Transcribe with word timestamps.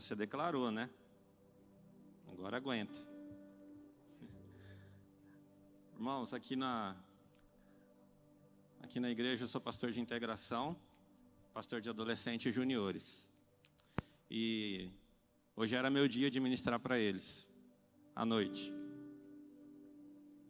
Você 0.00 0.14
declarou, 0.14 0.70
né? 0.70 0.88
Agora 2.32 2.56
aguenta. 2.56 2.98
Irmãos, 5.94 6.32
aqui 6.32 6.56
na 6.56 6.96
aqui 8.80 8.98
na 8.98 9.10
igreja 9.10 9.44
eu 9.44 9.48
sou 9.48 9.60
pastor 9.60 9.90
de 9.90 10.00
integração, 10.00 10.74
pastor 11.52 11.82
de 11.82 11.90
adolescentes 11.90 12.46
e 12.46 12.52
juniores. 12.52 13.30
E 14.30 14.90
hoje 15.54 15.74
era 15.74 15.90
meu 15.90 16.08
dia 16.08 16.30
de 16.30 16.40
ministrar 16.40 16.80
para 16.80 16.98
eles 16.98 17.46
à 18.16 18.24
noite. 18.24 18.72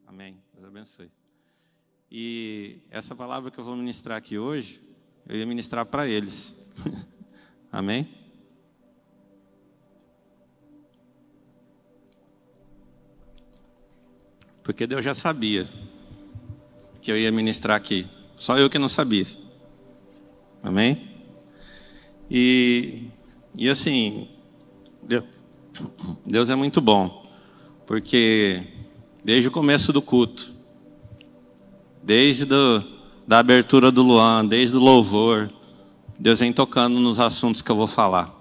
Amém. 0.07 0.41
Deus 0.55 0.67
abençoe. 0.67 1.11
E 2.09 2.79
essa 2.89 3.17
palavra 3.17 3.51
que 3.51 3.59
eu 3.59 3.65
vou 3.65 3.75
ministrar 3.75 4.17
aqui 4.17 4.39
hoje, 4.39 4.81
eu 5.27 5.37
ia 5.37 5.47
ministrar 5.47 5.85
para 5.85 6.07
eles. 6.07 6.55
Amém? 7.73 8.20
Porque 14.71 14.87
Deus 14.87 15.05
já 15.05 15.15
sabia 15.15 15.69
que 17.03 17.11
eu 17.11 17.19
ia 17.19 17.33
ministrar 17.33 17.77
aqui. 17.77 18.07
Só 18.37 18.57
eu 18.57 18.71
que 18.71 18.79
não 18.79 18.89
sabia. 18.89 19.27
Amém? 20.63 21.09
E, 22.31 23.09
e 23.57 23.69
assim, 23.69 24.29
Deus, 26.25 26.51
é 26.51 26.55
muito 26.55 26.81
bom. 26.81 27.27
Porque 27.85 28.63
desde 29.25 29.49
o 29.49 29.51
começo 29.51 29.93
do 29.93 30.01
culto, 30.01 30.55
desde 32.01 32.45
do, 32.45 32.85
da 33.27 33.41
abertura 33.41 33.91
do 33.91 34.05
Luan, 34.05 34.47
desde 34.47 34.77
o 34.77 34.81
louvor, 34.81 35.53
Deus 36.17 36.39
vem 36.39 36.53
tocando 36.53 37.01
nos 37.01 37.19
assuntos 37.19 37.61
que 37.61 37.73
eu 37.73 37.77
vou 37.77 37.89
falar. 37.89 38.33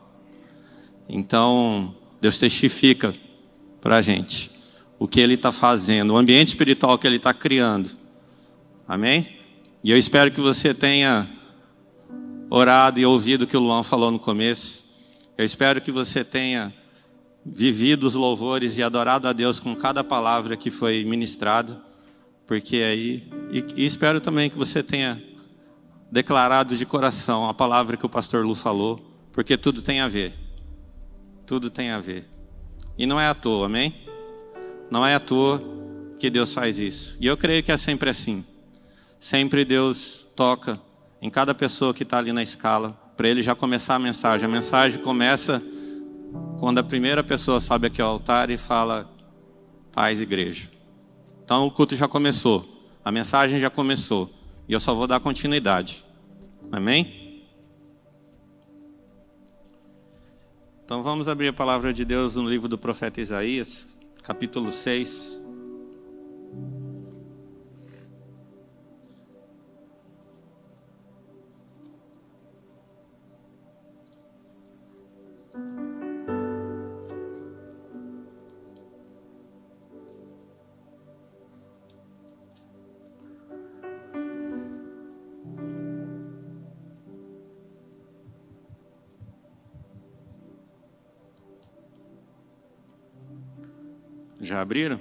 Então, 1.10 1.96
Deus 2.22 2.38
testifica 2.38 3.16
para 3.82 3.98
a 3.98 4.02
gente 4.04 4.59
o 5.00 5.08
que 5.08 5.22
Ele 5.22 5.36
está 5.36 5.52
fazendo, 5.52 6.14
o 6.14 6.18
ambiente 6.18 6.50
espiritual 6.50 6.98
que 7.00 7.08
Ele 7.08 7.16
está 7.16 7.34
criando. 7.34 7.90
Amém? 8.86 9.28
E 9.82 9.90
eu 9.90 9.98
espero 9.98 10.30
que 10.30 10.42
você 10.42 10.74
tenha 10.74 11.28
orado 12.50 13.00
e 13.00 13.06
ouvido 13.06 13.44
o 13.44 13.48
que 13.48 13.56
o 13.56 13.62
Luan 13.62 13.82
falou 13.82 14.12
no 14.12 14.20
começo. 14.20 14.84
Eu 15.38 15.46
espero 15.46 15.80
que 15.80 15.92
você 15.92 16.24
tenha 16.24 16.74
vivido 17.46 18.04
os 18.04 18.14
louvores 18.14 18.78
e 18.78 18.84
adorado 18.84 19.28
a 19.28 19.34
Deus 19.34 19.60
com 19.60 19.74
cada 19.74 20.04
palavra 20.04 20.58
que 20.58 20.70
foi 20.70 21.06
ministrada, 21.06 21.82
porque 22.46 22.78
aí 22.78 23.24
e, 23.52 23.64
e 23.78 23.86
espero 23.86 24.20
também 24.20 24.50
que 24.50 24.58
você 24.58 24.84
tenha 24.84 25.24
declarado 26.12 26.76
de 26.76 26.86
coração 26.86 27.48
a 27.48 27.54
palavra 27.54 27.96
que 27.96 28.06
o 28.06 28.10
pastor 28.10 28.46
Lu 28.46 28.56
falou, 28.56 29.00
porque 29.32 29.56
tudo 29.56 29.82
tem 29.82 30.02
a 30.02 30.10
ver. 30.10 30.34
Tudo 31.46 31.70
tem 31.70 31.92
a 31.92 32.00
ver. 32.00 32.28
E 32.98 33.06
não 33.06 33.20
é 33.20 33.28
à 33.28 33.34
toa, 33.34 33.68
amém? 33.68 34.09
Não 34.90 35.06
é 35.06 35.16
à 35.16 35.20
toa 35.20 35.62
que 36.20 36.30
Deus 36.30 36.54
faz 36.54 36.80
isso. 36.80 37.18
E 37.20 37.28
eu 37.28 37.38
creio 37.38 37.64
que 37.64 37.72
é 37.72 37.78
sempre 37.78 38.10
assim. 38.10 38.44
Sempre 39.20 39.64
Deus 39.64 40.28
toca 40.36 40.80
em 41.22 41.30
cada 41.30 41.54
pessoa 41.54 41.94
que 41.94 42.04
está 42.04 42.18
ali 42.18 42.32
na 42.32 42.42
escala, 42.42 42.92
para 43.16 43.28
ele 43.28 43.44
já 43.44 43.54
começar 43.56 43.96
a 43.96 44.00
mensagem. 44.00 44.46
A 44.46 44.50
mensagem 44.50 45.00
começa 45.02 45.62
quando 46.60 46.80
a 46.80 46.84
primeira 46.84 47.24
pessoa 47.24 47.60
sobe 47.60 47.88
aqui 47.88 48.02
ao 48.02 48.12
altar 48.12 48.50
e 48.50 48.58
fala 48.58 49.10
paz, 49.92 50.22
igreja. 50.22 50.70
Então 51.44 51.66
o 51.66 51.72
culto 51.72 51.96
já 51.96 52.08
começou, 52.08 52.66
a 53.04 53.12
mensagem 53.12 53.60
já 53.60 53.70
começou, 53.70 54.32
e 54.68 54.74
eu 54.74 54.80
só 54.80 54.94
vou 54.94 55.08
dar 55.08 55.20
continuidade. 55.20 56.06
Amém? 56.72 57.44
Então 60.86 61.04
vamos 61.04 61.28
abrir 61.28 61.48
a 61.48 61.54
palavra 61.54 61.92
de 61.94 62.06
Deus 62.06 62.36
no 62.36 62.48
livro 62.48 62.68
do 62.68 62.78
profeta 62.78 63.20
Isaías, 63.20 63.88
capítulo 64.30 64.70
6. 64.70 65.42
Abriram? 94.62 95.00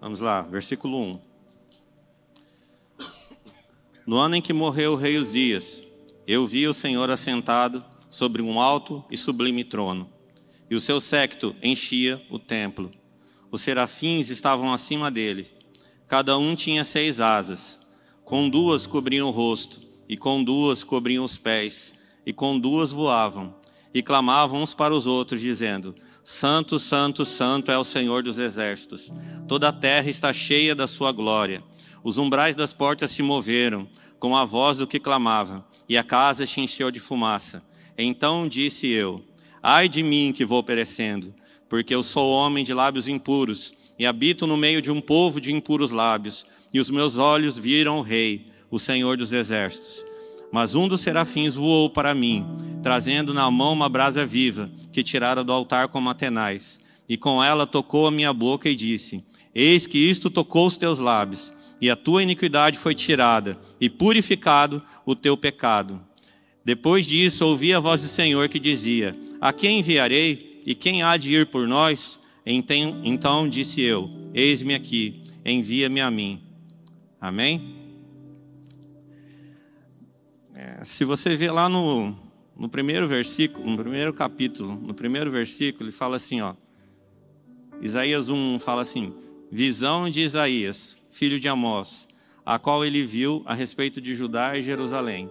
Vamos 0.00 0.20
lá, 0.20 0.42
versículo 0.42 0.98
1. 0.98 1.20
No 4.06 4.16
ano 4.16 4.36
em 4.36 4.42
que 4.42 4.52
morreu 4.52 4.92
o 4.92 4.96
rei 4.96 5.18
Uzias, 5.18 5.82
eu 6.26 6.46
vi 6.46 6.66
o 6.66 6.74
Senhor 6.74 7.10
assentado 7.10 7.84
sobre 8.10 8.42
um 8.42 8.58
alto 8.58 9.04
e 9.10 9.16
sublime 9.16 9.62
trono, 9.62 10.10
e 10.68 10.74
o 10.74 10.80
seu 10.80 11.00
séquito 11.00 11.54
enchia 11.62 12.20
o 12.30 12.38
templo. 12.38 12.90
Os 13.50 13.62
serafins 13.62 14.28
estavam 14.28 14.72
acima 14.72 15.10
dele. 15.10 15.46
Cada 16.06 16.36
um 16.38 16.54
tinha 16.54 16.84
seis 16.84 17.20
asas. 17.20 17.80
Com 18.24 18.48
duas 18.48 18.86
cobriam 18.86 19.28
o 19.28 19.30
rosto, 19.30 19.80
e 20.08 20.16
com 20.16 20.42
duas 20.42 20.82
cobriam 20.82 21.24
os 21.24 21.38
pés, 21.38 21.94
e 22.26 22.32
com 22.32 22.58
duas 22.58 22.90
voavam, 22.92 23.54
e 23.94 24.02
clamavam 24.02 24.62
uns 24.62 24.74
para 24.74 24.94
os 24.94 25.06
outros, 25.06 25.40
dizendo: 25.40 25.94
Santo, 26.30 26.78
Santo, 26.78 27.24
Santo 27.24 27.72
é 27.72 27.78
o 27.78 27.84
Senhor 27.84 28.22
dos 28.22 28.36
exércitos. 28.36 29.10
Toda 29.48 29.70
a 29.70 29.72
terra 29.72 30.10
está 30.10 30.30
cheia 30.30 30.74
da 30.74 30.86
sua 30.86 31.10
glória. 31.10 31.64
Os 32.04 32.18
umbrais 32.18 32.54
das 32.54 32.70
portas 32.70 33.12
se 33.12 33.22
moveram, 33.22 33.88
com 34.18 34.36
a 34.36 34.44
voz 34.44 34.76
do 34.76 34.86
que 34.86 35.00
clamava, 35.00 35.66
e 35.88 35.96
a 35.96 36.04
casa 36.04 36.46
se 36.46 36.60
encheu 36.60 36.90
de 36.90 37.00
fumaça. 37.00 37.62
Então 37.96 38.46
disse 38.46 38.88
eu: 38.88 39.24
Ai 39.62 39.88
de 39.88 40.02
mim 40.02 40.30
que 40.30 40.44
vou 40.44 40.62
perecendo, 40.62 41.34
porque 41.66 41.94
eu 41.94 42.02
sou 42.02 42.30
homem 42.30 42.62
de 42.62 42.74
lábios 42.74 43.08
impuros, 43.08 43.72
e 43.98 44.04
habito 44.04 44.46
no 44.46 44.58
meio 44.58 44.82
de 44.82 44.90
um 44.90 45.00
povo 45.00 45.40
de 45.40 45.50
impuros 45.50 45.92
lábios, 45.92 46.44
e 46.74 46.78
os 46.78 46.90
meus 46.90 47.16
olhos 47.16 47.56
viram 47.56 48.00
o 48.00 48.02
Rei, 48.02 48.48
o 48.70 48.78
Senhor 48.78 49.16
dos 49.16 49.32
exércitos. 49.32 50.04
Mas 50.52 50.74
um 50.74 50.88
dos 50.88 51.00
serafins 51.00 51.54
voou 51.54 51.90
para 51.90 52.14
mim, 52.14 52.46
trazendo 52.82 53.34
na 53.34 53.50
mão 53.50 53.72
uma 53.72 53.88
brasa 53.88 54.24
viva, 54.24 54.70
que 54.92 55.02
tirara 55.02 55.44
do 55.44 55.52
altar 55.52 55.88
com 55.88 56.00
matenais. 56.00 56.80
E 57.08 57.16
com 57.16 57.42
ela 57.42 57.66
tocou 57.66 58.06
a 58.06 58.10
minha 58.10 58.32
boca 58.32 58.68
e 58.68 58.74
disse: 58.74 59.22
Eis 59.54 59.86
que 59.86 59.98
isto 59.98 60.30
tocou 60.30 60.66
os 60.66 60.76
teus 60.76 60.98
lábios, 60.98 61.52
e 61.80 61.90
a 61.90 61.96
tua 61.96 62.22
iniquidade 62.22 62.78
foi 62.78 62.94
tirada, 62.94 63.58
e 63.80 63.88
purificado 63.88 64.82
o 65.06 65.14
teu 65.14 65.36
pecado. 65.36 66.00
Depois 66.64 67.06
disso, 67.06 67.46
ouvi 67.46 67.72
a 67.72 67.80
voz 67.80 68.02
do 68.02 68.08
Senhor 68.08 68.48
que 68.48 68.58
dizia: 68.58 69.18
A 69.40 69.52
quem 69.52 69.78
enviarei, 69.78 70.60
e 70.66 70.74
quem 70.74 71.02
há 71.02 71.16
de 71.16 71.32
ir 71.32 71.46
por 71.46 71.66
nós? 71.66 72.18
Então 72.44 73.48
disse 73.48 73.80
eu: 73.80 74.10
Eis-me 74.34 74.74
aqui, 74.74 75.22
envia-me 75.44 76.00
a 76.00 76.10
mim. 76.10 76.42
Amém? 77.20 77.77
É, 80.60 80.84
se 80.84 81.04
você 81.04 81.36
ver 81.36 81.52
lá 81.52 81.68
no, 81.68 82.18
no 82.56 82.68
primeiro 82.68 83.06
versículo, 83.06 83.64
no 83.70 83.76
primeiro 83.78 84.12
capítulo, 84.12 84.74
no 84.74 84.92
primeiro 84.92 85.30
versículo, 85.30 85.84
ele 85.84 85.92
fala 85.92 86.16
assim, 86.16 86.40
ó. 86.40 86.52
Isaías 87.80 88.28
1 88.28 88.58
fala 88.58 88.82
assim: 88.82 89.14
Visão 89.52 90.10
de 90.10 90.20
Isaías, 90.20 90.98
filho 91.10 91.38
de 91.38 91.46
Amós, 91.46 92.08
a 92.44 92.58
qual 92.58 92.84
ele 92.84 93.06
viu 93.06 93.40
a 93.46 93.54
respeito 93.54 94.00
de 94.00 94.16
Judá 94.16 94.58
e 94.58 94.64
Jerusalém, 94.64 95.30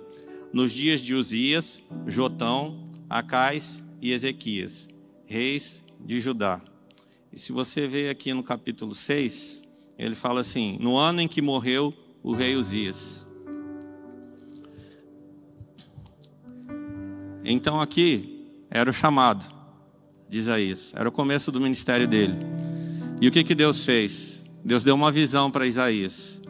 nos 0.53 0.71
dias 0.71 1.01
de 1.01 1.13
Uzias, 1.13 1.83
Jotão, 2.05 2.87
Acais 3.09 3.83
e 4.01 4.13
Ezequias, 4.13 4.87
reis 5.25 5.83
de 5.99 6.21
Judá. 6.21 6.61
E 7.33 7.37
se 7.37 7.51
você 7.51 7.85
ver 7.85 8.09
aqui 8.09 8.33
no 8.33 8.43
capítulo 8.43 8.95
6, 8.95 9.61
Ele 9.99 10.15
fala 10.15 10.39
assim: 10.39 10.77
no 10.79 10.95
ano 10.95 11.19
em 11.19 11.27
que 11.27 11.41
morreu 11.41 11.93
o 12.23 12.31
rei 12.31 12.55
Uzias. 12.55 13.26
Então 17.49 17.79
aqui 17.79 18.45
era 18.69 18.89
o 18.89 18.93
chamado 18.93 19.45
de 20.29 20.37
Isaías, 20.37 20.93
era 20.93 21.07
o 21.07 21.11
começo 21.11 21.49
do 21.49 21.61
ministério 21.61 22.05
dele. 22.05 22.35
E 23.21 23.27
o 23.29 23.31
que, 23.31 23.41
que 23.41 23.55
Deus 23.55 23.85
fez? 23.85 24.43
Deus 24.65 24.83
deu 24.83 24.93
uma 24.93 25.13
visão 25.13 25.49
para 25.49 25.65
Isaías. 25.65 26.41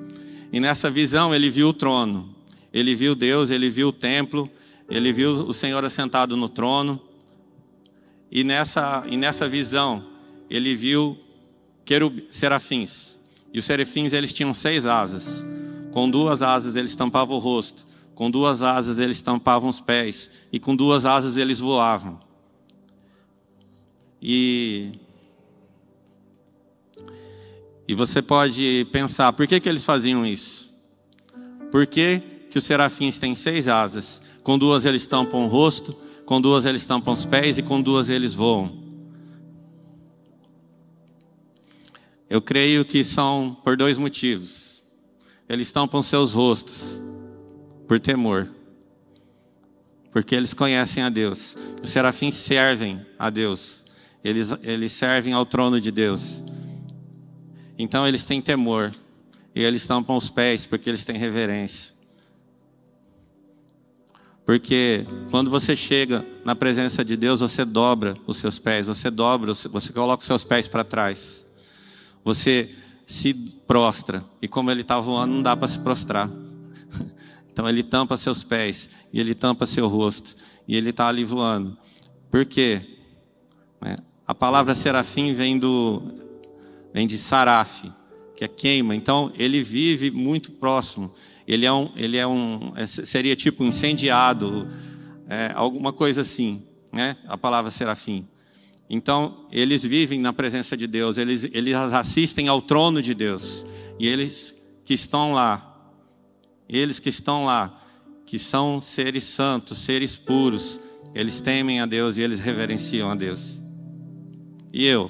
E 0.51 0.59
nessa 0.59 0.89
visão 0.89 1.35
ele 1.35 1.51
viu 1.51 1.69
o 1.69 1.73
trono, 1.73 2.35
ele 2.73 2.95
viu 2.95 3.13
Deus, 3.13 3.51
ele 3.51 3.69
viu 3.69 3.89
o 3.89 3.91
templo, 3.91 4.49
ele 4.89 5.13
viu 5.13 5.33
o 5.47 5.53
Senhor 5.53 5.85
assentado 5.85 6.35
no 6.35 6.49
trono. 6.49 6.99
E 8.31 8.43
nessa, 8.43 9.05
e 9.07 9.15
nessa 9.15 9.47
visão 9.47 10.03
ele 10.49 10.75
viu 10.75 11.15
querub, 11.85 12.25
serafins. 12.27 13.19
E 13.53 13.59
os 13.59 13.65
serafins 13.65 14.13
eles 14.13 14.33
tinham 14.33 14.51
seis 14.51 14.87
asas. 14.87 15.45
Com 15.91 16.09
duas 16.09 16.41
asas 16.41 16.75
eles 16.75 16.95
tampavam 16.95 17.37
o 17.37 17.39
rosto, 17.39 17.85
com 18.17 18.31
duas 18.31 18.63
asas 18.63 18.97
eles 18.97 19.21
tampavam 19.21 19.69
os 19.69 19.79
pés, 19.79 20.27
e 20.51 20.59
com 20.59 20.75
duas 20.75 21.05
asas 21.05 21.37
eles 21.37 21.59
voavam. 21.59 22.19
E 24.19 24.93
e 27.87 27.93
você 27.93 28.19
pode 28.19 28.87
pensar, 28.91 29.31
por 29.33 29.45
que, 29.45 29.59
que 29.59 29.69
eles 29.69 29.85
faziam 29.85 30.25
isso? 30.25 30.73
Por 31.71 31.85
que, 31.85 32.19
que 32.49 32.57
os 32.57 32.65
serafins 32.65 33.19
têm 33.19 33.35
seis 33.35 33.67
asas? 33.67 34.19
Com 34.41 34.57
duas 34.57 34.83
eles 34.83 35.05
tampam 35.05 35.45
o 35.45 35.47
rosto, 35.47 35.95
com 36.25 36.41
duas 36.41 36.65
eles 36.65 36.87
tampam 36.87 37.13
os 37.13 37.23
pés 37.23 37.59
e 37.59 37.61
com 37.61 37.79
duas 37.79 38.09
eles 38.09 38.33
voam. 38.33 38.75
Eu 42.27 42.41
creio 42.41 42.83
que 42.83 43.03
são 43.03 43.55
por 43.63 43.77
dois 43.77 43.95
motivos. 43.95 44.81
Eles 45.47 45.71
tampam 45.71 46.01
seus 46.01 46.33
rostos 46.33 46.99
por 47.87 47.99
temor, 47.99 48.47
porque 50.11 50.35
eles 50.35 50.53
conhecem 50.53 51.03
a 51.03 51.09
Deus. 51.09 51.55
Os 51.81 51.89
serafins 51.89 52.35
servem 52.35 53.05
a 53.17 53.29
Deus, 53.29 53.83
eles, 54.23 54.49
eles 54.63 54.91
servem 54.91 55.33
ao 55.33 55.45
trono 55.45 55.79
de 55.79 55.91
Deus. 55.91 56.43
Então 57.77 58.07
eles 58.07 58.25
têm 58.25 58.41
temor. 58.41 58.91
E 59.57 59.63
eles 59.63 59.87
tampam 59.87 60.15
os 60.15 60.29
pés 60.29 60.67
porque 60.67 60.87
eles 60.87 61.03
têm 61.03 61.17
reverência. 61.17 61.91
Porque 64.45 65.05
quando 65.31 65.49
você 65.49 65.75
chega 65.75 66.25
na 66.45 66.55
presença 66.55 67.03
de 67.03 67.17
Deus, 67.17 67.39
você 67.39 67.65
dobra 67.65 68.15
os 68.25 68.37
seus 68.37 68.59
pés, 68.59 68.87
você 68.87 69.09
dobra, 69.09 69.53
você 69.53 69.91
coloca 69.91 70.21
os 70.21 70.27
seus 70.27 70.43
pés 70.43 70.67
para 70.67 70.83
trás. 70.83 71.43
Você 72.23 72.69
se 73.05 73.33
prostra. 73.33 74.23
E 74.41 74.47
como 74.47 74.69
ele 74.69 74.81
está 74.81 74.99
voando, 74.99 75.33
não 75.33 75.41
dá 75.41 75.57
para 75.57 75.67
se 75.67 75.79
prostrar. 75.79 76.29
Então 77.57 77.67
ele 77.67 77.81
tampa 77.81 78.15
seus 78.17 78.43
pés 78.43 78.87
e 79.11 79.19
ele 79.19 79.33
tampa 79.33 79.65
seu 79.65 79.87
rosto. 79.87 80.35
E 80.67 80.75
ele 80.75 80.91
está 80.91 81.07
ali 81.07 81.23
voando. 81.23 81.75
Por 82.29 82.45
quê? 82.45 82.79
Né? 83.81 83.97
A 84.27 84.35
palavra 84.35 84.75
serafim 84.75 85.33
vem 85.33 85.57
do 85.57 86.03
vem 86.93 87.07
de 87.07 87.17
saraf, 87.17 87.85
que 88.35 88.43
é 88.43 88.47
queima. 88.47 88.95
Então, 88.95 89.33
ele 89.35 89.63
vive 89.63 90.11
muito 90.11 90.51
próximo. 90.51 91.11
Ele 91.47 91.65
é 91.65 91.73
um, 91.73 91.89
ele 91.95 92.17
é 92.17 92.27
um 92.27 92.73
é, 92.75 92.85
seria 92.85 93.35
tipo 93.35 93.63
incendiado, 93.63 94.67
é, 95.27 95.51
alguma 95.55 95.91
coisa 95.91 96.21
assim, 96.21 96.61
né? 96.93 97.17
A 97.27 97.39
palavra 97.39 97.71
serafim. 97.71 98.27
Então, 98.87 99.47
eles 99.51 99.81
vivem 99.81 100.19
na 100.19 100.31
presença 100.31 100.77
de 100.77 100.85
Deus, 100.85 101.17
eles, 101.17 101.49
eles 101.51 101.75
assistem 101.75 102.49
ao 102.49 102.61
trono 102.61 103.01
de 103.01 103.15
Deus. 103.15 103.65
E 103.97 104.05
eles 104.05 104.55
que 104.85 104.93
estão 104.93 105.33
lá, 105.33 105.76
eles 106.69 106.99
que 106.99 107.09
estão 107.09 107.45
lá, 107.45 107.75
que 108.25 108.37
são 108.37 108.81
seres 108.81 109.23
santos, 109.23 109.79
seres 109.79 110.17
puros, 110.17 110.79
eles 111.13 111.39
temem 111.41 111.79
a 111.79 111.85
Deus 111.85 112.17
e 112.17 112.21
eles 112.21 112.39
reverenciam 112.39 113.09
a 113.09 113.15
Deus. 113.15 113.61
E 114.73 114.85
eu? 114.85 115.09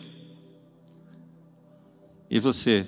E 2.30 2.40
você? 2.40 2.88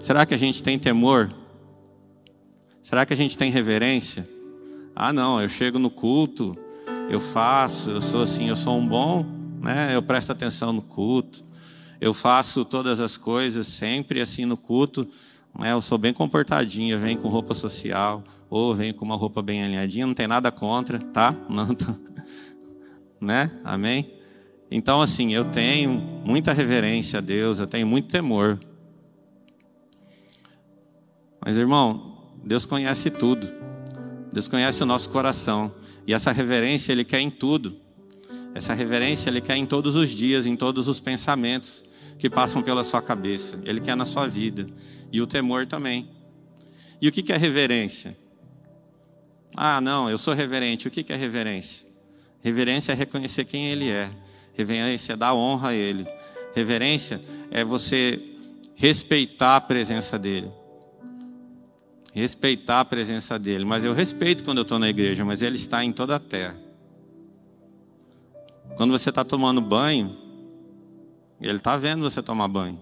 Será 0.00 0.26
que 0.26 0.34
a 0.34 0.38
gente 0.38 0.62
tem 0.62 0.78
temor? 0.78 1.32
Será 2.82 3.06
que 3.06 3.12
a 3.12 3.16
gente 3.16 3.38
tem 3.38 3.50
reverência? 3.50 4.28
Ah, 4.94 5.12
não, 5.12 5.40
eu 5.40 5.48
chego 5.48 5.78
no 5.78 5.90
culto, 5.90 6.56
eu 7.08 7.20
faço, 7.20 7.90
eu 7.90 8.02
sou 8.02 8.22
assim, 8.22 8.48
eu 8.48 8.56
sou 8.56 8.76
um 8.76 8.86
bom, 8.86 9.24
né? 9.60 9.94
Eu 9.94 10.02
presto 10.02 10.32
atenção 10.32 10.72
no 10.72 10.82
culto. 10.82 11.44
Eu 12.02 12.12
faço 12.12 12.64
todas 12.64 12.98
as 12.98 13.16
coisas 13.16 13.64
sempre 13.64 14.20
assim 14.20 14.44
no 14.44 14.56
culto, 14.56 15.06
né? 15.56 15.72
Eu 15.72 15.80
sou 15.80 15.96
bem 15.96 16.12
comportadinho, 16.12 16.98
venho 16.98 17.16
com 17.16 17.28
roupa 17.28 17.54
social 17.54 18.24
ou 18.50 18.74
venho 18.74 18.92
com 18.92 19.04
uma 19.04 19.14
roupa 19.14 19.40
bem 19.40 19.62
alinhadinha, 19.62 20.04
não 20.04 20.12
tem 20.12 20.26
nada 20.26 20.50
contra, 20.50 20.98
tá? 20.98 21.32
Não, 21.48 21.72
tá. 21.72 21.94
né? 23.20 23.52
Amém. 23.62 24.10
Então, 24.68 25.00
assim, 25.00 25.32
eu 25.32 25.44
tenho 25.44 25.92
muita 26.26 26.52
reverência 26.52 27.20
a 27.20 27.22
Deus, 27.22 27.60
eu 27.60 27.68
tenho 27.68 27.86
muito 27.86 28.08
temor. 28.08 28.58
Mas, 31.40 31.56
irmão, 31.56 32.18
Deus 32.42 32.66
conhece 32.66 33.10
tudo. 33.10 33.48
Deus 34.32 34.48
conhece 34.48 34.82
o 34.82 34.86
nosso 34.86 35.08
coração. 35.08 35.72
E 36.04 36.12
essa 36.12 36.32
reverência 36.32 36.90
Ele 36.90 37.04
quer 37.04 37.20
em 37.20 37.30
tudo. 37.30 37.76
Essa 38.56 38.74
reverência 38.74 39.30
Ele 39.30 39.40
quer 39.40 39.56
em 39.56 39.66
todos 39.66 39.94
os 39.94 40.10
dias, 40.10 40.46
em 40.46 40.56
todos 40.56 40.88
os 40.88 40.98
pensamentos 40.98 41.84
que 42.22 42.30
passam 42.30 42.62
pela 42.62 42.84
sua 42.84 43.02
cabeça. 43.02 43.58
Ele 43.64 43.80
quer 43.80 43.96
na 43.96 44.04
sua 44.04 44.28
vida. 44.28 44.68
E 45.10 45.20
o 45.20 45.26
temor 45.26 45.66
também. 45.66 46.08
E 47.00 47.08
o 47.08 47.10
que 47.10 47.32
é 47.32 47.36
reverência? 47.36 48.16
Ah, 49.56 49.80
não, 49.80 50.08
eu 50.08 50.16
sou 50.16 50.32
reverente. 50.32 50.86
O 50.86 50.90
que 50.92 51.12
é 51.12 51.16
reverência? 51.16 51.84
Reverência 52.40 52.92
é 52.92 52.94
reconhecer 52.94 53.44
quem 53.44 53.66
Ele 53.66 53.90
é. 53.90 54.08
Reverência 54.54 55.14
é 55.14 55.16
dar 55.16 55.34
honra 55.34 55.70
a 55.70 55.74
Ele. 55.74 56.06
Reverência 56.54 57.20
é 57.50 57.64
você 57.64 58.22
respeitar 58.76 59.56
a 59.56 59.60
presença 59.60 60.16
dEle. 60.16 60.52
Respeitar 62.12 62.78
a 62.78 62.84
presença 62.84 63.36
dEle. 63.36 63.64
Mas 63.64 63.84
eu 63.84 63.92
respeito 63.92 64.44
quando 64.44 64.58
eu 64.58 64.62
estou 64.62 64.78
na 64.78 64.88
igreja, 64.88 65.24
mas 65.24 65.42
Ele 65.42 65.56
está 65.56 65.82
em 65.82 65.90
toda 65.90 66.14
a 66.14 66.20
terra. 66.20 66.56
Quando 68.76 68.92
você 68.92 69.08
está 69.08 69.24
tomando 69.24 69.60
banho, 69.60 70.21
Ele 71.42 71.58
está 71.58 71.76
vendo 71.76 72.02
você 72.02 72.22
tomar 72.22 72.48
banho. 72.48 72.78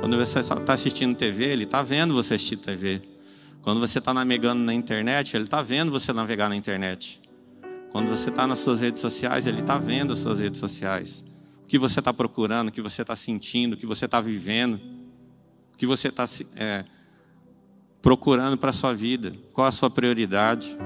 Quando 0.00 0.18
você 0.18 0.40
está 0.40 0.74
assistindo 0.74 1.16
TV, 1.16 1.44
Ele 1.44 1.64
está 1.64 1.82
vendo 1.82 2.12
você 2.12 2.34
assistir 2.34 2.58
TV. 2.58 3.00
Quando 3.62 3.80
você 3.80 3.98
está 3.98 4.12
navegando 4.12 4.62
na 4.62 4.74
internet, 4.74 5.34
Ele 5.34 5.44
está 5.44 5.62
vendo 5.62 5.90
você 5.90 6.12
navegar 6.12 6.50
na 6.50 6.56
internet. 6.56 7.22
Quando 7.90 8.08
você 8.10 8.28
está 8.28 8.46
nas 8.46 8.58
suas 8.58 8.80
redes 8.80 9.00
sociais, 9.00 9.46
Ele 9.46 9.60
está 9.60 9.78
vendo 9.78 10.12
as 10.12 10.18
suas 10.18 10.40
redes 10.40 10.60
sociais. 10.60 11.24
O 11.64 11.66
que 11.66 11.78
você 11.78 12.00
está 12.00 12.12
procurando, 12.12 12.68
o 12.68 12.72
que 12.72 12.82
você 12.82 13.00
está 13.00 13.16
sentindo, 13.16 13.72
o 13.72 13.76
que 13.78 13.86
você 13.86 14.04
está 14.04 14.20
vivendo, 14.20 14.78
o 15.72 15.78
que 15.78 15.86
você 15.86 16.08
está 16.08 16.26
é, 16.56 16.84
procurando 18.02 18.58
para 18.58 18.68
a 18.68 18.74
sua 18.74 18.92
vida, 18.92 19.34
qual 19.54 19.66
a 19.66 19.72
sua 19.72 19.88
prioridade. 19.88 20.76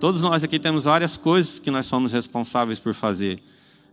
Todos 0.00 0.22
nós 0.22 0.42
aqui 0.42 0.58
temos 0.58 0.84
várias 0.84 1.18
coisas 1.18 1.58
que 1.58 1.70
nós 1.70 1.84
somos 1.84 2.12
responsáveis 2.12 2.80
por 2.80 2.94
fazer. 2.94 3.42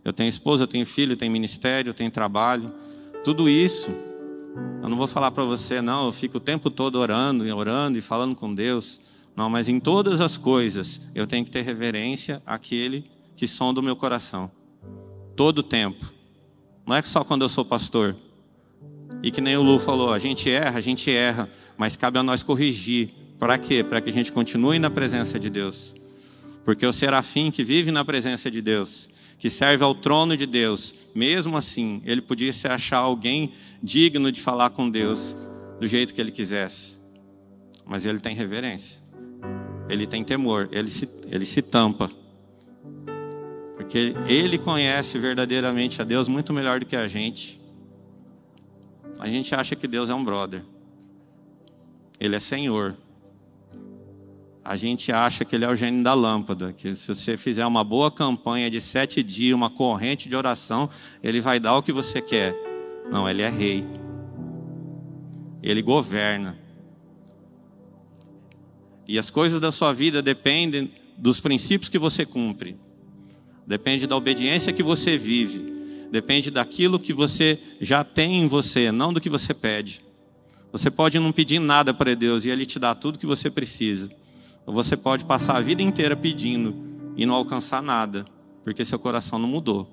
Eu 0.04 0.12
tenho 0.12 0.28
esposa, 0.28 0.64
eu 0.64 0.66
tenho 0.66 0.86
filho, 0.86 1.12
eu 1.12 1.16
tenho 1.16 1.30
ministério, 1.30 1.90
eu 1.90 1.94
tenho 1.94 2.10
trabalho. 2.10 2.72
Tudo 3.22 3.48
isso, 3.48 3.90
eu 4.82 4.88
não 4.88 4.96
vou 4.96 5.06
falar 5.06 5.30
para 5.30 5.44
você, 5.44 5.80
não, 5.82 6.06
eu 6.06 6.12
fico 6.12 6.38
o 6.38 6.40
tempo 6.40 6.70
todo 6.70 6.96
orando 6.96 7.46
e 7.46 7.52
orando 7.52 7.98
e 7.98 8.00
falando 8.00 8.34
com 8.34 8.54
Deus. 8.54 9.00
Não, 9.36 9.48
mas 9.48 9.68
em 9.68 9.78
todas 9.78 10.20
as 10.20 10.36
coisas 10.36 11.00
eu 11.14 11.26
tenho 11.26 11.44
que 11.44 11.50
ter 11.50 11.62
reverência 11.62 12.42
àquele 12.44 13.10
que 13.36 13.46
sonda 13.46 13.80
o 13.80 13.82
meu 13.82 13.96
coração. 13.96 14.50
Todo 15.36 15.58
o 15.58 15.62
tempo. 15.62 16.12
Não 16.86 16.96
é 16.96 17.02
só 17.02 17.22
quando 17.22 17.42
eu 17.42 17.48
sou 17.48 17.64
pastor. 17.64 18.16
E 19.22 19.30
que 19.30 19.40
nem 19.40 19.56
o 19.56 19.62
Lu 19.62 19.78
falou, 19.78 20.12
a 20.12 20.18
gente 20.18 20.50
erra, 20.50 20.78
a 20.78 20.82
gente 20.82 21.10
erra, 21.10 21.48
mas 21.76 21.96
cabe 21.96 22.18
a 22.18 22.22
nós 22.22 22.42
corrigir. 22.42 23.10
Para 23.38 23.56
quê? 23.56 23.82
Para 23.82 24.00
que 24.00 24.10
a 24.10 24.12
gente 24.12 24.32
continue 24.32 24.78
na 24.78 24.90
presença 24.90 25.38
de 25.38 25.48
Deus. 25.48 25.94
Porque 26.64 26.84
o 26.84 26.92
serafim 26.92 27.50
que 27.50 27.64
vive 27.64 27.90
na 27.90 28.04
presença 28.04 28.50
de 28.50 28.60
Deus, 28.60 29.08
que 29.40 29.50
serve 29.50 29.82
ao 29.82 29.96
trono 29.96 30.36
de 30.36 30.46
Deus, 30.46 30.94
mesmo 31.12 31.56
assim, 31.56 32.00
ele 32.04 32.22
podia 32.22 32.52
se 32.52 32.68
achar 32.68 32.98
alguém 32.98 33.50
digno 33.82 34.30
de 34.30 34.40
falar 34.40 34.70
com 34.70 34.88
Deus 34.88 35.36
do 35.80 35.88
jeito 35.88 36.14
que 36.14 36.20
ele 36.20 36.30
quisesse. 36.30 37.00
Mas 37.84 38.06
ele 38.06 38.20
tem 38.20 38.36
reverência 38.36 39.00
ele 39.90 40.06
tem 40.06 40.22
temor, 40.22 40.68
ele 40.70 40.88
se, 40.88 41.08
ele 41.26 41.44
se 41.44 41.60
tampa. 41.60 42.10
Porque 43.76 44.14
ele 44.26 44.56
conhece 44.56 45.18
verdadeiramente 45.18 46.00
a 46.00 46.04
Deus 46.04 46.28
muito 46.28 46.52
melhor 46.52 46.78
do 46.78 46.86
que 46.86 46.94
a 46.94 47.08
gente. 47.08 47.60
A 49.18 49.28
gente 49.28 49.54
acha 49.54 49.74
que 49.74 49.88
Deus 49.88 50.08
é 50.08 50.14
um 50.14 50.24
brother. 50.24 50.62
Ele 52.20 52.36
é 52.36 52.38
Senhor. 52.38 52.96
A 54.64 54.76
gente 54.76 55.10
acha 55.10 55.44
que 55.44 55.56
ele 55.56 55.64
é 55.64 55.68
o 55.68 55.76
gênio 55.76 56.02
da 56.02 56.12
lâmpada, 56.14 56.72
que 56.72 56.94
se 56.94 57.08
você 57.08 57.36
fizer 57.36 57.64
uma 57.66 57.82
boa 57.82 58.10
campanha 58.10 58.70
de 58.70 58.80
sete 58.80 59.22
dias, 59.22 59.54
uma 59.54 59.70
corrente 59.70 60.28
de 60.28 60.36
oração, 60.36 60.88
ele 61.22 61.40
vai 61.40 61.58
dar 61.58 61.76
o 61.76 61.82
que 61.82 61.92
você 61.92 62.20
quer. 62.20 62.54
Não, 63.10 63.28
ele 63.28 63.42
é 63.42 63.48
rei. 63.48 63.86
Ele 65.62 65.82
governa. 65.82 66.58
E 69.08 69.18
as 69.18 69.30
coisas 69.30 69.60
da 69.60 69.72
sua 69.72 69.92
vida 69.92 70.22
dependem 70.22 70.92
dos 71.16 71.40
princípios 71.40 71.88
que 71.88 71.98
você 71.98 72.24
cumpre. 72.24 72.78
Depende 73.66 74.06
da 74.06 74.16
obediência 74.16 74.72
que 74.72 74.82
você 74.82 75.16
vive. 75.16 75.70
Depende 76.10 76.50
daquilo 76.50 76.98
que 76.98 77.12
você 77.12 77.58
já 77.80 78.04
tem 78.04 78.42
em 78.42 78.48
você, 78.48 78.92
não 78.92 79.12
do 79.12 79.20
que 79.20 79.30
você 79.30 79.54
pede. 79.54 80.04
Você 80.72 80.90
pode 80.90 81.18
não 81.18 81.32
pedir 81.32 81.58
nada 81.58 81.92
para 81.92 82.14
Deus 82.14 82.44
e 82.44 82.50
Ele 82.50 82.66
te 82.66 82.78
dá 82.78 82.94
tudo 82.94 83.18
que 83.18 83.26
você 83.26 83.50
precisa. 83.50 84.10
Você 84.70 84.96
pode 84.96 85.24
passar 85.24 85.56
a 85.56 85.60
vida 85.60 85.82
inteira 85.82 86.16
pedindo 86.16 86.74
e 87.16 87.26
não 87.26 87.34
alcançar 87.34 87.82
nada, 87.82 88.24
porque 88.62 88.84
seu 88.84 88.98
coração 88.98 89.38
não 89.38 89.48
mudou. 89.48 89.88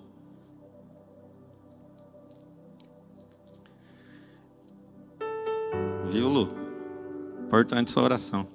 Viu, 6.11 6.29
Lu? 6.29 6.49
Importante 7.43 7.91
sua 7.91 8.03
oração. 8.03 8.47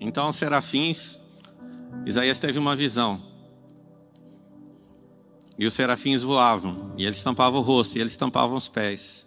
Então, 0.00 0.32
serafins, 0.32 1.18
Isaías 2.04 2.40
teve 2.40 2.58
uma 2.58 2.74
visão. 2.74 3.37
E 5.58 5.66
os 5.66 5.74
serafins 5.74 6.22
voavam, 6.22 6.92
e 6.96 7.04
eles 7.04 7.20
tampavam 7.20 7.58
o 7.58 7.62
rosto, 7.64 7.98
e 7.98 8.00
eles 8.00 8.16
tampavam 8.16 8.56
os 8.56 8.68
pés. 8.68 9.26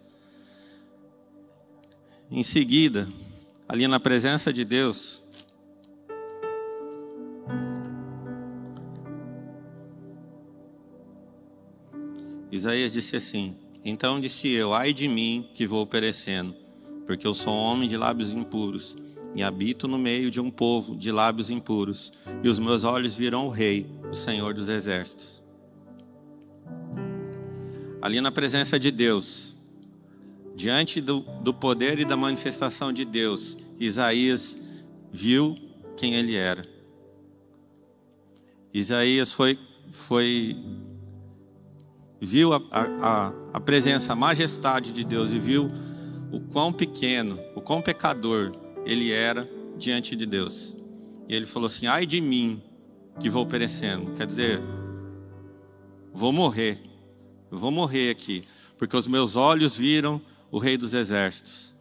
Em 2.30 2.42
seguida, 2.42 3.06
ali 3.68 3.86
na 3.86 4.00
presença 4.00 4.50
de 4.50 4.64
Deus, 4.64 5.22
Isaías 12.50 12.94
disse 12.94 13.14
assim: 13.14 13.54
Então 13.84 14.18
disse 14.18 14.48
eu, 14.48 14.72
ai 14.72 14.94
de 14.94 15.06
mim 15.08 15.46
que 15.52 15.66
vou 15.66 15.86
perecendo, 15.86 16.56
porque 17.06 17.26
eu 17.26 17.34
sou 17.34 17.52
homem 17.52 17.86
de 17.86 17.98
lábios 17.98 18.32
impuros, 18.32 18.96
e 19.34 19.42
habito 19.42 19.86
no 19.86 19.98
meio 19.98 20.30
de 20.30 20.40
um 20.40 20.50
povo 20.50 20.96
de 20.96 21.12
lábios 21.12 21.50
impuros, 21.50 22.10
e 22.42 22.48
os 22.48 22.58
meus 22.58 22.84
olhos 22.84 23.14
viram 23.14 23.46
o 23.46 23.50
Rei, 23.50 23.86
o 24.10 24.14
Senhor 24.14 24.54
dos 24.54 24.70
Exércitos 24.70 25.41
ali 28.02 28.20
na 28.20 28.32
presença 28.32 28.80
de 28.80 28.90
Deus, 28.90 29.54
diante 30.56 31.00
do, 31.00 31.20
do 31.20 31.54
poder 31.54 32.00
e 32.00 32.04
da 32.04 32.16
manifestação 32.16 32.92
de 32.92 33.04
Deus, 33.04 33.56
Isaías 33.78 34.56
viu 35.12 35.56
quem 35.96 36.14
ele 36.14 36.34
era. 36.34 36.66
Isaías 38.74 39.30
foi, 39.30 39.56
foi 39.88 40.56
viu 42.20 42.52
a, 42.52 42.60
a, 42.70 43.32
a 43.54 43.60
presença, 43.60 44.12
a 44.12 44.16
majestade 44.16 44.92
de 44.92 45.04
Deus 45.04 45.30
e 45.30 45.38
viu 45.38 45.70
o 46.32 46.40
quão 46.40 46.72
pequeno, 46.72 47.38
o 47.54 47.60
quão 47.60 47.80
pecador 47.80 48.52
ele 48.84 49.12
era 49.12 49.48
diante 49.78 50.16
de 50.16 50.26
Deus. 50.26 50.74
E 51.28 51.34
ele 51.34 51.46
falou 51.46 51.68
assim: 51.68 51.86
ai 51.86 52.04
de 52.04 52.20
mim 52.20 52.60
que 53.20 53.30
vou 53.30 53.46
perecendo. 53.46 54.10
Quer 54.12 54.26
dizer, 54.26 54.60
vou 56.12 56.32
morrer 56.32 56.91
eu 57.52 57.58
vou 57.58 57.70
morrer 57.70 58.08
aqui, 58.08 58.44
porque 58.78 58.96
os 58.96 59.06
meus 59.06 59.36
olhos 59.36 59.76
viram 59.76 60.22
o 60.50 60.58
Rei 60.58 60.78
dos 60.78 60.94
Exércitos. 60.94 61.74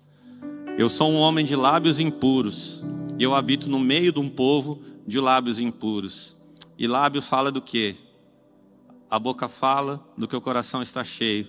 Eu 0.77 0.89
sou 0.89 1.09
um 1.09 1.15
homem 1.15 1.45
de 1.45 1.55
lábios 1.55 1.97
impuros, 1.97 2.83
e 3.17 3.23
eu 3.23 3.33
habito 3.33 3.69
no 3.69 3.79
meio 3.79 4.11
de 4.11 4.19
um 4.19 4.27
povo 4.27 4.81
de 5.07 5.17
lábios 5.17 5.61
impuros. 5.61 6.35
E 6.77 6.87
lábio 6.87 7.21
fala 7.21 7.49
do 7.49 7.61
quê? 7.61 7.95
A 9.09 9.17
boca 9.17 9.47
fala 9.47 10.05
do 10.17 10.27
que 10.27 10.35
o 10.35 10.41
coração 10.41 10.81
está 10.81 11.05
cheio. 11.05 11.47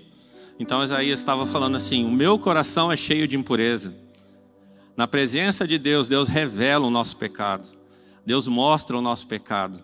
Então 0.56 0.84
Isaías 0.84 1.18
estava 1.18 1.44
falando 1.44 1.76
assim: 1.76 2.04
o 2.04 2.10
meu 2.10 2.38
coração 2.38 2.92
é 2.92 2.96
cheio 2.96 3.26
de 3.26 3.36
impureza. 3.36 3.92
Na 4.96 5.08
presença 5.08 5.66
de 5.66 5.78
Deus, 5.78 6.08
Deus 6.08 6.28
revela 6.28 6.86
o 6.86 6.90
nosso 6.90 7.16
pecado. 7.16 7.66
Deus 8.24 8.46
mostra 8.46 8.96
o 8.96 9.02
nosso 9.02 9.26
pecado. 9.26 9.82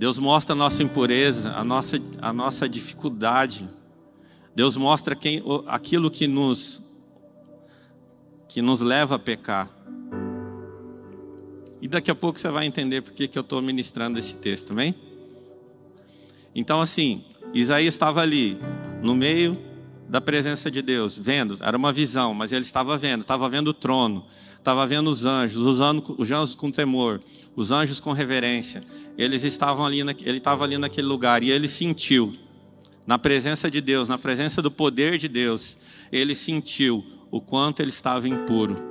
Deus 0.00 0.18
mostra 0.18 0.54
a 0.54 0.56
nossa 0.56 0.82
impureza, 0.82 1.52
a 1.52 1.62
nossa, 1.62 2.00
a 2.22 2.32
nossa 2.32 2.66
dificuldade. 2.66 3.68
Deus 4.56 4.74
mostra 4.74 5.14
quem, 5.14 5.42
aquilo 5.66 6.10
que 6.10 6.26
nos, 6.26 6.80
que 8.48 8.62
nos 8.62 8.80
leva 8.80 9.16
a 9.16 9.18
pecar. 9.18 9.68
E 11.82 11.86
daqui 11.86 12.10
a 12.10 12.14
pouco 12.14 12.40
você 12.40 12.48
vai 12.48 12.64
entender 12.64 13.02
por 13.02 13.12
que, 13.12 13.28
eu 13.36 13.42
estou 13.42 13.60
ministrando 13.60 14.18
esse 14.18 14.36
texto, 14.36 14.70
amém? 14.70 14.94
Então, 16.54 16.80
assim, 16.80 17.22
Isaías 17.52 17.92
estava 17.92 18.22
ali, 18.22 18.58
no 19.02 19.14
meio 19.14 19.54
da 20.10 20.20
presença 20.20 20.68
de 20.68 20.82
Deus, 20.82 21.16
vendo, 21.16 21.56
era 21.60 21.76
uma 21.76 21.92
visão, 21.92 22.34
mas 22.34 22.50
ele 22.50 22.62
estava 22.62 22.98
vendo, 22.98 23.20
estava 23.20 23.48
vendo 23.48 23.68
o 23.68 23.72
trono, 23.72 24.26
estava 24.58 24.84
vendo 24.84 25.08
os 25.08 25.24
anjos, 25.24 25.62
os 25.62 25.80
anjos 25.80 26.56
com 26.56 26.68
temor, 26.68 27.20
os 27.54 27.70
anjos 27.70 28.00
com 28.00 28.12
reverência. 28.12 28.82
Eles 29.16 29.44
estavam 29.44 29.86
ali, 29.86 30.00
ele 30.00 30.38
estava 30.38 30.64
ali 30.64 30.76
naquele 30.76 31.06
lugar 31.06 31.44
e 31.44 31.50
ele 31.52 31.68
sentiu, 31.68 32.34
na 33.06 33.18
presença 33.18 33.70
de 33.70 33.80
Deus, 33.80 34.08
na 34.08 34.18
presença 34.18 34.60
do 34.60 34.70
poder 34.70 35.16
de 35.16 35.28
Deus, 35.28 35.78
ele 36.10 36.34
sentiu 36.34 37.04
o 37.30 37.40
quanto 37.40 37.80
ele 37.80 37.90
estava 37.90 38.28
impuro. 38.28 38.82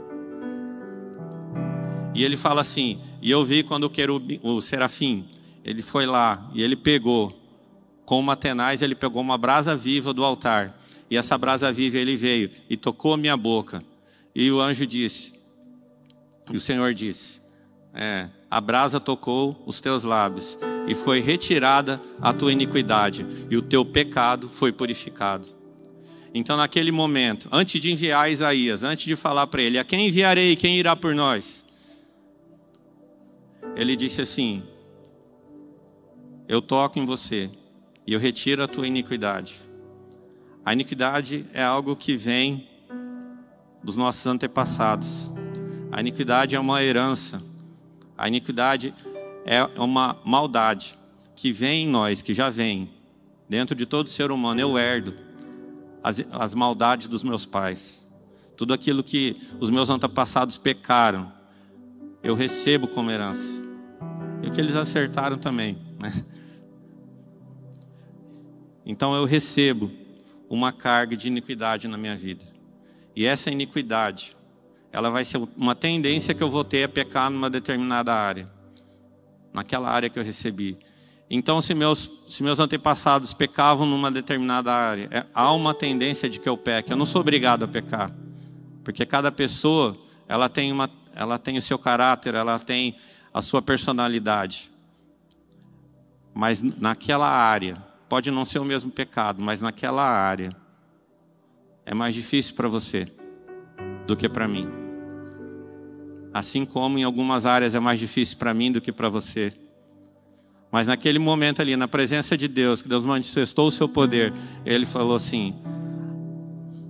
E 2.15 2.23
ele 2.23 2.37
fala 2.37 2.61
assim: 2.61 2.97
e 3.21 3.29
eu 3.29 3.43
vi 3.43 3.61
quando 3.61 3.83
o, 3.83 3.89
querub, 3.89 4.39
o 4.41 4.61
serafim, 4.61 5.25
ele 5.65 5.81
foi 5.81 6.05
lá 6.05 6.49
e 6.53 6.63
ele 6.63 6.77
pegou, 6.77 7.37
com 8.05 8.17
uma 8.17 8.37
tenaz, 8.37 8.81
ele 8.81 8.95
pegou 8.95 9.21
uma 9.21 9.37
brasa 9.37 9.75
viva 9.75 10.13
do 10.13 10.23
altar. 10.23 10.78
E 11.09 11.17
essa 11.17 11.37
brasa 11.37 11.71
viva 11.71 11.97
ele 11.97 12.15
veio 12.15 12.49
e 12.69 12.77
tocou 12.77 13.17
minha 13.17 13.35
boca. 13.35 13.83
E 14.35 14.51
o 14.51 14.61
anjo 14.61 14.85
disse: 14.85 15.39
e 16.49 16.57
o 16.57 16.59
Senhor 16.59 16.93
disse: 16.93 17.39
é, 17.93 18.27
A 18.49 18.59
brasa 18.59 18.99
tocou 18.99 19.61
os 19.65 19.79
teus 19.79 20.03
lábios, 20.03 20.57
e 20.87 20.95
foi 20.95 21.19
retirada 21.19 22.01
a 22.19 22.33
tua 22.33 22.51
iniquidade, 22.51 23.25
e 23.49 23.55
o 23.55 23.61
teu 23.61 23.85
pecado 23.85 24.49
foi 24.49 24.71
purificado. 24.71 25.47
Então, 26.33 26.57
naquele 26.57 26.91
momento, 26.91 27.47
antes 27.51 27.79
de 27.79 27.91
enviar 27.91 28.31
Isaías, 28.31 28.83
antes 28.83 29.05
de 29.05 29.15
falar 29.15 29.47
para 29.47 29.61
ele: 29.61 29.77
A 29.77 29.83
quem 29.83 30.07
enviarei? 30.07 30.55
Quem 30.55 30.77
irá 30.77 30.95
por 30.95 31.13
nós? 31.13 31.63
Ele 33.75 33.95
disse 33.95 34.21
assim: 34.21 34.63
Eu 36.47 36.61
toco 36.61 36.97
em 36.97 37.05
você, 37.05 37.49
e 38.07 38.13
eu 38.13 38.19
retiro 38.19 38.63
a 38.63 38.67
tua 38.67 38.87
iniquidade. 38.87 39.68
A 40.69 40.73
iniquidade 40.73 41.47
é 41.51 41.63
algo 41.63 41.95
que 41.95 42.15
vem 42.15 42.69
dos 43.83 43.97
nossos 43.97 44.23
antepassados. 44.27 45.31
A 45.91 45.99
iniquidade 45.99 46.55
é 46.55 46.59
uma 46.59 46.83
herança. 46.83 47.41
A 48.15 48.27
iniquidade 48.27 48.93
é 49.47 49.63
uma 49.81 50.15
maldade 50.23 50.93
que 51.33 51.51
vem 51.51 51.85
em 51.85 51.89
nós, 51.89 52.21
que 52.21 52.35
já 52.35 52.51
vem. 52.51 52.87
Dentro 53.49 53.75
de 53.75 53.83
todo 53.83 54.11
ser 54.11 54.29
humano, 54.29 54.61
eu 54.61 54.77
herdo 54.77 55.15
as, 56.03 56.23
as 56.29 56.53
maldades 56.53 57.07
dos 57.07 57.23
meus 57.23 57.47
pais. 57.47 58.07
Tudo 58.55 58.71
aquilo 58.71 59.01
que 59.01 59.41
os 59.59 59.71
meus 59.71 59.89
antepassados 59.89 60.59
pecaram, 60.59 61.31
eu 62.21 62.35
recebo 62.35 62.87
como 62.87 63.09
herança. 63.09 63.59
E 64.43 64.47
o 64.47 64.51
que 64.51 64.61
eles 64.61 64.75
acertaram 64.75 65.39
também. 65.39 65.79
Né? 65.99 66.13
Então 68.85 69.15
eu 69.15 69.25
recebo 69.25 69.91
uma 70.49 70.71
carga 70.71 71.15
de 71.15 71.27
iniquidade 71.27 71.87
na 71.87 71.97
minha 71.97 72.15
vida. 72.15 72.43
E 73.15 73.25
essa 73.25 73.51
iniquidade 73.51 74.35
ela 74.91 75.09
vai 75.09 75.23
ser 75.23 75.37
uma 75.55 75.75
tendência 75.75 76.33
que 76.33 76.41
eu 76.41 76.49
vou 76.49 76.63
ter 76.63 76.83
a 76.83 76.89
pecar 76.89 77.29
numa 77.29 77.49
determinada 77.49 78.13
área, 78.13 78.49
naquela 79.53 79.89
área 79.89 80.09
que 80.09 80.17
eu 80.17 80.23
recebi. 80.23 80.77
Então, 81.29 81.61
se 81.61 81.75
meus, 81.75 82.09
se 82.27 82.41
meus 82.41 82.59
antepassados 82.59 83.33
pecavam 83.33 83.85
numa 83.85 84.09
determinada 84.09 84.73
área, 84.73 85.07
é, 85.11 85.25
há 85.33 85.51
uma 85.53 85.75
tendência 85.75 86.27
de 86.27 86.39
que 86.39 86.49
eu 86.49 86.57
peque. 86.57 86.91
Eu 86.91 86.97
não 86.97 87.05
sou 87.05 87.21
obrigado 87.21 87.63
a 87.63 87.67
pecar, 87.67 88.11
porque 88.83 89.05
cada 89.05 89.31
pessoa 89.31 89.95
ela 90.27 90.49
tem, 90.49 90.71
uma, 90.71 90.89
ela 91.13 91.37
tem 91.37 91.55
o 91.57 91.61
seu 91.61 91.77
caráter, 91.77 92.33
ela 92.33 92.57
tem 92.57 92.95
a 93.31 93.43
sua 93.43 93.61
personalidade. 93.61 94.71
Mas 96.33 96.63
naquela 96.63 97.29
área, 97.29 97.77
pode 98.09 98.31
não 98.31 98.43
ser 98.43 98.59
o 98.59 98.65
mesmo 98.65 98.89
pecado, 98.89 99.41
mas 99.41 99.61
naquela 99.61 100.03
área, 100.03 100.49
é 101.85 101.93
mais 101.93 102.13
difícil 102.13 102.55
para 102.55 102.67
você 102.67 103.07
do 104.05 104.17
que 104.17 104.27
para 104.27 104.47
mim. 104.47 104.67
Assim 106.33 106.65
como 106.65 106.97
em 106.97 107.03
algumas 107.03 107.45
áreas 107.45 107.75
é 107.75 107.79
mais 107.79 107.99
difícil 107.99 108.37
para 108.37 108.53
mim 108.53 108.71
do 108.71 108.81
que 108.81 108.91
para 108.91 109.09
você. 109.09 109.53
Mas 110.71 110.85
naquele 110.85 111.17
momento 111.17 111.61
ali, 111.61 111.75
na 111.75 111.87
presença 111.87 112.37
de 112.37 112.47
Deus, 112.47 112.81
que 112.81 112.89
Deus 112.89 113.03
manifestou 113.03 113.67
o 113.67 113.71
seu 113.71 113.89
poder, 113.89 114.33
ele 114.65 114.85
falou 114.85 115.15
assim: 115.15 115.55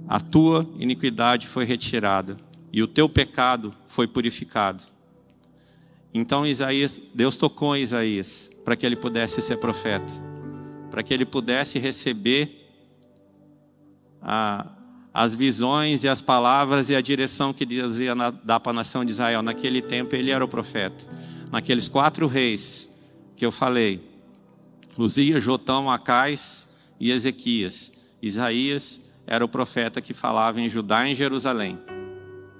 A 0.08 0.20
tua 0.20 0.68
iniquidade 0.78 1.48
foi 1.48 1.64
retirada 1.64 2.36
e 2.72 2.84
o 2.84 2.88
teu 2.88 3.08
pecado 3.08 3.74
foi 3.86 4.08
purificado. 4.08 4.84
Então 6.14 6.46
Isaías, 6.46 7.02
Deus 7.14 7.38
tocou 7.38 7.76
em 7.76 7.82
Isaías 7.82 8.50
para 8.66 8.76
que 8.76 8.86
ele 8.86 8.96
pudesse 8.96 9.42
ser 9.42 9.58
profeta, 9.58 10.12
para 10.90 11.04
que 11.04 11.14
ele 11.14 11.26
pudesse 11.26 11.80
receber 11.80 12.68
a, 14.22 14.72
as 15.14 15.34
visões 15.34 16.04
e 16.04 16.08
as 16.08 16.22
palavras 16.22 16.90
e 16.90 16.96
a 16.96 17.02
direção 17.02 17.54
que 17.54 17.66
Deus 17.66 17.98
ia 17.98 18.16
dar 18.44 18.60
para 18.60 18.72
a 18.72 18.74
nação 18.74 19.04
de 19.06 19.12
Israel. 19.12 19.42
Naquele 19.42 19.82
tempo 19.82 20.16
ele 20.16 20.32
era 20.32 20.44
o 20.44 20.48
profeta. 20.48 21.06
Naqueles 21.52 21.88
quatro 21.88 22.28
reis 22.28 22.90
que 23.36 23.46
eu 23.46 23.52
falei, 23.52 24.02
Uzias, 24.98 25.44
Jotão, 25.44 25.90
Acais 25.90 26.68
e 27.00 27.12
Ezequias. 27.12 27.92
Isaías 28.22 29.00
era 29.26 29.44
o 29.46 29.48
profeta 29.48 30.02
que 30.02 30.14
falava 30.14 30.60
em 30.60 30.70
Judá 30.70 31.08
e 31.08 31.12
em 31.12 31.16
Jerusalém. 31.16 31.80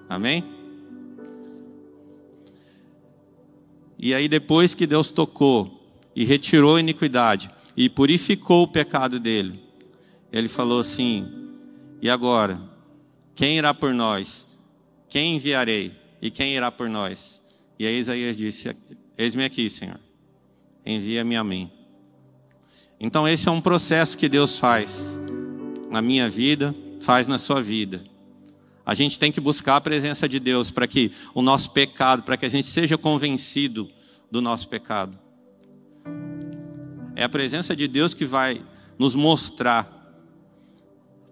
Amém? 0.08 0.44
E 3.98 4.14
aí 4.14 4.30
depois 4.30 4.74
que 4.74 4.88
Deus 4.88 5.12
tocou 5.12 5.80
e 6.16 6.24
retirou 6.24 6.78
a 6.78 6.80
iniquidade 6.80 7.52
e 7.80 7.88
purificou 7.88 8.64
o 8.64 8.68
pecado 8.68 9.22
dele, 9.22 9.58
ele 10.34 10.50
falou 10.50 10.82
assim: 10.82 11.26
e 12.02 12.10
agora? 12.10 12.60
Quem 13.34 13.58
irá 13.58 13.74
por 13.74 13.94
nós? 13.94 14.46
Quem 15.08 15.38
enviarei? 15.38 15.94
E 16.22 16.30
quem 16.30 16.54
irá 16.54 16.70
por 16.70 16.90
nós? 16.90 17.42
E 17.80 17.88
aí 17.88 17.98
Isaías 17.98 18.36
disse: 18.36 18.76
Eis-me 19.18 19.46
aqui, 19.46 19.70
Senhor. 19.70 19.98
Envia-me 20.86 21.38
a 21.38 21.44
mim. 21.44 21.72
Então, 23.00 23.26
esse 23.26 23.48
é 23.48 23.52
um 23.52 23.62
processo 23.62 24.18
que 24.18 24.28
Deus 24.28 24.60
faz 24.60 25.18
na 25.90 26.02
minha 26.02 26.30
vida, 26.30 26.76
faz 27.00 27.28
na 27.28 27.38
sua 27.38 27.62
vida. 27.62 28.04
A 28.86 28.94
gente 28.94 29.18
tem 29.18 29.32
que 29.32 29.40
buscar 29.40 29.78
a 29.78 29.82
presença 29.82 30.28
de 30.28 30.38
Deus 30.38 30.70
para 30.70 30.86
que 30.86 31.14
o 31.34 31.42
nosso 31.42 31.72
pecado, 31.72 32.24
para 32.24 32.36
que 32.36 32.46
a 32.46 32.50
gente 32.50 32.68
seja 32.68 32.98
convencido 32.98 33.90
do 34.30 34.42
nosso 34.42 34.68
pecado. 34.68 35.18
É 37.16 37.24
a 37.24 37.30
presença 37.30 37.76
de 37.76 37.88
Deus 37.88 38.14
que 38.14 38.26
vai 38.26 38.62
nos 38.98 39.16
mostrar 39.16 40.00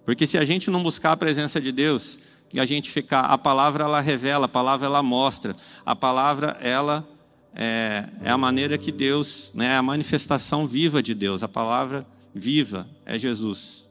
porque 0.08 0.26
se 0.26 0.38
a 0.38 0.46
gente 0.46 0.72
não 0.72 0.82
buscar 0.82 1.12
a 1.12 1.18
presença 1.18 1.60
de 1.60 1.70
Deus, 1.70 2.18
e 2.54 2.62
a 2.62 2.66
gente 2.66 2.90
ficar, 2.90 3.26
a 3.26 3.38
palavra 3.38 3.84
ela 3.84 4.00
revela, 4.00 4.46
a 4.46 4.48
palavra 4.48 4.86
ela 4.88 5.04
mostra, 5.04 5.54
a 5.86 5.94
palavra 5.94 6.56
ela 6.62 7.06
é, 7.54 8.06
é 8.22 8.30
a 8.30 8.38
maneira 8.38 8.78
que 8.78 8.90
Deus, 8.90 9.52
né, 9.54 9.74
é 9.74 9.76
a 9.76 9.82
manifestação 9.82 10.66
viva 10.66 11.04
de 11.04 11.14
Deus, 11.14 11.44
a 11.44 11.50
palavra 11.50 12.08
viva 12.34 12.88
é 13.06 13.20
Jesus. 13.20 13.86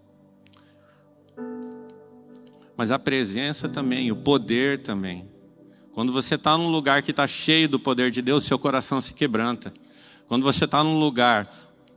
Mas 2.78 2.90
a 2.90 2.98
presença 2.98 3.68
também, 3.68 4.10
o 4.10 4.16
poder 4.16 4.78
também. 4.78 5.28
Quando 5.92 6.14
você 6.14 6.36
está 6.36 6.56
num 6.56 6.70
lugar 6.70 7.02
que 7.02 7.10
está 7.10 7.26
cheio 7.26 7.68
do 7.68 7.78
poder 7.78 8.10
de 8.10 8.22
Deus, 8.22 8.44
seu 8.44 8.58
coração 8.58 9.02
se 9.02 9.12
quebranta. 9.12 9.70
Quando 10.26 10.44
você 10.44 10.64
está 10.64 10.82
num 10.82 10.98
lugar 10.98 11.46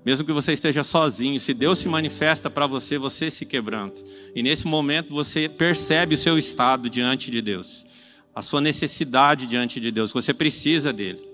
mesmo 0.06 0.26
que 0.26 0.32
você 0.32 0.54
esteja 0.54 0.84
sozinho, 0.84 1.40
se 1.40 1.54
Deus 1.54 1.80
se 1.80 1.90
manifesta 1.90 2.50
para 2.50 2.66
você, 2.66 2.98
você 2.98 3.30
se 3.30 3.46
quebranta. 3.46 4.02
E 4.34 4.42
nesse 4.42 4.66
momento 4.66 5.14
você 5.14 5.50
percebe 5.50 6.16
o 6.16 6.18
seu 6.18 6.38
estado 6.38 6.90
diante 6.90 7.30
de 7.30 7.42
Deus, 7.42 7.86
a 8.34 8.42
sua 8.42 8.62
necessidade 8.62 9.46
diante 9.46 9.80
de 9.80 9.92
Deus, 9.92 10.12
você 10.12 10.34
precisa 10.34 10.94
dele. 10.94 11.28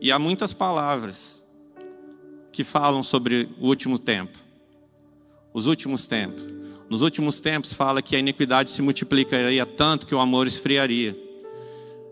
E 0.00 0.12
há 0.12 0.18
muitas 0.18 0.52
palavras 0.52 1.42
que 2.52 2.64
falam 2.64 3.02
sobre 3.02 3.48
o 3.58 3.68
último 3.68 3.98
tempo. 3.98 4.38
Os 5.52 5.66
últimos 5.66 6.06
tempos. 6.06 6.42
Nos 6.88 7.02
últimos 7.02 7.40
tempos 7.40 7.72
fala 7.72 8.02
que 8.02 8.16
a 8.16 8.18
iniquidade 8.18 8.70
se 8.70 8.82
multiplicaria 8.82 9.64
tanto 9.64 10.06
que 10.06 10.14
o 10.14 10.20
amor 10.20 10.46
esfriaria. 10.46 11.16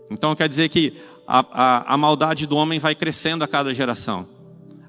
Então 0.09 0.35
quer 0.35 0.47
dizer 0.47 0.69
que 0.69 0.93
a, 1.27 1.45
a, 1.51 1.93
a 1.93 1.97
maldade 1.97 2.47
do 2.47 2.55
homem 2.55 2.79
vai 2.79 2.95
crescendo 2.95 3.43
a 3.43 3.47
cada 3.47 3.73
geração. 3.73 4.38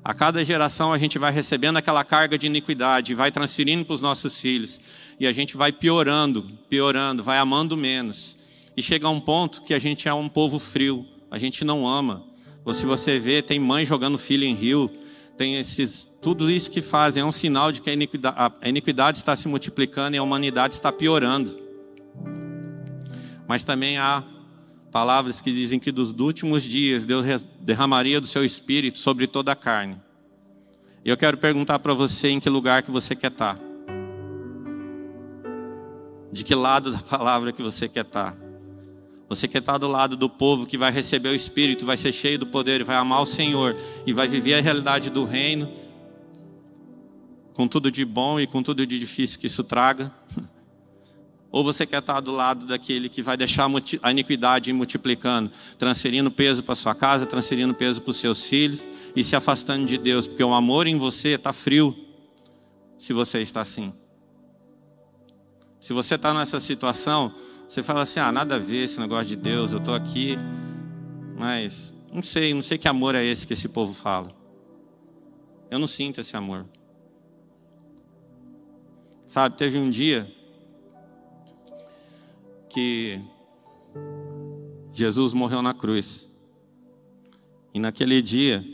A 0.03 0.15
cada 0.15 0.43
geração 0.43 0.93
a 0.93 0.99
gente 0.99 1.19
vai 1.19 1.31
recebendo 1.31 1.77
aquela 1.77 2.03
carga 2.03 2.39
de 2.39 2.47
iniquidade, 2.47 3.15
vai 3.15 3.31
transferindo 3.31 3.85
para 3.85 3.95
os 3.95 4.01
nossos 4.01 4.41
filhos. 4.41 4.81
E 5.19 5.27
a 5.27 5.33
gente 5.33 5.57
vai 5.57 5.71
piorando, 5.71 6.43
piorando, 6.69 7.23
vai 7.23 7.37
amando 7.37 7.77
menos. 7.77 8.37
E 8.75 8.83
chega 8.83 9.07
a 9.07 9.11
um 9.11 9.21
ponto 9.21 9.63
que 9.63 9.75
a 9.75 9.79
gente 9.79 10.09
é 10.09 10.15
um 10.15 10.29
povo 10.29 10.59
frio, 10.59 11.07
a 11.31 11.39
gente 11.39 11.65
não 11.65 11.87
ama. 11.87 12.25
Ou 12.65 12.73
se 12.73 12.87
você 12.87 13.19
vê, 13.19 13.43
tem 13.43 13.59
mãe 13.59 13.85
jogando 13.85 14.17
filho 14.17 14.45
em 14.45 14.55
rio, 14.55 14.91
tem 15.37 15.57
esses. 15.57 16.09
Tudo 16.23 16.51
isso 16.51 16.71
que 16.71 16.81
fazem 16.81 17.23
é 17.23 17.27
um 17.27 17.33
sinal 17.33 17.71
de 17.71 17.83
que 17.83 17.91
a 17.91 17.93
iniquidade, 17.93 18.37
a 18.61 18.69
iniquidade 18.69 19.19
está 19.19 19.37
se 19.37 19.49
multiplicando 19.49 20.17
e 20.17 20.19
a 20.19 20.23
humanidade 20.23 20.75
está 20.75 20.91
piorando. 20.91 21.59
Mas 23.47 23.63
também 23.63 23.99
há 23.99 24.23
palavras 24.91 25.41
que 25.41 25.53
dizem 25.53 25.79
que 25.79 25.93
dos 25.93 26.13
últimos 26.13 26.63
dias 26.63 27.07
Deus 27.07 27.25
derramaria 27.61 28.21
do 28.21 28.27
seu 28.27 28.45
espírito 28.45 28.99
sobre 28.99 29.27
toda 29.27 29.53
a 29.53 29.57
carne. 29.57 30.01
E 31.05 31.09
eu 31.09 31.17
quero 31.17 31.39
perguntar 31.39 31.79
para 31.79 31.95
você 31.95 32.29
em 32.29 32.41
que 32.41 32.51
lugar 32.51 32.83
que 32.83 32.91
você 32.91 33.15
quer 33.15 33.31
estar. 33.31 33.59
De 36.31 36.45
que 36.45 36.55
lado 36.55 36.93
da 36.93 36.99
palavra 36.99 37.53
que 37.53 37.63
você 37.63 37.89
quer 37.89 38.05
estar. 38.05 38.37
Você 39.29 39.47
quer 39.47 39.59
estar 39.59 39.79
do 39.79 39.87
lado 39.87 40.17
do 40.17 40.29
povo 40.29 40.67
que 40.67 40.77
vai 40.77 40.91
receber 40.91 41.29
o 41.29 41.35
Espírito, 41.35 41.87
vai 41.87 41.97
ser 41.97 42.13
cheio 42.13 42.39
do 42.39 42.47
poder, 42.47 42.83
vai 42.83 42.97
amar 42.97 43.23
o 43.23 43.27
Senhor 43.27 43.77
e 44.05 44.13
vai 44.13 44.27
viver 44.27 44.55
a 44.55 44.61
realidade 44.61 45.09
do 45.09 45.25
reino, 45.25 45.71
com 47.55 47.69
tudo 47.69 47.93
de 47.93 48.05
bom 48.05 48.41
e 48.41 48.47
com 48.47 48.61
tudo 48.61 48.85
de 48.85 48.99
difícil 48.99 49.39
que 49.39 49.47
isso 49.47 49.63
traga. 49.63 50.13
Ou 51.53 51.65
você 51.65 51.85
quer 51.85 51.99
estar 51.99 52.21
do 52.21 52.31
lado 52.31 52.65
daquele 52.65 53.09
que 53.09 53.23
vai 53.23 53.37
deixar 53.37 53.69
a 54.03 54.11
iniquidade 54.11 54.73
multiplicando, 54.73 55.51
transferindo 55.77 56.31
peso 56.31 56.63
para 56.63 56.77
sua 56.77 56.95
casa, 56.95 57.27
transferindo 57.27 57.75
peso 57.75 58.01
para 58.01 58.11
os 58.11 58.17
seus 58.19 58.45
filhos 58.45 58.85
e 59.17 59.25
se 59.25 59.35
afastando 59.35 59.85
de 59.85 59.99
Deus, 59.99 60.29
porque 60.29 60.45
o 60.45 60.55
amor 60.55 60.87
em 60.87 60.97
você 60.97 61.31
está 61.31 61.53
frio 61.53 61.97
se 62.97 63.13
você 63.13 63.41
está 63.41 63.63
assim. 63.63 63.93
Se 65.81 65.93
você 65.93 66.15
está 66.15 66.33
nessa 66.33 66.61
situação, 66.61 67.33
você 67.69 67.83
fala 67.83 68.03
assim: 68.03 68.21
ah, 68.21 68.31
nada 68.31 68.57
a 68.57 68.59
ver 68.59 68.85
esse 68.85 69.01
negócio 69.01 69.27
de 69.27 69.37
Deus, 69.37 69.73
eu 69.73 69.79
estou 69.79 69.95
aqui, 69.95 70.37
mas 71.37 71.93
não 72.13 72.23
sei, 72.23 72.55
não 72.55 72.63
sei 72.63 72.79
que 72.79 72.87
amor 72.87 73.15
é 73.15 73.25
esse 73.25 73.47
que 73.47 73.55
esse 73.55 73.69
povo 73.69 73.93
fala. 73.93 74.29
Eu 75.69 75.79
não 75.79 75.89
sinto 75.89 76.21
esse 76.21 76.37
amor. 76.37 76.67
Sabe, 79.27 79.57
teve 79.57 79.79
um 79.79 79.89
dia 79.89 80.31
que 82.71 83.21
Jesus 84.95 85.33
morreu 85.33 85.61
na 85.61 85.75
cruz. 85.75 86.31
E 87.75 87.81
naquele 87.81 88.23
dia, 88.23 88.65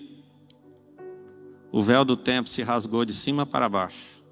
o 1.73 1.83
véu 1.83 2.05
do 2.05 2.17
templo 2.17 2.51
se 2.51 2.63
rasgou 2.63 3.05
de 3.05 3.15
cima 3.15 3.47
para 3.47 3.69
baixo. 3.69 4.23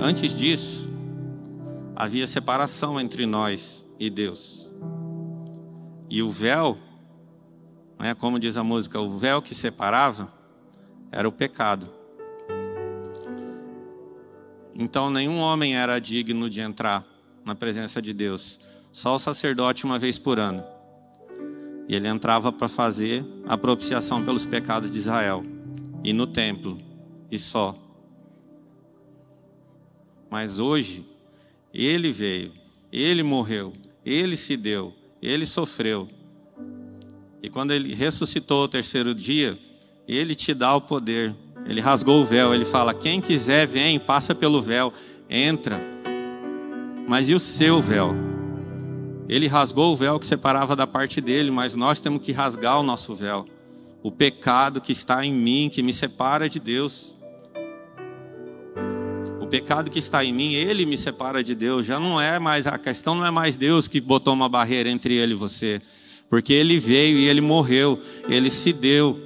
Antes 0.00 0.36
disso, 0.36 0.90
havia 1.94 2.26
separação 2.26 3.00
entre 3.00 3.26
nós 3.26 3.86
e 3.98 4.10
Deus. 4.10 4.68
E 6.10 6.20
o 6.20 6.30
véu, 6.30 6.76
né, 7.98 8.12
como 8.12 8.40
diz 8.40 8.56
a 8.56 8.64
música, 8.64 9.00
o 9.00 9.18
véu 9.18 9.40
que 9.40 9.54
separava 9.54 10.32
era 11.12 11.28
o 11.28 11.32
pecado. 11.32 11.88
Então 14.74 15.10
nenhum 15.10 15.38
homem 15.38 15.76
era 15.76 16.00
digno 16.00 16.50
de 16.50 16.60
entrar 16.60 17.11
na 17.44 17.54
presença 17.54 18.00
de 18.00 18.12
Deus. 18.12 18.58
Só 18.90 19.16
o 19.16 19.18
sacerdote 19.18 19.84
uma 19.84 19.98
vez 19.98 20.18
por 20.18 20.38
ano. 20.38 20.62
E 21.88 21.94
ele 21.94 22.08
entrava 22.08 22.52
para 22.52 22.68
fazer 22.68 23.24
a 23.46 23.56
propiciação 23.56 24.24
pelos 24.24 24.46
pecados 24.46 24.90
de 24.90 24.98
Israel. 24.98 25.44
E 26.04 26.12
no 26.12 26.26
templo. 26.26 26.78
E 27.30 27.38
só. 27.38 27.76
Mas 30.30 30.58
hoje, 30.58 31.06
ele 31.74 32.10
veio, 32.10 32.52
ele 32.90 33.22
morreu, 33.22 33.72
ele 34.04 34.34
se 34.34 34.56
deu, 34.56 34.94
ele 35.20 35.44
sofreu. 35.44 36.08
E 37.42 37.50
quando 37.50 37.72
ele 37.72 37.94
ressuscitou 37.94 38.64
o 38.64 38.68
terceiro 38.68 39.14
dia, 39.14 39.58
ele 40.08 40.34
te 40.34 40.54
dá 40.54 40.74
o 40.74 40.80
poder. 40.80 41.34
Ele 41.66 41.80
rasgou 41.80 42.22
o 42.22 42.24
véu, 42.24 42.54
ele 42.54 42.64
fala: 42.64 42.94
quem 42.94 43.20
quiser, 43.20 43.66
vem, 43.66 43.98
passa 43.98 44.34
pelo 44.34 44.62
véu, 44.62 44.92
entra. 45.28 45.91
Mas 47.12 47.28
e 47.28 47.34
o 47.34 47.38
seu 47.38 47.82
véu? 47.82 48.14
Ele 49.28 49.46
rasgou 49.46 49.92
o 49.92 49.96
véu 49.98 50.18
que 50.18 50.26
separava 50.26 50.74
da 50.74 50.86
parte 50.86 51.20
dele, 51.20 51.50
mas 51.50 51.76
nós 51.76 52.00
temos 52.00 52.22
que 52.22 52.32
rasgar 52.32 52.80
o 52.80 52.82
nosso 52.82 53.14
véu. 53.14 53.46
O 54.02 54.10
pecado 54.10 54.80
que 54.80 54.92
está 54.92 55.22
em 55.22 55.30
mim, 55.30 55.68
que 55.70 55.82
me 55.82 55.92
separa 55.92 56.48
de 56.48 56.58
Deus. 56.58 57.14
O 59.42 59.46
pecado 59.46 59.90
que 59.90 59.98
está 59.98 60.24
em 60.24 60.32
mim, 60.32 60.54
ele 60.54 60.86
me 60.86 60.96
separa 60.96 61.44
de 61.44 61.54
Deus. 61.54 61.84
Já 61.84 62.00
não 62.00 62.18
é 62.18 62.38
mais, 62.38 62.66
a 62.66 62.78
questão 62.78 63.14
não 63.14 63.26
é 63.26 63.30
mais 63.30 63.58
Deus 63.58 63.86
que 63.86 64.00
botou 64.00 64.32
uma 64.32 64.48
barreira 64.48 64.88
entre 64.88 65.12
ele 65.12 65.32
e 65.32 65.36
você. 65.36 65.82
Porque 66.30 66.54
ele 66.54 66.78
veio 66.78 67.18
e 67.18 67.28
ele 67.28 67.42
morreu, 67.42 68.00
ele 68.26 68.48
se 68.48 68.72
deu. 68.72 69.20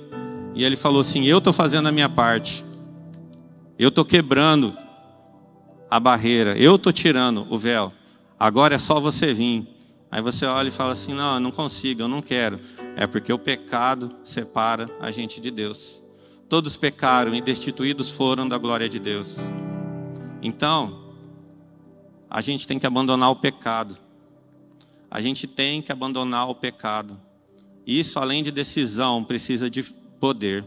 E 0.57 0.65
ele 0.65 0.75
falou 0.75 1.03
assim: 1.03 1.25
Eu 1.25 1.39
estou 1.39 1.53
fazendo 1.53 1.87
a 1.87 1.93
minha 1.93 2.09
parte. 2.09 2.65
Eu 3.79 3.91
estou 3.91 4.05
quebrando 4.05 4.77
a 5.91 6.01
barreira. 6.01 6.57
Eu 6.57 6.77
estou 6.77 6.93
tirando 6.93 7.47
o 7.51 7.59
véu. 7.59 7.93
Agora 8.39 8.75
é 8.75 8.79
só 8.79 9.01
você 9.01 9.33
vir. 9.33 9.67
Aí 10.11 10.21
você 10.21 10.47
olha 10.47 10.69
e 10.69 10.73
fala 10.73 10.93
assim: 10.93 11.15
Não, 11.15 11.35
eu 11.35 11.41
não 11.41 11.51
consigo, 11.51 12.03
eu 12.03 12.09
não 12.09 12.23
quero. 12.23 12.61
É 12.97 13.07
porque 13.07 13.33
o 13.33 13.39
pecado 13.39 14.15
separa 14.23 14.89
a 15.01 15.11
gente 15.11 15.41
de 15.41 15.51
Deus. 15.51 16.03
Todos 16.49 16.77
pecaram 16.77 17.35
e 17.35 17.41
destituídos 17.41 18.11
foram 18.11 18.49
da 18.49 18.57
glória 18.57 18.89
de 18.89 18.99
Deus. 18.99 19.37
Então, 20.43 21.13
a 22.31 22.41
gente 22.41 22.67
tem 22.67 22.79
que 22.79 22.87
abandonar 22.87 23.31
o 23.31 23.37
pecado. 23.37 23.97
A 25.11 25.21
gente 25.21 25.47
tem 25.47 25.83
que 25.83 25.91
abandonar 25.91 26.49
o 26.49 26.55
pecado. 26.55 27.21
Isso, 27.87 28.19
além 28.19 28.43
de 28.43 28.51
decisão, 28.51 29.25
precisa 29.25 29.69
de 29.69 29.83
poder. 30.21 30.67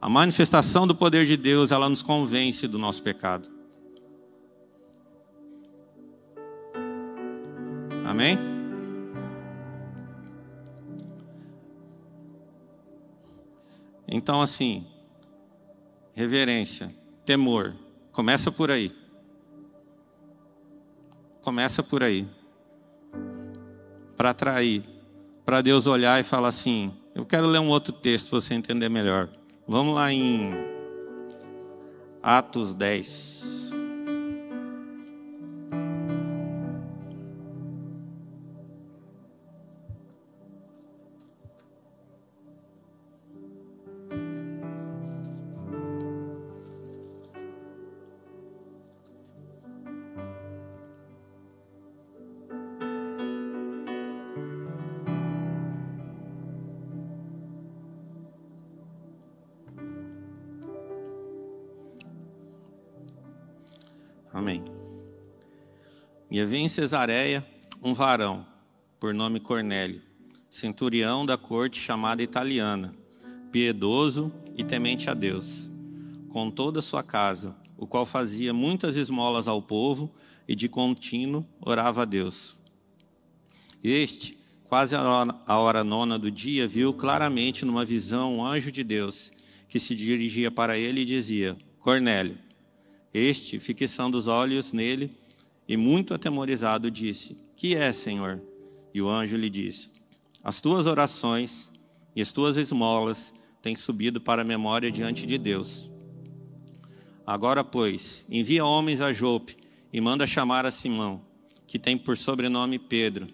A 0.00 0.08
manifestação 0.08 0.86
do 0.86 0.94
poder 0.94 1.26
de 1.26 1.36
Deus, 1.36 1.72
ela 1.72 1.88
nos 1.88 2.02
convence 2.02 2.68
do 2.68 2.78
nosso 2.78 3.02
pecado. 3.02 3.57
Amém? 8.18 8.36
Então, 14.08 14.42
assim, 14.42 14.84
reverência, 16.16 16.92
temor, 17.24 17.76
começa 18.10 18.50
por 18.50 18.72
aí. 18.72 18.92
Começa 21.42 21.80
por 21.80 22.02
aí. 22.02 22.26
Para 24.16 24.30
atrair, 24.30 24.82
para 25.44 25.62
Deus 25.62 25.86
olhar 25.86 26.18
e 26.18 26.24
falar 26.24 26.48
assim: 26.48 26.92
eu 27.14 27.24
quero 27.24 27.46
ler 27.46 27.60
um 27.60 27.68
outro 27.68 27.92
texto 27.92 28.30
para 28.30 28.40
você 28.40 28.52
entender 28.52 28.88
melhor. 28.88 29.28
Vamos 29.64 29.94
lá 29.94 30.12
em 30.12 30.54
Atos 32.20 32.74
10. 32.74 33.57
Amém. 64.38 64.64
E 66.30 66.40
havia 66.40 66.60
em 66.60 66.68
Cesareia 66.68 67.44
um 67.82 67.92
varão, 67.92 68.46
por 69.00 69.12
nome 69.12 69.40
Cornélio, 69.40 70.00
centurião 70.48 71.26
da 71.26 71.36
corte 71.36 71.80
chamada 71.80 72.22
italiana, 72.22 72.94
piedoso 73.50 74.32
e 74.56 74.62
temente 74.62 75.10
a 75.10 75.14
Deus, 75.14 75.68
com 76.28 76.52
toda 76.52 76.78
a 76.78 76.82
sua 76.82 77.02
casa, 77.02 77.56
o 77.76 77.84
qual 77.84 78.06
fazia 78.06 78.54
muitas 78.54 78.94
esmolas 78.94 79.48
ao 79.48 79.60
povo 79.60 80.14
e 80.46 80.54
de 80.54 80.68
contínuo 80.68 81.44
orava 81.60 82.02
a 82.02 82.04
Deus. 82.04 82.56
Este, 83.82 84.38
quase 84.62 84.94
a 84.94 85.58
hora 85.58 85.82
nona 85.82 86.16
do 86.16 86.30
dia, 86.30 86.68
viu 86.68 86.94
claramente 86.94 87.64
numa 87.64 87.84
visão 87.84 88.36
um 88.36 88.46
anjo 88.46 88.70
de 88.70 88.84
Deus 88.84 89.32
que 89.68 89.80
se 89.80 89.96
dirigia 89.96 90.48
para 90.48 90.78
ele 90.78 91.00
e 91.00 91.04
dizia: 91.04 91.56
Cornélio. 91.80 92.47
Este, 93.12 93.58
fixando 93.58 94.18
os 94.18 94.26
olhos 94.26 94.72
nele 94.72 95.10
e 95.66 95.76
muito 95.76 96.14
atemorizado, 96.14 96.90
disse: 96.90 97.36
Que 97.56 97.74
é, 97.74 97.92
Senhor? 97.92 98.42
E 98.92 99.00
o 99.00 99.08
anjo 99.08 99.36
lhe 99.36 99.48
disse: 99.48 99.90
As 100.42 100.60
tuas 100.60 100.86
orações 100.86 101.70
e 102.14 102.22
as 102.22 102.32
tuas 102.32 102.56
esmolas 102.56 103.32
têm 103.62 103.76
subido 103.76 104.20
para 104.20 104.42
a 104.42 104.44
memória 104.44 104.90
diante 104.90 105.26
de 105.26 105.38
Deus. 105.38 105.90
Agora, 107.26 107.62
pois, 107.62 108.24
envia 108.28 108.64
homens 108.64 109.00
a 109.00 109.12
Jope 109.12 109.56
e 109.92 110.00
manda 110.00 110.26
chamar 110.26 110.64
a 110.64 110.70
Simão, 110.70 111.20
que 111.66 111.78
tem 111.78 111.96
por 111.96 112.16
sobrenome 112.16 112.78
Pedro. 112.78 113.26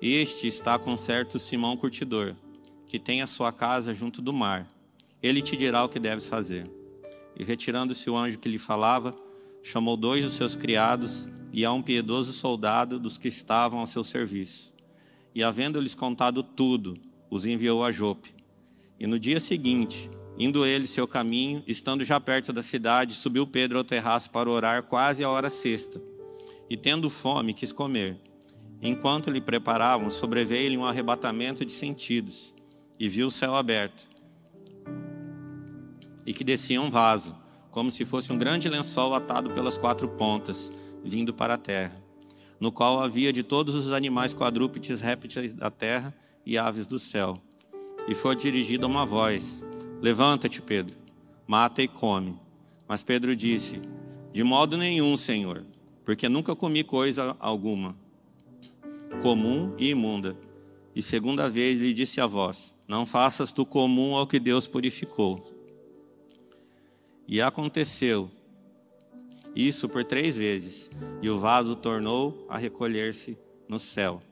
Este 0.00 0.46
está 0.46 0.78
com 0.78 0.96
certo 0.96 1.38
Simão 1.38 1.76
curtidor, 1.76 2.34
que 2.86 2.98
tem 2.98 3.22
a 3.22 3.26
sua 3.26 3.52
casa 3.52 3.94
junto 3.94 4.20
do 4.20 4.32
mar. 4.32 4.68
Ele 5.22 5.40
te 5.40 5.56
dirá 5.56 5.84
o 5.84 5.88
que 5.88 5.98
deves 5.98 6.26
fazer. 6.26 6.70
E 7.36 7.44
retirando-se 7.44 8.08
o 8.10 8.16
anjo 8.16 8.38
que 8.38 8.48
lhe 8.48 8.58
falava, 8.58 9.14
chamou 9.62 9.96
dois 9.96 10.24
dos 10.24 10.34
seus 10.34 10.56
criados 10.56 11.28
e 11.52 11.64
a 11.64 11.72
um 11.72 11.82
piedoso 11.82 12.32
soldado 12.32 12.98
dos 12.98 13.18
que 13.18 13.28
estavam 13.28 13.80
ao 13.80 13.86
seu 13.86 14.02
serviço. 14.02 14.72
E 15.34 15.42
havendo-lhes 15.42 15.94
contado 15.94 16.42
tudo, 16.42 16.94
os 17.30 17.46
enviou 17.46 17.84
a 17.84 17.90
Jope. 17.90 18.34
E 18.98 19.06
no 19.06 19.18
dia 19.18 19.40
seguinte, 19.40 20.10
indo 20.38 20.66
ele 20.66 20.86
seu 20.86 21.06
caminho, 21.08 21.62
estando 21.66 22.04
já 22.04 22.20
perto 22.20 22.52
da 22.52 22.62
cidade, 22.62 23.14
subiu 23.14 23.46
Pedro 23.46 23.78
ao 23.78 23.84
terraço 23.84 24.30
para 24.30 24.50
orar 24.50 24.82
quase 24.82 25.24
a 25.24 25.30
hora 25.30 25.48
sexta. 25.48 26.02
E 26.68 26.76
tendo 26.76 27.10
fome, 27.10 27.54
quis 27.54 27.72
comer. 27.72 28.20
Enquanto 28.80 29.30
lhe 29.30 29.40
preparavam, 29.40 30.10
sobreveio-lhe 30.10 30.76
um 30.76 30.84
arrebatamento 30.84 31.64
de 31.64 31.72
sentidos, 31.72 32.54
e 32.98 33.08
viu 33.08 33.28
o 33.28 33.30
céu 33.30 33.54
aberto 33.54 34.11
e 36.26 36.32
que 36.32 36.44
descia 36.44 36.80
um 36.80 36.90
vaso, 36.90 37.34
como 37.70 37.90
se 37.90 38.04
fosse 38.04 38.32
um 38.32 38.38
grande 38.38 38.68
lençol 38.68 39.14
atado 39.14 39.50
pelas 39.50 39.78
quatro 39.78 40.08
pontas, 40.08 40.70
vindo 41.04 41.32
para 41.32 41.54
a 41.54 41.58
terra, 41.58 42.02
no 42.60 42.70
qual 42.70 43.02
havia 43.02 43.32
de 43.32 43.42
todos 43.42 43.74
os 43.74 43.92
animais 43.92 44.34
quadrúpedes, 44.34 45.00
répteis 45.00 45.52
da 45.52 45.70
terra 45.70 46.14
e 46.44 46.56
aves 46.56 46.86
do 46.86 46.98
céu. 46.98 47.40
E 48.06 48.14
foi 48.14 48.36
dirigida 48.36 48.86
uma 48.86 49.06
voz: 49.06 49.64
Levanta-te, 50.00 50.60
Pedro, 50.60 50.96
mata 51.46 51.82
e 51.82 51.88
come. 51.88 52.38
Mas 52.86 53.02
Pedro 53.02 53.34
disse: 53.34 53.80
De 54.32 54.42
modo 54.44 54.76
nenhum, 54.76 55.16
Senhor, 55.16 55.64
porque 56.04 56.28
nunca 56.28 56.54
comi 56.54 56.84
coisa 56.84 57.36
alguma 57.38 57.96
comum 59.20 59.74
e 59.78 59.90
imunda. 59.90 60.36
E 60.94 61.02
segunda 61.02 61.50
vez 61.50 61.80
lhe 61.80 61.92
disse 61.92 62.20
a 62.20 62.26
voz: 62.26 62.74
Não 62.86 63.04
faças 63.04 63.52
tu 63.52 63.66
comum 63.66 64.16
ao 64.16 64.26
que 64.26 64.38
Deus 64.38 64.66
purificou. 64.66 65.42
E 67.26 67.40
aconteceu 67.40 68.30
isso 69.54 69.88
por 69.88 70.02
três 70.04 70.36
vezes, 70.36 70.90
e 71.20 71.28
o 71.28 71.38
vaso 71.38 71.76
tornou 71.76 72.46
a 72.48 72.56
recolher-se 72.56 73.38
no 73.68 73.78
céu. 73.78 74.22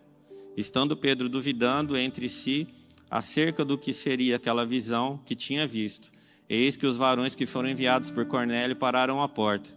Estando 0.56 0.96
Pedro 0.96 1.28
duvidando 1.28 1.96
entre 1.96 2.28
si 2.28 2.66
acerca 3.10 3.64
do 3.64 3.76
que 3.76 3.92
seria 3.92 4.36
aquela 4.36 4.64
visão 4.64 5.20
que 5.24 5.34
tinha 5.34 5.66
visto, 5.66 6.10
eis 6.48 6.76
que 6.76 6.86
os 6.86 6.96
varões 6.96 7.34
que 7.34 7.46
foram 7.46 7.68
enviados 7.68 8.10
por 8.10 8.24
Cornélio 8.26 8.76
pararam 8.76 9.22
à 9.22 9.28
porta, 9.28 9.70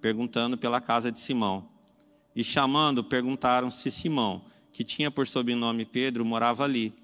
perguntando 0.00 0.58
pela 0.58 0.80
casa 0.80 1.12
de 1.12 1.18
Simão. 1.18 1.68
E 2.34 2.42
chamando, 2.42 3.02
perguntaram 3.02 3.70
se 3.70 3.90
Simão, 3.90 4.44
que 4.72 4.84
tinha 4.84 5.10
por 5.10 5.26
sobrenome 5.26 5.84
Pedro, 5.84 6.24
morava 6.24 6.64
ali. 6.64 6.94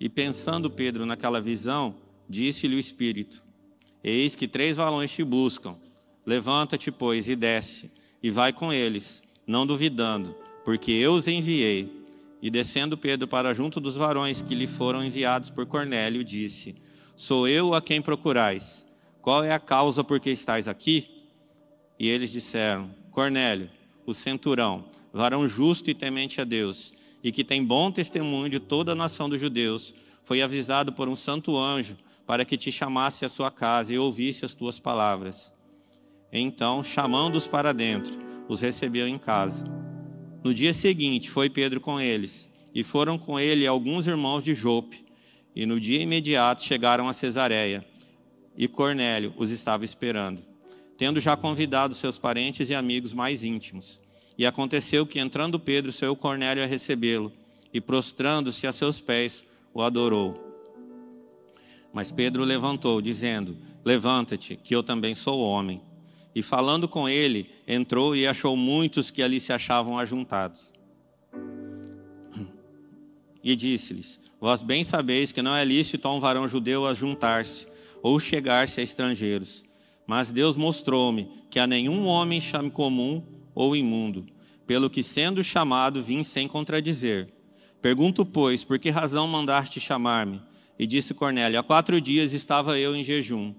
E 0.00 0.08
pensando 0.08 0.70
Pedro 0.70 1.06
naquela 1.06 1.40
visão, 1.40 1.94
disse-lhe 2.28 2.76
o 2.76 2.78
Espírito: 2.78 3.42
Eis 4.02 4.34
que 4.34 4.46
três 4.46 4.76
valões 4.76 5.10
te 5.10 5.24
buscam. 5.24 5.76
Levanta-te, 6.24 6.90
pois, 6.90 7.28
e 7.28 7.34
desce, 7.34 7.90
e 8.22 8.30
vai 8.30 8.52
com 8.52 8.72
eles, 8.72 9.22
não 9.46 9.66
duvidando, 9.66 10.36
porque 10.64 10.92
eu 10.92 11.14
os 11.14 11.26
enviei. 11.26 11.90
E 12.40 12.50
descendo 12.50 12.96
Pedro 12.96 13.26
para 13.26 13.52
junto 13.54 13.80
dos 13.80 13.96
varões 13.96 14.42
que 14.42 14.54
lhe 14.54 14.66
foram 14.66 15.04
enviados 15.04 15.50
por 15.50 15.66
Cornélio, 15.66 16.22
disse: 16.22 16.76
Sou 17.16 17.48
eu 17.48 17.74
a 17.74 17.82
quem 17.82 18.00
procurais. 18.00 18.86
Qual 19.20 19.42
é 19.42 19.52
a 19.52 19.58
causa 19.58 20.04
por 20.04 20.20
que 20.20 20.30
estáis 20.30 20.68
aqui? 20.68 21.10
E 21.98 22.08
eles 22.08 22.30
disseram: 22.30 22.94
Cornélio, 23.10 23.68
o 24.06 24.14
centurão, 24.14 24.84
varão 25.12 25.48
justo 25.48 25.90
e 25.90 25.94
temente 25.94 26.40
a 26.40 26.44
Deus, 26.44 26.92
e 27.24 27.32
que 27.32 27.42
tem 27.42 27.64
bom 27.64 27.90
testemunho 27.90 28.48
de 28.48 28.60
toda 28.60 28.92
a 28.92 28.94
nação 28.94 29.28
dos 29.28 29.40
judeus, 29.40 29.92
foi 30.22 30.42
avisado 30.42 30.92
por 30.92 31.08
um 31.08 31.16
santo 31.16 31.56
anjo 31.56 31.96
para 32.28 32.44
que 32.44 32.58
te 32.58 32.70
chamasse 32.70 33.24
à 33.24 33.28
sua 33.30 33.50
casa 33.50 33.94
e 33.94 33.98
ouvisse 33.98 34.44
as 34.44 34.52
tuas 34.52 34.78
palavras. 34.78 35.50
Então, 36.30 36.84
chamando-os 36.84 37.48
para 37.48 37.72
dentro, 37.72 38.18
os 38.46 38.60
recebeu 38.60 39.08
em 39.08 39.16
casa. 39.16 39.64
No 40.44 40.52
dia 40.52 40.74
seguinte, 40.74 41.30
foi 41.30 41.48
Pedro 41.48 41.80
com 41.80 41.98
eles, 41.98 42.50
e 42.74 42.84
foram 42.84 43.16
com 43.16 43.40
ele 43.40 43.66
alguns 43.66 44.06
irmãos 44.06 44.44
de 44.44 44.52
Jope. 44.52 45.06
E 45.56 45.64
no 45.64 45.80
dia 45.80 46.02
imediato 46.02 46.62
chegaram 46.62 47.08
a 47.08 47.14
Cesareia, 47.14 47.82
e 48.54 48.68
Cornélio 48.68 49.32
os 49.38 49.48
estava 49.50 49.86
esperando, 49.86 50.42
tendo 50.98 51.20
já 51.20 51.34
convidado 51.34 51.94
seus 51.94 52.18
parentes 52.18 52.68
e 52.68 52.74
amigos 52.74 53.14
mais 53.14 53.42
íntimos. 53.42 53.98
E 54.36 54.44
aconteceu 54.44 55.06
que, 55.06 55.18
entrando 55.18 55.58
Pedro, 55.58 55.90
seu 55.90 56.14
Cornélio 56.14 56.62
a 56.62 56.66
recebê-lo, 56.66 57.32
e 57.72 57.80
prostrando-se 57.80 58.66
a 58.66 58.72
seus 58.72 59.00
pés, 59.00 59.46
o 59.72 59.80
adorou. 59.80 60.47
Mas 61.98 62.12
Pedro 62.12 62.44
levantou, 62.44 63.02
dizendo: 63.02 63.56
Levanta-te, 63.84 64.54
que 64.54 64.72
eu 64.72 64.84
também 64.84 65.16
sou 65.16 65.40
homem. 65.40 65.82
E 66.32 66.44
falando 66.44 66.86
com 66.86 67.08
ele, 67.08 67.50
entrou 67.66 68.14
e 68.14 68.24
achou 68.24 68.56
muitos 68.56 69.10
que 69.10 69.20
ali 69.20 69.40
se 69.40 69.52
achavam 69.52 69.98
ajuntados. 69.98 70.60
E 73.42 73.56
disse-lhes: 73.56 74.20
Vós 74.40 74.62
bem 74.62 74.84
sabeis 74.84 75.32
que 75.32 75.42
não 75.42 75.56
é 75.56 75.64
lícito 75.64 76.06
a 76.06 76.14
um 76.14 76.20
varão 76.20 76.46
judeu 76.46 76.86
ajuntar-se 76.86 77.66
ou 78.00 78.20
chegar-se 78.20 78.78
a 78.80 78.84
estrangeiros. 78.84 79.64
Mas 80.06 80.30
Deus 80.30 80.54
mostrou-me 80.56 81.28
que 81.50 81.58
a 81.58 81.66
nenhum 81.66 82.06
homem 82.06 82.40
chame 82.40 82.70
comum 82.70 83.24
ou 83.52 83.74
imundo, 83.74 84.24
pelo 84.68 84.88
que 84.88 85.02
sendo 85.02 85.42
chamado 85.42 86.00
vim 86.00 86.22
sem 86.22 86.46
contradizer. 86.46 87.28
Pergunto, 87.82 88.24
pois, 88.24 88.62
por 88.62 88.78
que 88.78 88.88
razão 88.88 89.26
mandaste 89.26 89.80
chamar-me? 89.80 90.40
E 90.78 90.86
disse 90.86 91.12
Cornélio: 91.12 91.58
Há 91.58 91.62
quatro 91.62 92.00
dias 92.00 92.32
estava 92.32 92.78
eu 92.78 92.94
em 92.94 93.04
jejum, 93.04 93.54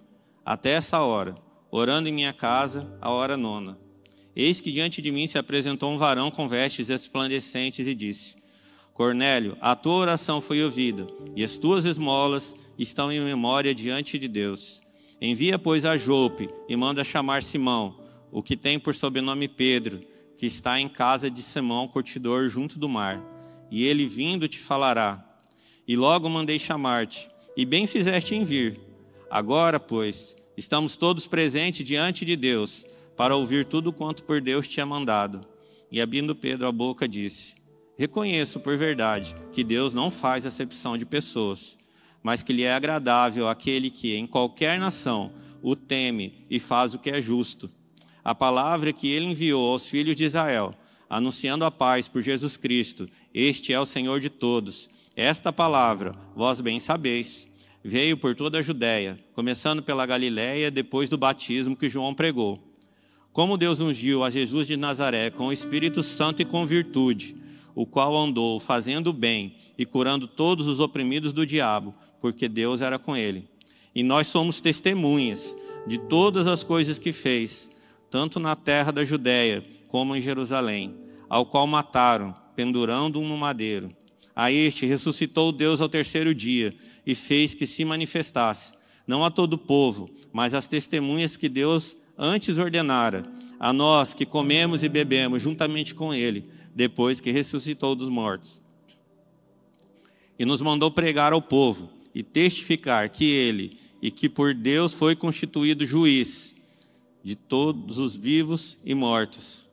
até 0.45 0.71
essa 0.71 1.01
hora, 1.01 1.35
orando 1.69 2.07
em 2.07 2.13
minha 2.13 2.33
casa, 2.33 2.91
a 3.01 3.09
hora 3.09 3.35
nona. 3.35 3.77
Eis 4.35 4.61
que 4.61 4.71
diante 4.71 5.01
de 5.01 5.11
mim 5.11 5.27
se 5.27 5.37
apresentou 5.37 5.91
um 5.91 5.97
varão 5.97 6.31
com 6.31 6.47
vestes 6.47 6.87
resplandecentes 6.87 7.87
e 7.87 7.93
disse: 7.93 8.35
Cornélio, 8.93 9.57
a 9.59 9.75
tua 9.75 9.95
oração 9.95 10.39
foi 10.39 10.63
ouvida, 10.63 11.07
e 11.35 11.43
as 11.43 11.57
tuas 11.57 11.85
esmolas 11.85 12.55
estão 12.77 13.11
em 13.11 13.19
memória 13.19 13.75
diante 13.75 14.17
de 14.17 14.27
Deus. 14.27 14.81
Envia, 15.21 15.59
pois, 15.59 15.83
a 15.83 15.97
Jope 15.97 16.49
e 16.69 16.75
manda 16.77 17.03
chamar 17.03 17.43
Simão, 17.43 17.99
o 18.31 18.41
que 18.41 18.55
tem 18.55 18.79
por 18.79 18.95
sobrenome 18.95 19.49
Pedro, 19.49 19.99
que 20.37 20.45
está 20.45 20.79
em 20.79 20.87
casa 20.87 21.29
de 21.29 21.43
Simão, 21.43 21.87
curtidor, 21.87 22.47
junto 22.47 22.79
do 22.79 22.87
mar. 22.87 23.21
E 23.69 23.83
ele 23.83 24.07
vindo 24.07 24.47
te 24.47 24.57
falará. 24.57 25.28
E 25.89 25.95
logo 25.95 26.29
mandei 26.29 26.59
chamar-te, 26.59 27.31
e 27.57 27.65
bem 27.65 27.87
fizeste 27.87 28.35
em 28.35 28.45
vir. 28.45 28.79
Agora, 29.27 29.79
pois, 29.79 30.35
estamos 30.55 30.95
todos 30.95 31.25
presentes 31.25 31.83
diante 31.83 32.23
de 32.23 32.35
Deus, 32.35 32.85
para 33.17 33.35
ouvir 33.35 33.65
tudo 33.65 33.91
quanto 33.91 34.23
por 34.23 34.39
Deus 34.39 34.69
é 34.77 34.85
mandado. 34.85 35.43
E 35.91 35.99
abrindo 35.99 36.35
Pedro 36.35 36.67
a 36.67 36.71
boca, 36.71 37.07
disse: 37.07 37.55
Reconheço 37.97 38.59
por 38.59 38.77
verdade 38.77 39.35
que 39.51 39.63
Deus 39.63 39.91
não 39.91 40.11
faz 40.11 40.45
acepção 40.45 40.95
de 40.95 41.07
pessoas, 41.07 41.75
mas 42.21 42.43
que 42.43 42.53
lhe 42.53 42.61
é 42.61 42.71
agradável 42.71 43.47
aquele 43.47 43.89
que, 43.89 44.15
em 44.15 44.27
qualquer 44.27 44.77
nação, 44.79 45.31
o 45.59 45.75
teme 45.75 46.45
e 46.51 46.59
faz 46.59 46.93
o 46.93 46.99
que 46.99 47.09
é 47.09 47.19
justo. 47.19 47.67
A 48.23 48.35
palavra 48.35 48.93
que 48.93 49.09
ele 49.09 49.25
enviou 49.25 49.71
aos 49.71 49.87
filhos 49.87 50.15
de 50.15 50.25
Israel, 50.25 50.71
anunciando 51.09 51.65
a 51.65 51.71
paz 51.71 52.07
por 52.07 52.21
Jesus 52.21 52.57
Cristo, 52.57 53.09
este 53.33 53.73
é 53.73 53.79
o 53.79 53.87
Senhor 53.87 54.19
de 54.19 54.29
todos 54.29 54.87
esta 55.19 55.51
palavra, 55.51 56.15
vós 56.33 56.61
bem 56.61 56.79
sabeis, 56.79 57.45
veio 57.83 58.15
por 58.15 58.33
toda 58.35 58.59
a 58.59 58.61
Judéia, 58.61 59.19
começando 59.33 59.83
pela 59.83 60.05
Galiléia, 60.05 60.71
depois 60.71 61.09
do 61.09 61.17
batismo 61.17 61.75
que 61.75 61.89
João 61.89 62.13
pregou. 62.13 62.57
Como 63.33 63.57
Deus 63.57 63.81
ungiu 63.81 64.23
a 64.23 64.29
Jesus 64.29 64.65
de 64.65 64.77
Nazaré 64.77 65.29
com 65.29 65.47
o 65.47 65.51
Espírito 65.51 66.03
Santo 66.03 66.41
e 66.41 66.45
com 66.45 66.65
virtude, 66.65 67.35
o 67.75 67.85
qual 67.85 68.15
andou 68.15 68.61
fazendo 68.61 69.11
bem 69.11 69.57
e 69.77 69.85
curando 69.85 70.25
todos 70.25 70.67
os 70.67 70.79
oprimidos 70.79 71.33
do 71.33 71.45
diabo, 71.45 71.93
porque 72.21 72.47
Deus 72.47 72.81
era 72.81 72.97
com 72.97 73.13
ele. 73.13 73.45
E 73.93 74.01
nós 74.03 74.27
somos 74.27 74.61
testemunhas 74.61 75.53
de 75.85 75.97
todas 75.97 76.47
as 76.47 76.63
coisas 76.63 76.97
que 76.97 77.11
fez, 77.11 77.69
tanto 78.09 78.39
na 78.39 78.55
terra 78.55 78.93
da 78.93 79.03
Judéia 79.03 79.61
como 79.89 80.15
em 80.15 80.21
Jerusalém, 80.21 80.95
ao 81.27 81.45
qual 81.45 81.67
mataram, 81.67 82.33
pendurando-o 82.55 83.27
no 83.27 83.37
madeiro. 83.37 83.98
A 84.39 84.53
este 84.53 84.85
ressuscitou 84.85 85.51
Deus 85.51 85.81
ao 85.81 85.89
terceiro 85.89 86.33
dia 86.33 86.73
e 87.05 87.13
fez 87.13 87.53
que 87.53 87.67
se 87.67 87.83
manifestasse, 87.83 88.71
não 89.05 89.25
a 89.25 89.29
todo 89.29 89.55
o 89.55 89.57
povo, 89.57 90.09
mas 90.31 90.53
às 90.53 90.65
testemunhas 90.65 91.35
que 91.35 91.49
Deus 91.49 91.97
antes 92.17 92.57
ordenara, 92.57 93.29
a 93.59 93.73
nós 93.73 94.13
que 94.13 94.25
comemos 94.25 94.81
e 94.81 94.87
bebemos 94.87 95.41
juntamente 95.41 95.93
com 95.93 96.13
Ele, 96.13 96.45
depois 96.73 97.19
que 97.19 97.31
ressuscitou 97.31 97.93
dos 97.95 98.07
mortos. 98.07 98.61
E 100.39 100.45
nos 100.45 100.61
mandou 100.61 100.89
pregar 100.89 101.33
ao 101.33 101.41
povo 101.41 101.89
e 102.15 102.23
testificar 102.23 103.09
que 103.09 103.25
Ele 103.25 103.77
e 104.01 104.09
que 104.09 104.29
por 104.29 104.53
Deus 104.53 104.93
foi 104.93 105.17
constituído 105.17 105.85
juiz 105.85 106.55
de 107.21 107.35
todos 107.35 107.97
os 107.97 108.15
vivos 108.15 108.77
e 108.85 108.95
mortos. 108.95 109.67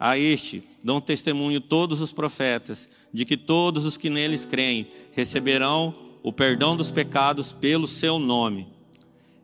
A 0.00 0.16
este 0.16 0.62
dão 0.84 1.00
testemunho 1.00 1.62
todos 1.62 2.02
os 2.02 2.12
profetas 2.12 2.90
de 3.10 3.24
que 3.24 3.38
todos 3.38 3.86
os 3.86 3.96
que 3.96 4.10
neles 4.10 4.44
creem 4.44 4.86
receberão 5.12 5.94
o 6.22 6.30
perdão 6.30 6.76
dos 6.76 6.90
pecados 6.90 7.52
pelo 7.52 7.88
seu 7.88 8.18
nome. 8.18 8.68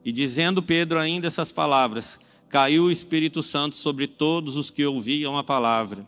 E 0.04 0.12
dizendo 0.12 0.62
Pedro 0.62 0.98
ainda 0.98 1.26
essas 1.26 1.50
palavras, 1.50 2.18
caiu 2.50 2.84
o 2.84 2.90
Espírito 2.90 3.42
Santo 3.42 3.74
sobre 3.74 4.06
todos 4.06 4.56
os 4.56 4.70
que 4.70 4.84
ouviam 4.84 5.38
a 5.38 5.44
palavra, 5.44 6.06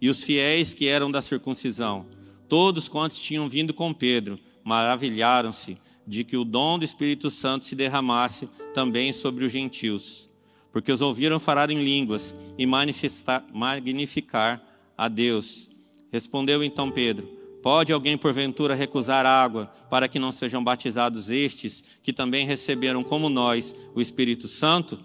e 0.00 0.10
os 0.10 0.22
fiéis 0.22 0.74
que 0.74 0.86
eram 0.86 1.10
da 1.10 1.22
circuncisão. 1.22 2.04
Todos 2.46 2.86
quantos 2.88 3.18
tinham 3.18 3.48
vindo 3.48 3.72
com 3.72 3.92
Pedro 3.92 4.38
maravilharam-se 4.62 5.78
de 6.06 6.24
que 6.24 6.36
o 6.36 6.44
dom 6.44 6.78
do 6.78 6.84
Espírito 6.84 7.30
Santo 7.30 7.64
se 7.64 7.74
derramasse 7.74 8.50
também 8.74 9.14
sobre 9.14 9.46
os 9.46 9.52
gentios, 9.52 10.28
porque 10.70 10.92
os 10.92 11.00
ouviram 11.00 11.40
falar 11.40 11.70
em 11.70 11.82
línguas 11.82 12.34
e 12.58 12.66
magnificar 12.66 14.60
a 14.96 15.08
Deus. 15.08 15.68
Respondeu 16.10 16.62
então 16.62 16.90
Pedro: 16.90 17.26
Pode 17.62 17.92
alguém 17.92 18.16
porventura 18.16 18.74
recusar 18.74 19.24
água 19.24 19.66
para 19.88 20.06
que 20.06 20.18
não 20.18 20.30
sejam 20.30 20.62
batizados 20.62 21.30
estes, 21.30 21.82
que 22.02 22.12
também 22.12 22.46
receberam 22.46 23.02
como 23.02 23.28
nós 23.28 23.74
o 23.94 24.00
Espírito 24.00 24.46
Santo? 24.46 25.00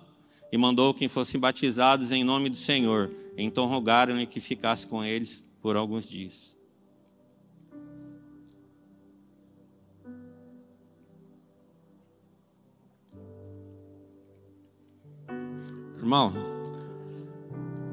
E 0.51 0.57
mandou 0.57 0.93
que 0.93 1.07
fossem 1.07 1.39
batizados 1.39 2.11
em 2.11 2.23
nome 2.23 2.49
do 2.49 2.57
Senhor. 2.57 3.11
Então 3.37 3.65
rogaram-lhe 3.65 4.25
que 4.25 4.41
ficasse 4.41 4.85
com 4.85 5.03
eles 5.03 5.43
por 5.61 5.75
alguns 5.75 6.07
dias. 6.09 6.55
Irmão, 15.97 16.33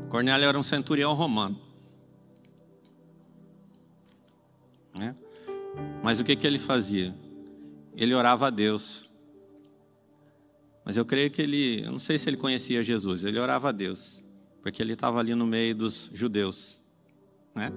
Cornélio 0.08 0.48
era 0.48 0.58
um 0.58 0.62
centurião 0.62 1.12
romano. 1.12 1.65
Né? 4.98 5.14
Mas 6.02 6.20
o 6.20 6.24
que, 6.24 6.34
que 6.34 6.46
ele 6.46 6.58
fazia? 6.58 7.14
Ele 7.94 8.14
orava 8.14 8.46
a 8.46 8.50
Deus. 8.50 9.10
Mas 10.84 10.96
eu 10.96 11.04
creio 11.04 11.30
que 11.30 11.42
ele, 11.42 11.84
eu 11.84 11.92
não 11.92 11.98
sei 11.98 12.16
se 12.16 12.28
ele 12.28 12.36
conhecia 12.36 12.82
Jesus, 12.82 13.24
ele 13.24 13.38
orava 13.38 13.70
a 13.70 13.72
Deus, 13.72 14.22
porque 14.62 14.80
ele 14.80 14.92
estava 14.92 15.18
ali 15.18 15.34
no 15.34 15.44
meio 15.44 15.74
dos 15.74 16.10
judeus, 16.14 16.78
né? 17.54 17.70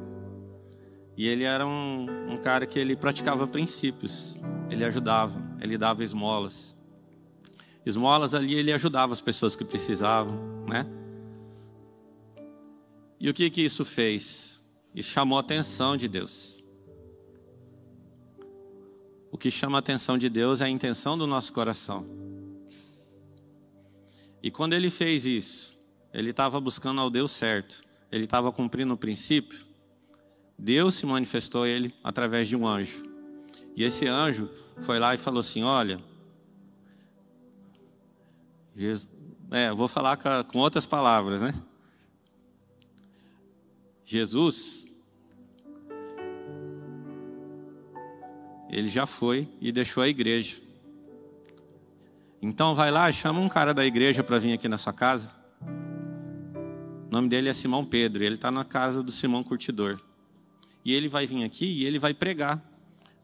E 1.18 1.28
ele 1.28 1.44
era 1.44 1.66
um, 1.66 2.06
um 2.32 2.38
cara 2.38 2.66
que 2.66 2.80
ele 2.80 2.96
praticava 2.96 3.48
princípios, 3.48 4.38
ele 4.70 4.86
ajudava, 4.86 5.42
ele 5.60 5.78
dava 5.78 6.04
esmolas. 6.04 6.76
Esmolas 7.86 8.34
ali 8.36 8.56
ele 8.56 8.72
ajudava 8.72 9.12
as 9.12 9.20
pessoas 9.20 9.56
que 9.56 9.66
precisavam, 9.66 10.64
né? 10.68 10.86
E 13.20 13.30
o 13.30 13.34
que 13.34 13.50
que 13.50 13.62
isso 13.62 13.84
fez? 13.84 14.62
Isso 14.96 15.12
chamou 15.12 15.38
a 15.38 15.42
atenção 15.42 15.98
de 15.98 16.08
Deus. 16.08 16.49
O 19.32 19.38
que 19.38 19.52
chama 19.52 19.78
a 19.78 19.80
atenção 19.80 20.18
de 20.18 20.30
Deus 20.30 20.62
é 20.62 20.66
a 20.66 20.70
intenção 20.70 21.18
do 21.18 21.28
nosso 21.28 21.54
coração. 21.54 22.06
E 24.42 24.50
quando 24.50 24.74
ele 24.74 24.90
fez 24.90 25.26
isso, 25.26 25.78
ele 26.14 26.32
estava 26.32 26.60
buscando 26.60 27.02
ao 27.02 27.10
Deus 27.10 27.32
certo, 27.32 27.84
ele 28.12 28.24
estava 28.24 28.52
cumprindo 28.52 28.94
o 28.94 28.98
princípio. 28.98 29.66
Deus 30.58 30.96
se 30.96 31.06
manifestou 31.06 31.64
a 31.64 31.70
ele 31.70 31.94
através 32.04 32.48
de 32.48 32.56
um 32.56 32.68
anjo. 32.68 33.04
E 33.76 33.84
esse 33.84 34.08
anjo 34.08 34.50
foi 34.82 35.00
lá 35.00 35.14
e 35.14 35.18
falou 35.18 35.42
assim: 35.42 35.64
Olha, 35.64 36.02
Jesus, 38.76 39.08
é, 39.52 39.72
vou 39.72 39.88
falar 39.88 40.18
com 40.46 40.60
outras 40.60 40.86
palavras, 40.86 41.42
né? 41.42 41.54
Jesus 44.04 44.79
Ele 48.70 48.88
já 48.88 49.06
foi 49.06 49.48
e 49.60 49.72
deixou 49.72 50.04
a 50.04 50.08
igreja. 50.08 50.58
Então 52.42 52.74
vai 52.74 52.92
lá, 52.92 53.12
chama 53.12 53.40
um 53.40 53.50
cara 53.50 53.74
da 53.74 53.86
igreja 53.86 54.24
para 54.24 54.40
vir 54.40 54.54
aqui 54.54 54.68
na 54.68 54.78
sua 54.78 54.94
casa. 54.94 55.34
O 55.62 57.12
nome 57.12 57.28
dele 57.28 57.50
é 57.50 57.54
Simão 57.54 57.84
Pedro, 57.84 58.24
ele 58.24 58.36
está 58.36 58.52
na 58.52 58.64
casa 58.64 59.02
do 59.02 59.12
Simão 59.12 59.44
Curtidor. 59.44 60.00
E 60.86 60.94
ele 60.94 61.08
vai 61.08 61.26
vir 61.26 61.44
aqui 61.44 61.66
e 61.66 61.86
ele 61.86 62.00
vai 62.00 62.14
pregar. 62.14 62.64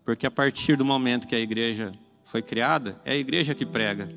Porque 0.04 0.26
a 0.28 0.32
partir 0.32 0.76
do 0.76 0.84
momento 0.84 1.28
que 1.28 1.36
a 1.36 1.40
igreja 1.40 1.94
foi 2.24 2.42
criada, 2.42 3.00
é 3.06 3.14
a 3.14 3.16
igreja 3.16 3.54
que 3.54 3.66
prega, 3.66 4.10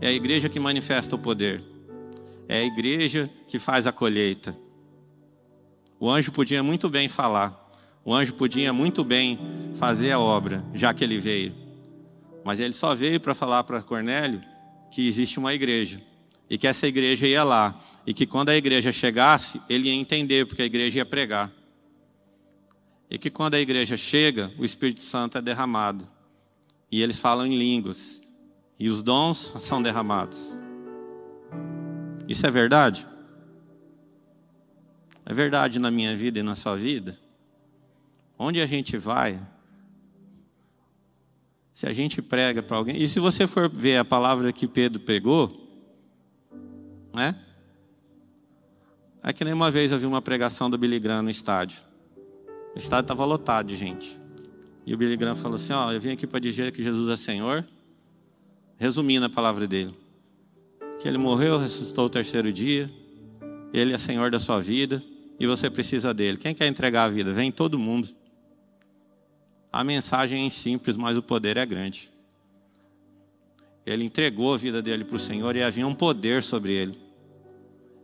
é 0.00 0.08
a 0.08 0.12
igreja 0.12 0.48
que 0.48 0.58
manifesta 0.58 1.14
o 1.14 1.18
poder, 1.18 1.62
é 2.48 2.60
a 2.60 2.64
igreja 2.64 3.28
que 3.46 3.58
faz 3.58 3.86
a 3.86 3.92
colheita. 3.92 4.56
O 5.98 6.10
anjo 6.10 6.32
podia 6.32 6.62
muito 6.62 6.88
bem 6.88 7.08
falar, 7.08 7.65
O 8.06 8.14
anjo 8.14 8.34
podia 8.34 8.72
muito 8.72 9.02
bem 9.02 9.36
fazer 9.74 10.12
a 10.12 10.20
obra, 10.20 10.64
já 10.72 10.94
que 10.94 11.02
ele 11.02 11.18
veio. 11.18 11.52
Mas 12.44 12.60
ele 12.60 12.72
só 12.72 12.94
veio 12.94 13.18
para 13.18 13.34
falar 13.34 13.64
para 13.64 13.82
Cornélio 13.82 14.40
que 14.92 15.08
existe 15.08 15.40
uma 15.40 15.52
igreja 15.52 16.00
e 16.48 16.56
que 16.56 16.68
essa 16.68 16.86
igreja 16.86 17.26
ia 17.26 17.42
lá 17.42 17.82
e 18.06 18.14
que 18.14 18.24
quando 18.24 18.50
a 18.50 18.56
igreja 18.56 18.92
chegasse, 18.92 19.60
ele 19.68 19.88
ia 19.88 19.94
entender 19.94 20.46
porque 20.46 20.62
a 20.62 20.66
igreja 20.66 20.98
ia 20.98 21.04
pregar. 21.04 21.52
E 23.10 23.18
que 23.18 23.28
quando 23.28 23.54
a 23.54 23.60
igreja 23.60 23.96
chega, 23.96 24.52
o 24.56 24.64
Espírito 24.64 25.02
Santo 25.02 25.38
é 25.38 25.42
derramado. 25.42 26.08
E 26.92 27.02
eles 27.02 27.18
falam 27.18 27.44
em 27.44 27.58
línguas. 27.58 28.22
E 28.78 28.88
os 28.88 29.02
dons 29.02 29.52
são 29.58 29.82
derramados. 29.82 30.56
Isso 32.28 32.46
é 32.46 32.50
verdade? 32.52 33.04
É 35.24 35.34
verdade 35.34 35.80
na 35.80 35.90
minha 35.90 36.16
vida 36.16 36.38
e 36.38 36.42
na 36.44 36.54
sua 36.54 36.76
vida? 36.76 37.18
Onde 38.38 38.60
a 38.60 38.66
gente 38.66 38.98
vai, 38.98 39.40
se 41.72 41.86
a 41.86 41.92
gente 41.92 42.20
prega 42.22 42.62
para 42.62 42.76
alguém, 42.76 43.00
e 43.02 43.08
se 43.08 43.20
você 43.20 43.46
for 43.46 43.68
ver 43.68 43.98
a 43.98 44.04
palavra 44.04 44.52
que 44.52 44.66
Pedro 44.66 45.00
pegou, 45.00 45.66
né? 47.14 47.38
É 49.22 49.32
que 49.32 49.44
nem 49.44 49.52
uma 49.52 49.70
vez 49.70 49.90
eu 49.90 49.98
vi 49.98 50.06
uma 50.06 50.22
pregação 50.22 50.70
do 50.70 50.78
Billy 50.78 51.00
Graham 51.00 51.22
no 51.22 51.30
estádio. 51.30 51.80
O 52.74 52.78
estádio 52.78 53.04
estava 53.04 53.24
lotado 53.24 53.66
de 53.66 53.76
gente. 53.76 54.20
E 54.86 54.94
o 54.94 54.96
Billy 54.96 55.16
Graham 55.16 55.34
falou 55.34 55.56
assim: 55.56 55.72
Ó, 55.72 55.90
eu 55.90 56.00
vim 56.00 56.12
aqui 56.12 56.26
para 56.26 56.38
dizer 56.38 56.70
que 56.70 56.82
Jesus 56.82 57.08
é 57.08 57.16
Senhor. 57.16 57.66
Resumindo 58.78 59.26
a 59.26 59.28
palavra 59.28 59.66
dele: 59.66 59.94
que 61.00 61.08
ele 61.08 61.18
morreu, 61.18 61.58
ressuscitou 61.58 62.06
o 62.06 62.08
terceiro 62.08 62.52
dia. 62.52 62.90
Ele 63.72 63.92
é 63.92 63.98
Senhor 63.98 64.30
da 64.30 64.38
sua 64.38 64.60
vida 64.60 65.02
e 65.38 65.46
você 65.46 65.68
precisa 65.68 66.14
dele. 66.14 66.38
Quem 66.38 66.54
quer 66.54 66.66
entregar 66.66 67.04
a 67.04 67.08
vida? 67.08 67.32
Vem 67.32 67.50
todo 67.50 67.78
mundo. 67.78 68.08
A 69.76 69.84
mensagem 69.84 70.46
é 70.46 70.48
simples, 70.48 70.96
mas 70.96 71.18
o 71.18 71.22
poder 71.22 71.58
é 71.58 71.66
grande. 71.66 72.10
Ele 73.84 74.06
entregou 74.06 74.54
a 74.54 74.56
vida 74.56 74.80
dele 74.80 75.04
para 75.04 75.16
o 75.16 75.18
Senhor 75.18 75.54
e 75.54 75.62
havia 75.62 75.86
um 75.86 75.92
poder 75.92 76.42
sobre 76.42 76.72
ele. 76.72 76.98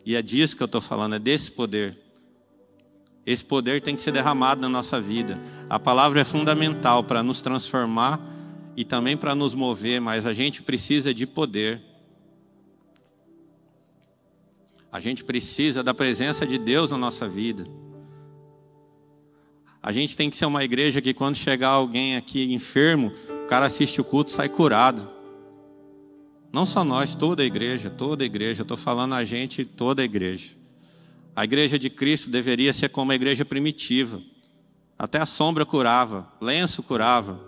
E 0.04 0.14
é 0.14 0.20
disso 0.20 0.54
que 0.54 0.62
eu 0.62 0.66
estou 0.66 0.82
falando, 0.82 1.14
é 1.14 1.18
desse 1.18 1.50
poder. 1.50 1.98
Esse 3.24 3.42
poder 3.42 3.80
tem 3.80 3.94
que 3.94 4.02
ser 4.02 4.12
derramado 4.12 4.60
na 4.60 4.68
nossa 4.68 5.00
vida. 5.00 5.40
A 5.70 5.78
palavra 5.78 6.20
é 6.20 6.24
fundamental 6.24 7.02
para 7.02 7.22
nos 7.22 7.40
transformar 7.40 8.20
e 8.76 8.84
também 8.84 9.16
para 9.16 9.34
nos 9.34 9.54
mover, 9.54 9.98
mas 9.98 10.26
a 10.26 10.34
gente 10.34 10.62
precisa 10.62 11.14
de 11.14 11.26
poder. 11.26 11.80
A 14.92 15.00
gente 15.00 15.24
precisa 15.24 15.82
da 15.82 15.94
presença 15.94 16.44
de 16.44 16.58
Deus 16.58 16.90
na 16.90 16.98
nossa 16.98 17.26
vida. 17.26 17.66
A 19.82 19.90
gente 19.90 20.16
tem 20.16 20.30
que 20.30 20.36
ser 20.36 20.46
uma 20.46 20.62
igreja 20.62 21.00
que 21.00 21.12
quando 21.12 21.34
chegar 21.34 21.70
alguém 21.70 22.16
aqui 22.16 22.52
enfermo, 22.52 23.12
o 23.44 23.46
cara 23.48 23.66
assiste 23.66 24.00
o 24.00 24.04
culto 24.04 24.30
sai 24.30 24.48
curado. 24.48 25.08
Não 26.52 26.64
só 26.64 26.84
nós, 26.84 27.16
toda 27.16 27.42
a 27.42 27.46
igreja, 27.46 27.90
toda 27.90 28.22
a 28.22 28.26
igreja. 28.26 28.62
Estou 28.62 28.76
falando 28.76 29.14
a 29.14 29.24
gente, 29.24 29.64
toda 29.64 30.02
a 30.02 30.04
igreja. 30.04 30.50
A 31.34 31.42
igreja 31.44 31.78
de 31.78 31.90
Cristo 31.90 32.30
deveria 32.30 32.72
ser 32.72 32.90
como 32.90 33.10
a 33.10 33.14
igreja 33.14 33.44
primitiva. 33.44 34.22
Até 34.96 35.18
a 35.18 35.26
sombra 35.26 35.66
curava, 35.66 36.30
lenço 36.40 36.82
curava, 36.82 37.40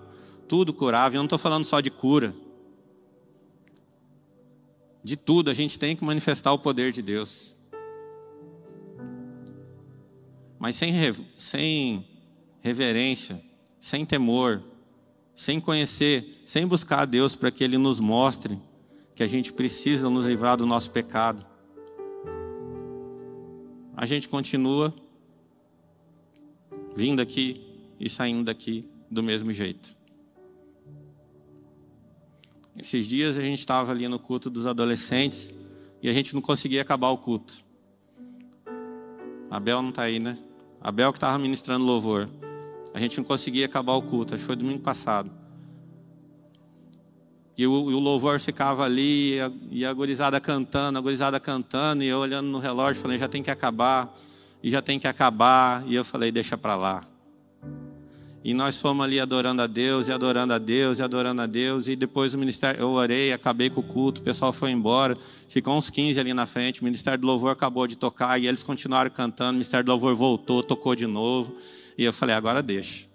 tudo 0.49 0.73
curava. 0.73 1.15
E 1.15 1.17
eu 1.17 1.21
não 1.21 1.27
estou 1.27 1.39
falando 1.39 1.65
só 1.65 1.81
de 1.81 1.91
cura. 1.91 2.35
De 5.05 5.17
tudo, 5.17 5.51
a 5.51 5.55
gente 5.55 5.79
tem 5.79 5.95
que 5.95 6.03
manifestar 6.03 6.53
o 6.53 6.59
poder 6.59 6.91
de 6.91 7.03
Deus. 7.03 7.55
Mas 10.59 10.75
sem, 10.77 10.95
sem 11.37 12.14
reverência, 12.65 13.39
sem 13.79 14.07
temor, 14.07 14.65
sem 15.35 15.61
conhecer, 15.61 16.41
sem 16.47 16.67
buscar 16.67 17.01
a 17.01 17.05
Deus 17.05 17.37
para 17.37 17.51
que 17.51 17.63
Ele 17.63 17.77
nos 17.77 18.01
mostre 18.01 18.59
que 19.15 19.23
a 19.23 19.27
gente 19.27 19.53
precisa 19.53 20.09
nos 20.09 20.25
livrar 20.25 20.57
do 20.57 20.65
nosso 20.65 20.91
pecado. 20.91 21.45
A 23.95 24.07
gente 24.07 24.31
continua 24.31 24.95
vindo 26.97 27.21
aqui 27.21 27.61
e 28.01 28.09
saindo 28.09 28.45
daqui 28.45 28.89
do 29.11 29.23
mesmo 29.23 29.53
jeito. 29.53 29.95
Esses 32.75 33.07
dias 33.07 33.37
a 33.37 33.43
gente 33.43 33.59
estava 33.59 33.93
ali 33.93 34.09
no 34.09 34.19
culto 34.19 34.49
dos 34.49 34.67
adolescentes 34.67 35.51
e 36.03 36.09
a 36.09 36.13
gente 36.15 36.35
não 36.35 36.41
conseguia 36.41 36.81
acabar 36.81 37.11
o 37.11 37.19
culto. 37.19 37.63
Abel 39.51 39.83
não 39.83 39.91
está 39.91 40.03
aí, 40.03 40.19
né? 40.19 40.39
Abel 40.81 41.13
que 41.13 41.19
estava 41.19 41.39
ministrando 41.39 41.85
louvor. 41.85 42.27
A 42.95 43.01
gente 43.01 43.19
não 43.19 43.25
conseguia 43.25 43.67
acabar 43.67 43.95
o 43.95 44.03
culto, 44.03 44.35
acho 44.35 44.45
que 44.45 44.47
foi 44.47 44.55
domingo 44.55 44.79
passado. 44.79 45.29
E 47.59 47.67
o, 47.67 47.91
e 47.91 47.95
o, 47.95 47.99
louvor 47.99 48.39
ficava 48.39 48.85
ali, 48.85 49.35
e 49.35 49.41
a, 49.41 49.53
e 49.71 49.85
a 49.85 49.93
gurizada 49.93 50.41
cantando, 50.41 50.97
a 50.97 51.03
gurizada 51.03 51.41
cantando, 51.41 52.05
e 52.05 52.07
eu 52.07 52.19
olhando 52.19 52.47
no 52.47 52.59
relógio, 52.59 53.03
falei, 53.03 53.19
já 53.19 53.27
tem 53.27 53.43
que 53.43 53.51
acabar, 53.51 54.17
e 54.63 54.71
já 54.71 54.81
tem 54.81 55.01
que 55.01 55.09
acabar, 55.09 55.85
e 55.89 55.95
eu 55.97 56.05
falei, 56.05 56.31
deixa 56.31 56.57
para 56.57 56.77
lá. 56.77 57.05
E 58.45 58.55
nós 58.55 58.81
fomos 58.81 59.05
ali 59.05 59.19
adorando 59.19 59.63
a 59.63 59.67
Deus, 59.67 60.07
e 60.07 60.13
adorando 60.13 60.53
a 60.53 60.59
Deus, 60.59 61.01
e 61.01 61.03
adorando 61.03 61.43
a 61.43 61.47
Deus, 61.47 61.89
e 61.89 61.97
depois 61.97 62.33
o 62.33 62.39
ministério, 62.39 62.81
eu 62.81 62.91
orei, 62.91 63.33
acabei 63.33 63.71
com 63.71 63.81
o 63.81 63.85
culto, 63.85 64.21
o 64.21 64.25
pessoal 64.25 64.53
foi 64.53 64.71
embora, 64.71 65.17
ficou 65.49 65.77
uns 65.77 65.91
15 65.91 66.21
ali 66.21 66.33
na 66.33 66.47
frente, 66.47 66.81
o 66.81 66.85
Ministério 66.85 67.21
do 67.21 67.27
Louvor 67.27 67.51
acabou 67.51 67.89
de 67.89 67.97
tocar, 67.97 68.41
e 68.41 68.47
eles 68.47 68.63
continuaram 68.63 69.11
cantando, 69.11 69.51
o 69.51 69.55
Ministério 69.55 69.85
do 69.85 69.91
Louvor 69.91 70.15
voltou, 70.15 70.63
tocou 70.63 70.95
de 70.95 71.07
novo, 71.07 71.57
e 71.97 72.05
eu 72.05 72.13
falei, 72.13 72.35
agora 72.35 72.63
deixa. 72.63 73.09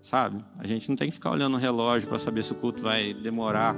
Sabe? 0.00 0.42
A 0.58 0.66
gente 0.66 0.88
não 0.88 0.96
tem 0.96 1.08
que 1.08 1.14
ficar 1.14 1.30
olhando 1.30 1.54
o 1.54 1.58
relógio 1.58 2.08
para 2.08 2.18
saber 2.18 2.42
se 2.42 2.52
o 2.52 2.54
culto 2.54 2.82
vai 2.82 3.12
demorar, 3.12 3.76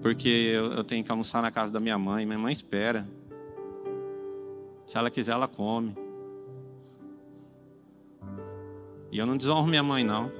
porque 0.00 0.28
eu, 0.28 0.72
eu 0.72 0.84
tenho 0.84 1.04
que 1.04 1.10
almoçar 1.10 1.42
na 1.42 1.50
casa 1.50 1.70
da 1.70 1.80
minha 1.80 1.98
mãe. 1.98 2.24
Minha 2.24 2.38
mãe 2.38 2.52
espera. 2.52 3.06
Se 4.86 4.96
ela 4.96 5.10
quiser, 5.10 5.32
ela 5.32 5.46
come. 5.46 5.94
E 9.12 9.18
eu 9.18 9.26
não 9.26 9.36
desonro 9.36 9.66
minha 9.66 9.82
mãe, 9.82 10.04
não. 10.04 10.30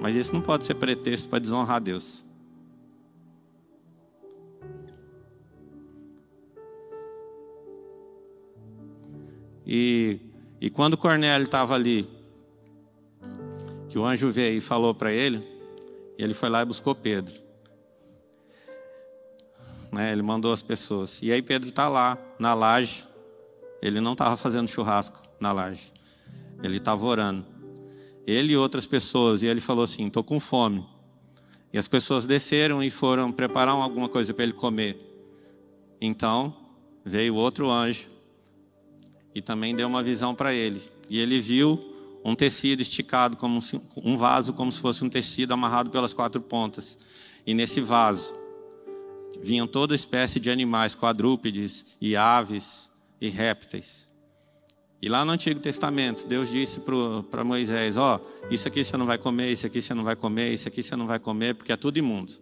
Mas 0.00 0.14
isso 0.14 0.32
não 0.32 0.40
pode 0.40 0.64
ser 0.64 0.74
pretexto 0.74 1.28
para 1.28 1.38
desonrar 1.38 1.80
Deus. 1.80 2.24
E, 9.70 10.18
e 10.58 10.70
quando 10.70 10.96
Cornélio 10.96 11.44
estava 11.44 11.74
ali 11.74 12.08
que 13.90 13.98
o 13.98 14.04
anjo 14.06 14.30
veio 14.32 14.56
e 14.56 14.60
falou 14.62 14.94
para 14.94 15.12
ele, 15.12 15.46
ele 16.16 16.32
foi 16.32 16.48
lá 16.48 16.62
e 16.62 16.64
buscou 16.64 16.94
Pedro. 16.94 17.34
Né, 19.92 20.10
ele 20.10 20.22
mandou 20.22 20.54
as 20.54 20.62
pessoas. 20.62 21.20
E 21.22 21.30
aí 21.30 21.42
Pedro 21.42 21.68
está 21.68 21.86
lá, 21.86 22.16
na 22.38 22.54
laje. 22.54 23.06
Ele 23.82 24.00
não 24.00 24.12
estava 24.12 24.38
fazendo 24.38 24.68
churrasco 24.68 25.22
na 25.38 25.52
laje. 25.52 25.92
Ele 26.62 26.78
estava 26.78 27.04
orando. 27.04 27.44
Ele 28.26 28.54
e 28.54 28.56
outras 28.56 28.86
pessoas. 28.86 29.42
E 29.42 29.46
ele 29.46 29.60
falou 29.60 29.84
assim: 29.84 30.06
estou 30.06 30.24
com 30.24 30.40
fome. 30.40 30.86
E 31.72 31.78
as 31.78 31.86
pessoas 31.86 32.26
desceram 32.26 32.82
e 32.82 32.90
foram 32.90 33.30
preparar 33.30 33.74
alguma 33.74 34.08
coisa 34.08 34.32
para 34.32 34.44
ele 34.44 34.54
comer. 34.54 34.98
Então 36.00 36.54
veio 37.04 37.34
outro 37.34 37.70
anjo 37.70 38.17
e 39.34 39.40
também 39.40 39.74
deu 39.74 39.86
uma 39.86 40.02
visão 40.02 40.34
para 40.34 40.52
ele. 40.52 40.82
E 41.08 41.18
ele 41.18 41.40
viu 41.40 41.94
um 42.24 42.34
tecido 42.34 42.80
esticado 42.80 43.36
como 43.36 43.60
um 43.96 44.16
vaso, 44.16 44.52
como 44.52 44.70
se 44.70 44.80
fosse 44.80 45.04
um 45.04 45.08
tecido 45.08 45.52
amarrado 45.52 45.90
pelas 45.90 46.12
quatro 46.12 46.40
pontas. 46.40 46.98
E 47.46 47.54
nesse 47.54 47.80
vaso 47.80 48.34
vinham 49.40 49.66
toda 49.66 49.94
espécie 49.94 50.40
de 50.40 50.50
animais, 50.50 50.94
quadrúpedes 50.94 51.84
e 52.00 52.16
aves 52.16 52.90
e 53.20 53.28
répteis. 53.28 54.08
E 55.00 55.08
lá 55.08 55.24
no 55.24 55.30
Antigo 55.30 55.60
Testamento, 55.60 56.26
Deus 56.26 56.50
disse 56.50 56.80
para 57.30 57.44
Moisés: 57.44 57.96
Ó, 57.96 58.18
oh, 58.18 58.52
isso 58.52 58.66
aqui 58.66 58.84
você 58.84 58.96
não 58.96 59.06
vai 59.06 59.16
comer, 59.16 59.52
isso 59.52 59.64
aqui 59.64 59.80
você 59.80 59.94
não 59.94 60.02
vai 60.02 60.16
comer, 60.16 60.52
isso 60.52 60.66
aqui 60.66 60.82
você 60.82 60.96
não 60.96 61.06
vai 61.06 61.20
comer, 61.20 61.54
porque 61.54 61.72
é 61.72 61.76
tudo 61.76 61.98
imundo. 61.98 62.32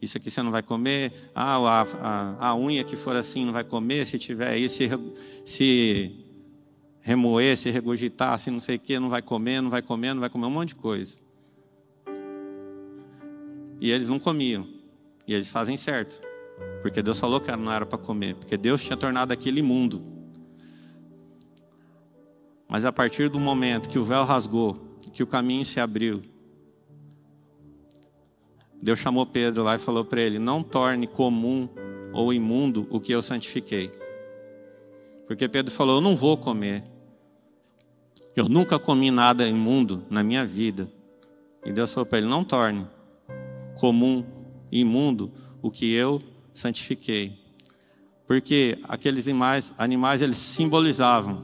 Isso 0.00 0.16
aqui 0.16 0.28
você 0.28 0.42
não 0.42 0.50
vai 0.50 0.64
comer, 0.64 1.12
ah, 1.32 1.58
a, 1.58 1.82
a, 1.82 2.48
a 2.48 2.56
unha 2.56 2.82
que 2.82 2.96
for 2.96 3.14
assim 3.14 3.46
não 3.46 3.52
vai 3.52 3.62
comer, 3.62 4.04
se 4.04 4.18
tiver 4.18 4.58
isso, 4.58 4.78
se, 4.78 4.90
se 5.44 6.21
remoer, 7.02 7.56
se 7.56 7.70
regurgitar, 7.70 8.38
se 8.38 8.50
não 8.50 8.60
sei 8.60 8.76
o 8.76 8.78
que, 8.80 8.98
não 8.98 9.10
vai 9.10 9.20
comer, 9.20 9.60
não 9.60 9.68
vai 9.68 9.82
comer, 9.82 10.14
não 10.14 10.20
vai 10.20 10.30
comer 10.30 10.46
um 10.46 10.50
monte 10.50 10.68
de 10.68 10.76
coisa. 10.76 11.16
E 13.80 13.90
eles 13.90 14.08
não 14.08 14.18
comiam. 14.18 14.66
E 15.26 15.34
eles 15.34 15.50
fazem 15.50 15.76
certo. 15.76 16.22
Porque 16.80 17.02
Deus 17.02 17.18
falou 17.18 17.40
que 17.40 17.54
não 17.56 17.70
era 17.70 17.84
para 17.84 17.98
comer. 17.98 18.36
Porque 18.36 18.56
Deus 18.56 18.82
tinha 18.82 18.96
tornado 18.96 19.32
aquilo 19.32 19.58
imundo. 19.58 20.02
Mas 22.68 22.84
a 22.84 22.92
partir 22.92 23.28
do 23.28 23.40
momento 23.40 23.88
que 23.88 23.98
o 23.98 24.04
véu 24.04 24.24
rasgou, 24.24 24.96
que 25.12 25.22
o 25.22 25.26
caminho 25.26 25.64
se 25.64 25.78
abriu, 25.78 26.22
Deus 28.80 28.98
chamou 28.98 29.26
Pedro 29.26 29.62
lá 29.62 29.74
e 29.74 29.78
falou 29.78 30.04
para 30.04 30.20
ele: 30.20 30.38
Não 30.38 30.62
torne 30.62 31.06
comum 31.06 31.68
ou 32.12 32.32
imundo 32.32 32.86
o 32.88 33.00
que 33.00 33.12
eu 33.12 33.20
santifiquei. 33.20 33.90
Porque 35.26 35.48
Pedro 35.48 35.72
falou: 35.72 35.96
Eu 35.96 36.00
não 36.00 36.16
vou 36.16 36.36
comer. 36.36 36.91
Eu 38.34 38.48
nunca 38.48 38.78
comi 38.78 39.10
nada 39.10 39.46
imundo 39.46 40.04
na 40.08 40.22
minha 40.22 40.44
vida. 40.46 40.90
E 41.64 41.72
Deus 41.72 41.92
falou 41.92 42.06
para 42.06 42.18
ele: 42.18 42.26
Não 42.26 42.42
torne 42.44 42.86
comum, 43.78 44.24
imundo, 44.70 45.32
o 45.60 45.70
que 45.70 45.92
eu 45.92 46.20
santifiquei. 46.54 47.38
Porque 48.26 48.78
aqueles 48.84 49.26
animais, 49.26 49.74
animais 49.76 50.22
eles 50.22 50.38
simbolizavam 50.38 51.42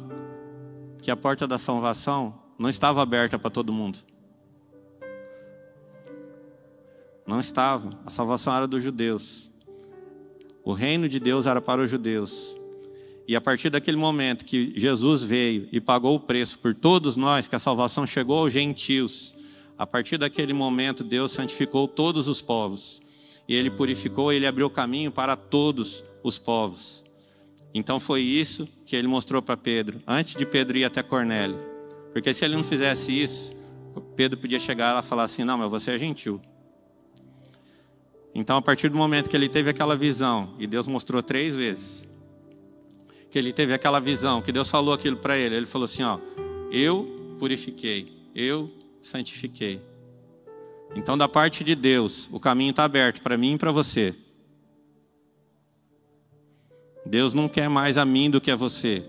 que 1.03 1.11
a 1.11 1.17
porta 1.17 1.47
da 1.47 1.59
salvação 1.59 2.35
não 2.59 2.71
estava 2.71 3.03
aberta 3.03 3.39
para 3.39 3.51
todo 3.51 3.73
mundo. 3.73 3.99
Não 7.27 7.41
estava. 7.41 7.91
A 8.07 8.11
salvação 8.11 8.55
era 8.57 8.67
dos 8.67 8.83
judeus. 8.83 9.51
O 10.65 10.73
reino 10.73 11.09
de 11.09 11.21
Deus 11.21 11.47
era 11.47 11.61
para 11.61 11.83
os 11.83 11.91
judeus. 11.91 12.58
E 13.29 13.37
a 13.37 13.43
partir 13.43 13.69
daquele 13.69 13.99
momento 13.99 14.43
que 14.43 14.73
Jesus 14.75 15.23
veio 15.23 15.69
e 15.71 15.83
pagou 15.83 16.17
o 16.17 16.21
preço 16.21 16.59
por 16.59 16.75
todos 16.75 17.15
nós, 17.15 17.47
que 17.47 17.55
a 17.55 17.59
salvação 17.59 18.07
chegou 18.07 18.39
aos 18.39 18.55
gentios, 18.55 19.35
a 19.77 19.87
partir 19.87 20.17
daquele 20.17 20.55
momento 20.55 21.05
Deus 21.05 21.33
santificou 21.33 21.87
todos 21.87 22.27
os 22.27 22.41
povos. 22.41 23.03
E 23.47 23.55
ele 23.55 23.71
purificou, 23.71 24.33
ele 24.33 24.47
abriu 24.47 24.71
caminho 24.71 25.13
para 25.13 25.37
todos 25.37 26.03
os 26.23 26.39
povos. 26.39 27.05
Então 27.75 28.01
foi 28.01 28.23
isso 28.23 28.67
que 28.87 28.97
ele 28.97 29.07
mostrou 29.07 29.43
para 29.43 29.59
Pedro, 29.59 30.01
antes 30.07 30.35
de 30.35 30.47
Pedro 30.47 30.79
ir 30.79 30.87
até 30.87 31.03
Cornélio. 31.03 31.59
Porque 32.15 32.33
se 32.33 32.47
ele 32.47 32.57
não 32.57 32.65
fizesse 32.65 33.13
isso, 33.13 33.53
Pedro 34.17 34.39
podia 34.39 34.59
chegar 34.59 34.95
lá 34.95 35.01
e 35.01 35.03
falar 35.03 35.25
assim: 35.25 35.45
Não, 35.45 35.59
mas 35.59 35.71
você 35.71 35.91
é 35.91 35.99
gentil. 35.99 36.41
Então, 38.35 38.57
a 38.57 38.63
partir 38.63 38.89
do 38.89 38.97
momento 38.97 39.29
que 39.29 39.37
ele 39.37 39.51
teve 39.51 39.69
aquela 39.69 39.97
visão, 39.97 40.55
e 40.59 40.67
Deus 40.67 40.87
mostrou 40.87 41.23
três 41.23 41.55
vezes, 41.55 42.09
que 43.31 43.39
ele 43.39 43.53
teve 43.53 43.75
aquela 43.75 44.01
visão, 44.01 44.41
que 44.41 44.53
Deus 44.53 44.71
falou 44.71 44.95
aquilo 44.95 45.17
para 45.17 45.37
ele, 45.37 45.55
ele 45.55 45.67
falou 45.67 45.85
assim: 45.85 46.03
Ó, 46.03 46.19
eu 46.71 47.37
purifiquei, 47.39 48.13
eu 48.35 48.71
santifiquei. 49.01 49.81
Então, 50.97 51.19
da 51.19 51.29
parte 51.29 51.63
de 51.63 51.75
Deus, 51.75 52.29
o 52.33 52.41
caminho 52.41 52.71
está 52.71 52.85
aberto 52.85 53.21
para 53.21 53.37
mim 53.37 53.55
e 53.55 53.59
para 53.59 53.71
você. 53.71 54.15
Deus 57.05 57.35
não 57.35 57.49
quer 57.49 57.69
mais 57.69 57.97
a 57.97 58.05
mim 58.05 58.31
do 58.31 58.41
que 58.41 58.51
a 58.51 58.57
você. 58.57 59.05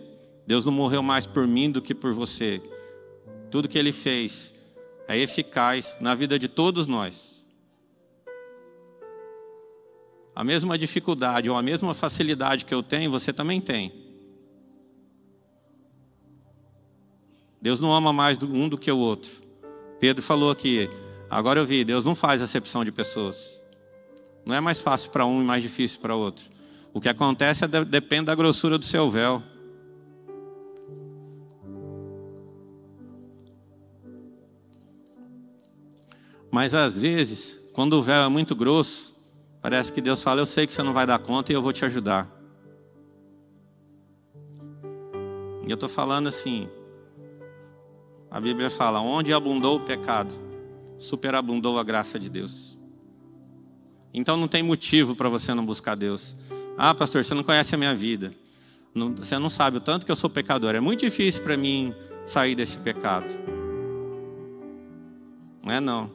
Deus 0.45 0.65
não 0.65 0.72
morreu 0.72 1.03
mais 1.03 1.26
por 1.26 1.47
mim 1.47 1.70
do 1.70 1.82
que 1.82 1.93
por 1.93 2.13
você. 2.13 2.61
Tudo 3.51 3.67
que 3.67 3.78
Ele 3.78 3.91
fez 3.91 4.53
é 5.07 5.17
eficaz 5.17 5.97
na 5.99 6.15
vida 6.15 6.38
de 6.38 6.47
todos 6.47 6.88
nós. 6.88 7.45
A 10.36 10.43
mesma 10.43 10.78
dificuldade 10.78 11.49
ou 11.49 11.57
a 11.57 11.61
mesma 11.61 11.93
facilidade 11.93 12.63
que 12.63 12.74
eu 12.74 12.82
tenho, 12.82 13.11
você 13.11 13.34
também 13.34 13.59
tem. 13.59 13.99
Deus 17.62 17.82
não 17.82 17.93
ama 17.93 18.14
mais 18.14 18.41
um 18.41 18.70
do 18.70 18.78
que 18.78 18.91
o 18.91 18.97
outro. 18.97 19.32
Pedro 19.99 20.24
falou 20.24 20.49
aqui, 20.49 20.89
agora 21.30 21.60
eu 21.60 21.66
vi, 21.66 21.84
Deus 21.84 22.05
não 22.05 22.16
faz 22.16 22.41
acepção 22.41 22.86
de 22.86 22.91
pessoas. 22.91 23.60
Não 24.45 24.55
é 24.55 24.62
mais 24.62 24.80
fácil 24.82 25.12
para 25.12 25.26
um 25.26 25.41
e 25.41 25.45
mais 25.45 25.62
difícil 25.62 25.99
para 25.99 26.16
outro. 26.16 26.45
O 26.93 27.01
que 27.01 27.10
acontece 27.10 27.66
é, 27.66 27.68
depende 27.68 28.26
da 28.26 28.36
grossura 28.36 28.78
do 28.78 28.86
seu 28.86 29.10
véu. 29.12 29.43
Mas 36.51 36.74
às 36.74 36.99
vezes, 36.99 37.60
quando 37.74 37.93
o 37.93 38.01
véu 38.01 38.24
é 38.24 38.30
muito 38.30 38.55
grosso, 38.55 39.10
Parece 39.62 39.91
que 39.91 40.01
Deus 40.01 40.24
fala: 40.24 40.41
Eu 40.41 40.45
sei 40.45 40.66
que 40.66 40.74
você 40.74 40.84
não 40.84 40.93
vai 40.93 41.05
dar 41.05 41.20
conta 41.20 41.51
e 41.51 41.55
eu 41.55 41.62
vou 41.62 41.74
te 41.74 41.84
ajudar. 41.86 42.30
E 45.66 45.70
eu 45.70 45.74
estou 45.74 45.89
falando 45.89 46.28
assim: 46.28 46.70
a 48.32 48.39
Bíblia 48.39 48.69
fala: 48.69 48.99
onde 48.99 49.34
abundou 49.34 49.77
o 49.77 49.80
pecado, 49.80 50.34
superabundou 50.97 51.80
a 51.80 51.84
graça 51.84 52.19
de 52.19 52.30
Deus. 52.30 52.77
Então 54.13 54.38
não 54.38 54.47
tem 54.47 54.63
motivo 54.63 55.15
para 55.15 55.30
você 55.30 55.53
não 55.53 55.65
buscar 55.65 55.95
Deus. 55.95 56.36
Ah, 56.77 56.93
pastor, 56.93 57.23
você 57.23 57.34
não 57.34 57.43
conhece 57.43 57.75
a 57.75 57.77
minha 57.77 57.95
vida. 57.95 58.34
Não, 58.93 59.13
você 59.13 59.38
não 59.38 59.49
sabe 59.49 59.77
o 59.77 59.82
tanto 59.82 60.05
que 60.05 60.11
eu 60.11 60.15
sou 60.15 60.30
pecador. 60.30 60.75
É 60.75 60.80
muito 60.80 61.01
difícil 61.01 61.43
para 61.43 61.55
mim 61.57 61.93
sair 62.25 62.55
desse 62.55 62.77
pecado. 62.77 63.30
Não 65.63 65.71
é 65.71 65.80
não. 65.80 66.11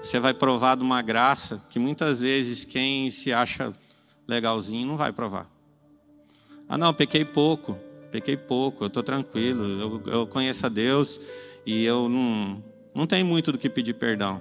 Você 0.00 0.20
vai 0.20 0.32
provar 0.32 0.76
de 0.76 0.82
uma 0.82 1.02
graça 1.02 1.60
que 1.68 1.78
muitas 1.78 2.20
vezes 2.20 2.64
quem 2.64 3.10
se 3.10 3.32
acha 3.32 3.72
legalzinho 4.28 4.86
não 4.86 4.96
vai 4.96 5.12
provar. 5.12 5.50
Ah, 6.68 6.78
não, 6.78 6.92
pequei 6.94 7.24
pouco, 7.24 7.78
pequei 8.10 8.36
pouco, 8.36 8.84
eu 8.84 8.88
estou 8.88 9.02
tranquilo, 9.02 9.64
eu, 9.64 10.12
eu, 10.12 10.26
conheço 10.26 10.66
a 10.66 10.68
Deus 10.68 11.20
e 11.64 11.84
eu 11.84 12.08
não, 12.08 12.62
não 12.94 13.06
tenho 13.06 13.26
muito 13.26 13.52
do 13.52 13.58
que 13.58 13.68
pedir 13.68 13.94
perdão. 13.94 14.40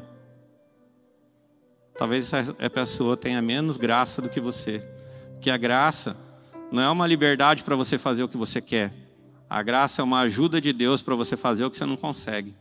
Talvez 1.98 2.32
essa 2.32 2.54
pessoa 2.70 3.18
tenha 3.18 3.42
menos 3.42 3.78
graça 3.78 4.22
do 4.22 4.30
que 4.30 4.40
você. 4.40 4.80
Porque 5.34 5.50
a 5.50 5.58
graça 5.58 6.16
não 6.72 6.82
é 6.82 6.90
uma 6.90 7.08
liberdade 7.08 7.64
para 7.64 7.76
você 7.76 7.98
fazer 7.98 8.24
o 8.24 8.28
que 8.28 8.38
você 8.38 8.62
quer. 8.62 8.94
A 9.50 9.64
graça 9.64 10.02
é 10.02 10.04
uma 10.04 10.22
ajuda 10.22 10.60
de 10.60 10.74
Deus 10.74 11.02
para 11.02 11.16
você 11.16 11.36
fazer 11.36 11.66
o 11.66 11.72
que 11.72 11.78
você 11.78 11.86
não 11.86 11.98
consegue. 11.98 12.54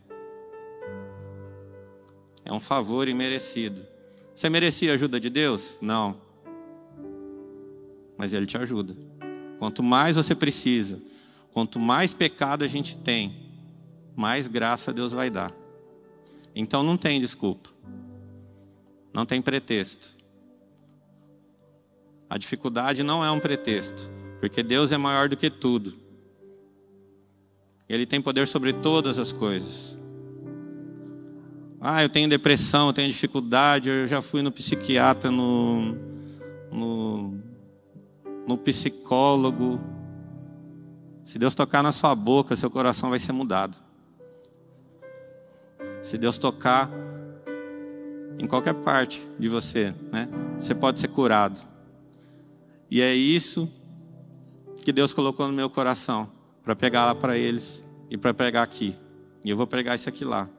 É 2.43 2.51
um 2.51 2.59
favor 2.59 3.07
imerecido. 3.07 3.85
Você 4.33 4.49
merecia 4.49 4.91
a 4.91 4.95
ajuda 4.95 5.19
de 5.19 5.29
Deus? 5.29 5.77
Não. 5.81 6.19
Mas 8.17 8.33
Ele 8.33 8.45
te 8.45 8.57
ajuda. 8.57 8.95
Quanto 9.59 9.81
mais 9.81 10.15
você 10.15 10.35
precisa, 10.35 11.01
quanto 11.51 11.79
mais 11.79 12.13
pecado 12.13 12.63
a 12.63 12.67
gente 12.67 12.95
tem, 12.97 13.35
mais 14.15 14.47
graça 14.47 14.93
Deus 14.93 15.11
vai 15.11 15.29
dar. 15.29 15.53
Então 16.55 16.83
não 16.83 16.97
tem 16.97 17.19
desculpa. 17.19 17.69
Não 19.13 19.25
tem 19.25 19.41
pretexto. 19.41 20.17
A 22.29 22.37
dificuldade 22.37 23.03
não 23.03 23.23
é 23.23 23.31
um 23.31 23.39
pretexto, 23.39 24.11
porque 24.39 24.61
Deus 24.61 24.91
é 24.91 24.97
maior 24.97 25.29
do 25.29 25.37
que 25.37 25.49
tudo. 25.49 25.97
Ele 27.87 28.05
tem 28.05 28.21
poder 28.21 28.47
sobre 28.47 28.73
todas 28.73 29.17
as 29.17 29.31
coisas. 29.31 29.97
Ah, 31.79 32.03
eu 32.03 32.09
tenho 32.09 32.27
depressão, 32.27 32.87
eu 32.87 32.93
tenho 32.93 33.07
dificuldade, 33.07 33.89
eu 33.89 34.07
já 34.07 34.21
fui 34.21 34.41
no 34.41 34.51
psiquiatra, 34.51 35.31
no, 35.31 35.95
no, 36.71 37.36
no 38.47 38.57
psicólogo. 38.57 39.81
Se 41.25 41.37
Deus 41.37 41.53
tocar 41.53 41.83
na 41.83 41.91
sua 41.91 42.15
boca, 42.15 42.55
seu 42.55 42.71
coração 42.71 43.09
vai 43.09 43.19
ser 43.19 43.33
mudado. 43.33 43.77
Se 46.01 46.17
Deus 46.17 46.37
tocar 46.37 46.89
em 48.39 48.47
qualquer 48.47 48.73
parte 48.75 49.27
de 49.37 49.49
você, 49.49 49.93
né? 50.11 50.29
Você 50.57 50.73
pode 50.73 50.99
ser 50.99 51.09
curado. 51.09 51.61
E 52.89 53.01
é 53.01 53.13
isso 53.13 53.69
que 54.83 54.93
Deus 54.93 55.11
colocou 55.11 55.45
no 55.47 55.53
meu 55.53 55.69
coração 55.69 56.29
para 56.63 56.75
pegar 56.75 57.05
lá 57.05 57.13
para 57.13 57.37
eles 57.37 57.83
e 58.09 58.17
para 58.17 58.33
pregar 58.33 58.63
aqui. 58.63 58.95
E 59.43 59.49
eu 59.49 59.57
vou 59.57 59.67
pregar 59.67 59.95
isso 59.95 60.07
aqui 60.07 60.23
lá. 60.23 60.49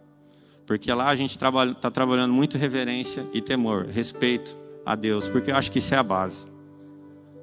Porque 0.67 0.93
lá 0.93 1.09
a 1.09 1.17
gente 1.17 1.31
está 1.31 1.51
trabalha, 1.51 1.75
trabalhando 1.75 2.35
muito 2.35 2.59
reverência 2.59 3.27
e 3.33 3.41
temor, 3.41 3.87
respeito 3.87 4.55
a 4.85 4.95
Deus, 4.95 5.29
porque 5.29 5.51
eu 5.51 5.57
acho 5.57 5.73
que 5.73 5.79
isso 5.79 5.95
é 5.95 5.99
a 5.99 6.03
base. 6.03 6.45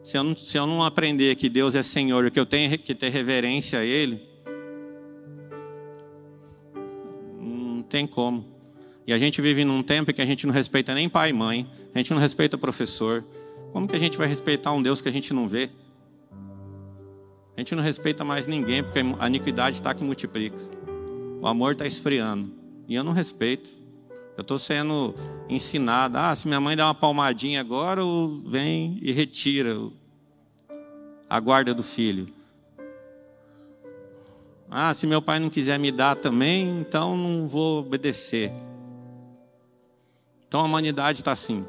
Se 0.06 0.20
eu, 0.20 0.24
não, 0.24 0.38
se 0.38 0.56
eu 0.56 0.68
não 0.68 0.84
aprender 0.84 1.36
que 1.36 1.50
Deus 1.50 1.74
é 1.74 1.82
Senhor 1.82 2.28
e 2.28 2.30
que 2.30 2.40
eu 2.40 2.46
tenho 2.46 2.78
que 2.78 2.94
ter 2.94 3.10
reverência 3.10 3.80
a 3.80 3.84
Ele, 3.84 4.22
não 7.42 7.82
tem 7.82 8.06
como. 8.06 8.46
E 9.08 9.12
a 9.12 9.18
gente 9.18 9.42
vive 9.42 9.66
num 9.66 9.82
tempo 9.82 10.14
que 10.14 10.22
a 10.22 10.26
gente 10.26 10.46
não 10.46 10.54
respeita 10.54 10.94
nem 10.94 11.10
pai 11.10 11.32
e 11.32 11.34
mãe, 11.34 11.68
a 11.92 11.98
gente 11.98 12.14
não 12.14 12.20
respeita 12.20 12.56
professor. 12.56 13.26
Como 13.74 13.88
que 13.88 13.96
a 13.96 14.00
gente 14.00 14.16
vai 14.16 14.28
respeitar 14.28 14.74
um 14.74 14.82
Deus 14.84 15.02
que 15.02 15.10
a 15.10 15.12
gente 15.12 15.34
não 15.34 15.50
vê? 15.50 15.72
A 17.58 17.62
gente 17.62 17.74
não 17.74 17.82
respeita 17.82 18.24
mais 18.24 18.46
ninguém, 18.46 18.84
porque 18.84 19.00
a 19.20 19.26
iniquidade 19.26 19.78
está 19.78 19.92
que 19.92 20.04
multiplica. 20.04 20.60
O 21.42 21.48
amor 21.48 21.72
está 21.72 21.88
esfriando. 21.88 22.54
E 22.88 22.94
eu 22.94 23.04
não 23.04 23.12
respeito. 23.12 23.72
Eu 24.38 24.42
estou 24.42 24.60
sendo 24.60 25.16
ensinado. 25.48 26.18
Ah, 26.18 26.36
se 26.36 26.48
minha 26.48 26.60
mãe 26.60 26.76
der 26.76 26.84
uma 26.84 26.94
palmadinha 26.94 27.62
agora, 27.62 28.02
vem 28.46 29.00
e 29.02 29.12
retira 29.12 29.78
a 31.30 31.40
guarda 31.40 31.74
do 31.74 31.84
filho. 31.84 32.28
Ah, 34.70 34.94
se 34.94 35.08
meu 35.08 35.22
pai 35.22 35.40
não 35.40 35.50
quiser 35.50 35.80
me 35.80 35.92
dar 35.92 36.16
também, 36.16 36.82
então 36.82 37.16
não 37.16 37.48
vou 37.48 37.80
obedecer. 37.80 38.52
Então 40.48 40.60
a 40.60 40.64
humanidade 40.64 41.22
está 41.22 41.32
assim. 41.32 41.66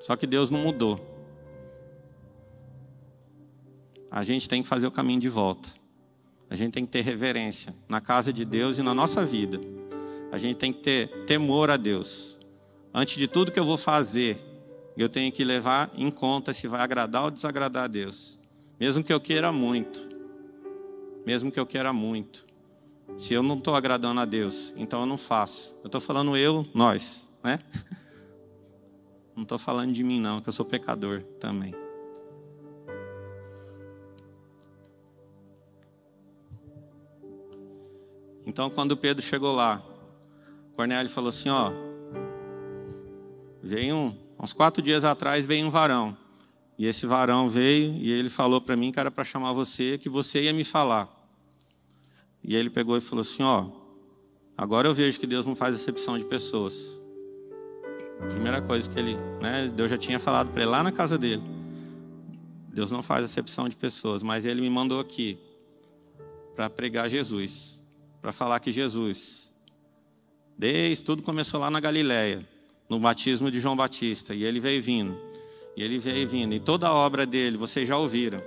Só 0.00 0.16
que 0.16 0.26
Deus 0.26 0.50
não 0.50 0.60
mudou. 0.60 1.00
A 4.10 4.22
gente 4.22 4.48
tem 4.48 4.62
que 4.62 4.68
fazer 4.68 4.86
o 4.86 4.90
caminho 4.90 5.20
de 5.20 5.28
volta. 5.28 5.70
A 6.48 6.54
gente 6.54 6.72
tem 6.72 6.84
que 6.84 6.92
ter 6.92 7.00
reverência 7.00 7.74
na 7.88 8.00
casa 8.00 8.32
de 8.32 8.44
Deus 8.44 8.78
e 8.78 8.82
na 8.82 8.94
nossa 8.94 9.24
vida. 9.24 9.60
A 10.36 10.38
gente 10.38 10.58
tem 10.58 10.70
que 10.70 10.80
ter 10.80 11.24
temor 11.24 11.70
a 11.70 11.78
Deus. 11.78 12.38
Antes 12.92 13.16
de 13.16 13.26
tudo 13.26 13.50
que 13.50 13.58
eu 13.58 13.64
vou 13.64 13.78
fazer, 13.78 14.36
eu 14.94 15.08
tenho 15.08 15.32
que 15.32 15.42
levar 15.42 15.90
em 15.96 16.10
conta 16.10 16.52
se 16.52 16.68
vai 16.68 16.82
agradar 16.82 17.24
ou 17.24 17.30
desagradar 17.30 17.84
a 17.84 17.86
Deus. 17.86 18.38
Mesmo 18.78 19.02
que 19.02 19.10
eu 19.10 19.18
queira 19.18 19.50
muito, 19.50 20.06
mesmo 21.24 21.50
que 21.50 21.58
eu 21.58 21.64
queira 21.64 21.90
muito, 21.90 22.46
se 23.16 23.32
eu 23.32 23.42
não 23.42 23.56
estou 23.56 23.74
agradando 23.74 24.20
a 24.20 24.26
Deus, 24.26 24.74
então 24.76 25.00
eu 25.00 25.06
não 25.06 25.16
faço. 25.16 25.74
Eu 25.82 25.86
estou 25.86 26.02
falando 26.02 26.36
eu, 26.36 26.66
nós, 26.74 27.26
né? 27.42 27.58
Não 29.34 29.42
estou 29.42 29.58
falando 29.58 29.92
de 29.92 30.02
mim, 30.02 30.18
não, 30.18 30.40
que 30.40 30.48
eu 30.48 30.52
sou 30.52 30.64
pecador 30.64 31.22
também. 31.38 31.74
Então, 38.46 38.70
quando 38.70 38.96
Pedro 38.96 39.22
chegou 39.22 39.54
lá, 39.54 39.82
Cornélio 40.76 41.10
falou 41.10 41.30
assim: 41.30 41.48
Ó, 41.48 41.72
veio 43.62 43.96
um, 43.96 44.18
uns 44.38 44.52
quatro 44.52 44.82
dias 44.82 45.04
atrás 45.04 45.46
veio 45.46 45.66
um 45.66 45.70
varão. 45.70 46.16
E 46.78 46.86
esse 46.86 47.06
varão 47.06 47.48
veio 47.48 47.94
e 47.94 48.12
ele 48.12 48.28
falou 48.28 48.60
para 48.60 48.76
mim 48.76 48.92
que 48.92 49.00
era 49.00 49.10
para 49.10 49.24
chamar 49.24 49.52
você, 49.52 49.96
que 49.96 50.10
você 50.10 50.42
ia 50.42 50.52
me 50.52 50.62
falar. 50.62 51.08
E 52.44 52.54
ele 52.54 52.68
pegou 52.68 52.96
e 52.96 53.00
falou 53.00 53.22
assim: 53.22 53.42
Ó, 53.42 53.70
agora 54.56 54.86
eu 54.86 54.94
vejo 54.94 55.18
que 55.18 55.26
Deus 55.26 55.46
não 55.46 55.56
faz 55.56 55.74
exceção 55.74 56.18
de 56.18 56.24
pessoas. 56.26 56.74
Primeira 58.28 58.60
coisa 58.60 58.88
que 58.88 58.98
ele, 58.98 59.16
né, 59.40 59.70
Deus 59.74 59.90
já 59.90 59.98
tinha 59.98 60.18
falado 60.18 60.50
para 60.50 60.62
ele 60.62 60.70
lá 60.70 60.82
na 60.82 60.92
casa 60.92 61.16
dele. 61.16 61.42
Deus 62.68 62.90
não 62.90 63.02
faz 63.02 63.24
exceção 63.24 63.68
de 63.68 63.76
pessoas, 63.76 64.22
mas 64.22 64.44
ele 64.44 64.60
me 64.60 64.68
mandou 64.68 65.00
aqui 65.00 65.38
para 66.54 66.68
pregar 66.68 67.08
Jesus 67.08 67.76
para 68.20 68.32
falar 68.32 68.58
que 68.58 68.72
Jesus, 68.72 69.45
desde 70.56 71.04
tudo 71.04 71.22
começou 71.22 71.60
lá 71.60 71.70
na 71.70 71.80
Galileia, 71.80 72.46
no 72.88 72.98
batismo 72.98 73.50
de 73.50 73.60
João 73.60 73.76
Batista, 73.76 74.34
e 74.34 74.44
ele 74.44 74.60
veio 74.60 74.82
vindo, 74.82 75.16
e 75.76 75.82
ele 75.82 75.98
veio 75.98 76.28
vindo, 76.28 76.54
e 76.54 76.60
toda 76.60 76.86
a 76.86 76.94
obra 76.94 77.26
dele, 77.26 77.56
vocês 77.56 77.88
já 77.88 77.96
ouviram, 77.96 78.42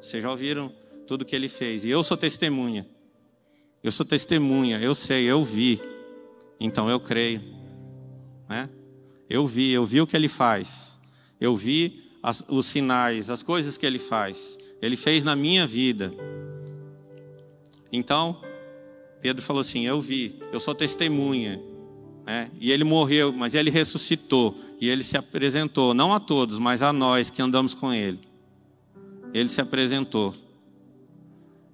vocês 0.00 0.22
já 0.22 0.30
ouviram 0.30 0.72
tudo 1.06 1.24
que 1.24 1.36
ele 1.36 1.48
fez, 1.48 1.84
e 1.84 1.90
eu 1.90 2.02
sou 2.02 2.16
testemunha, 2.16 2.86
eu 3.82 3.92
sou 3.92 4.04
testemunha, 4.04 4.78
eu 4.80 4.94
sei, 4.94 5.24
eu 5.24 5.44
vi, 5.44 5.80
então 6.58 6.90
eu 6.90 6.98
creio, 6.98 7.42
né? 8.48 8.68
Eu 9.28 9.46
vi, 9.46 9.72
eu 9.72 9.84
vi 9.84 10.00
o 10.00 10.06
que 10.06 10.16
ele 10.16 10.28
faz, 10.28 10.98
eu 11.40 11.56
vi 11.56 12.10
as, 12.22 12.42
os 12.48 12.66
sinais, 12.66 13.30
as 13.30 13.42
coisas 13.42 13.76
que 13.76 13.84
ele 13.84 13.98
faz, 13.98 14.58
ele 14.80 14.96
fez 14.96 15.22
na 15.22 15.36
minha 15.36 15.66
vida. 15.66 16.12
Então, 17.92 18.40
Pedro 19.26 19.42
falou 19.42 19.60
assim: 19.60 19.84
Eu 19.84 20.00
vi, 20.00 20.38
eu 20.52 20.60
sou 20.60 20.72
testemunha. 20.72 21.60
Né? 22.24 22.48
E 22.60 22.70
ele 22.70 22.84
morreu, 22.84 23.32
mas 23.32 23.56
ele 23.56 23.70
ressuscitou. 23.70 24.56
E 24.80 24.88
ele 24.88 25.02
se 25.02 25.16
apresentou, 25.16 25.92
não 25.92 26.14
a 26.14 26.20
todos, 26.20 26.60
mas 26.60 26.80
a 26.80 26.92
nós 26.92 27.28
que 27.28 27.42
andamos 27.42 27.74
com 27.74 27.92
ele. 27.92 28.20
Ele 29.34 29.48
se 29.48 29.60
apresentou. 29.60 30.32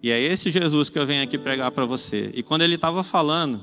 E 0.03 0.11
é 0.11 0.19
esse 0.19 0.51
Jesus 0.51 0.89
que 0.89 0.99
eu 0.99 1.07
venho 1.07 1.23
aqui 1.23 1.37
pregar 1.37 1.71
para 1.73 1.85
você. 1.85 2.31
E 2.35 2.43
quando 2.43 2.63
ele 2.63 2.77
estava 2.77 3.05
falando, 3.05 3.63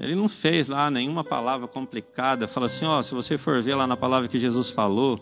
ele 0.00 0.14
não 0.14 0.26
fez 0.26 0.66
lá 0.66 0.90
nenhuma 0.90 1.22
palavra 1.22 1.68
complicada. 1.68 2.48
Fala 2.48 2.66
assim: 2.66 2.86
ó, 2.86 3.02
se 3.02 3.14
você 3.14 3.36
for 3.36 3.62
ver 3.62 3.74
lá 3.74 3.86
na 3.86 3.98
palavra 3.98 4.28
que 4.28 4.38
Jesus 4.38 4.70
falou, 4.70 5.20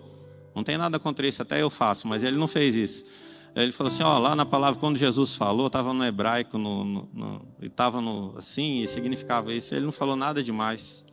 não 0.55 0.63
tem 0.63 0.79
nada 0.79 1.01
contra 1.01 1.27
isso, 1.27 1.43
até 1.43 1.61
eu 1.61 1.69
faço, 1.69 2.07
mas 2.07 2.23
ele 2.23 2.37
não 2.37 2.47
fez 2.47 2.77
isso. 2.77 3.05
Ele 3.55 3.71
falou 3.71 3.93
assim, 3.93 4.03
ó, 4.03 4.19
lá 4.19 4.35
na 4.35 4.47
palavra, 4.47 4.81
quando 4.81 4.97
Jesus 4.97 5.37
falou, 5.37 5.67
estava 5.67 5.93
no 5.93 6.05
hebraico, 6.05 6.57
no, 6.57 6.85
no, 6.85 7.09
no 7.13 7.49
e 7.61 7.67
estava 7.67 8.01
assim, 8.39 8.83
e 8.83 8.87
significava 8.87 9.53
isso. 9.53 9.75
Ele 9.75 9.85
não 9.85 9.93
falou 9.93 10.17
nada 10.17 10.43
demais. 10.43 11.05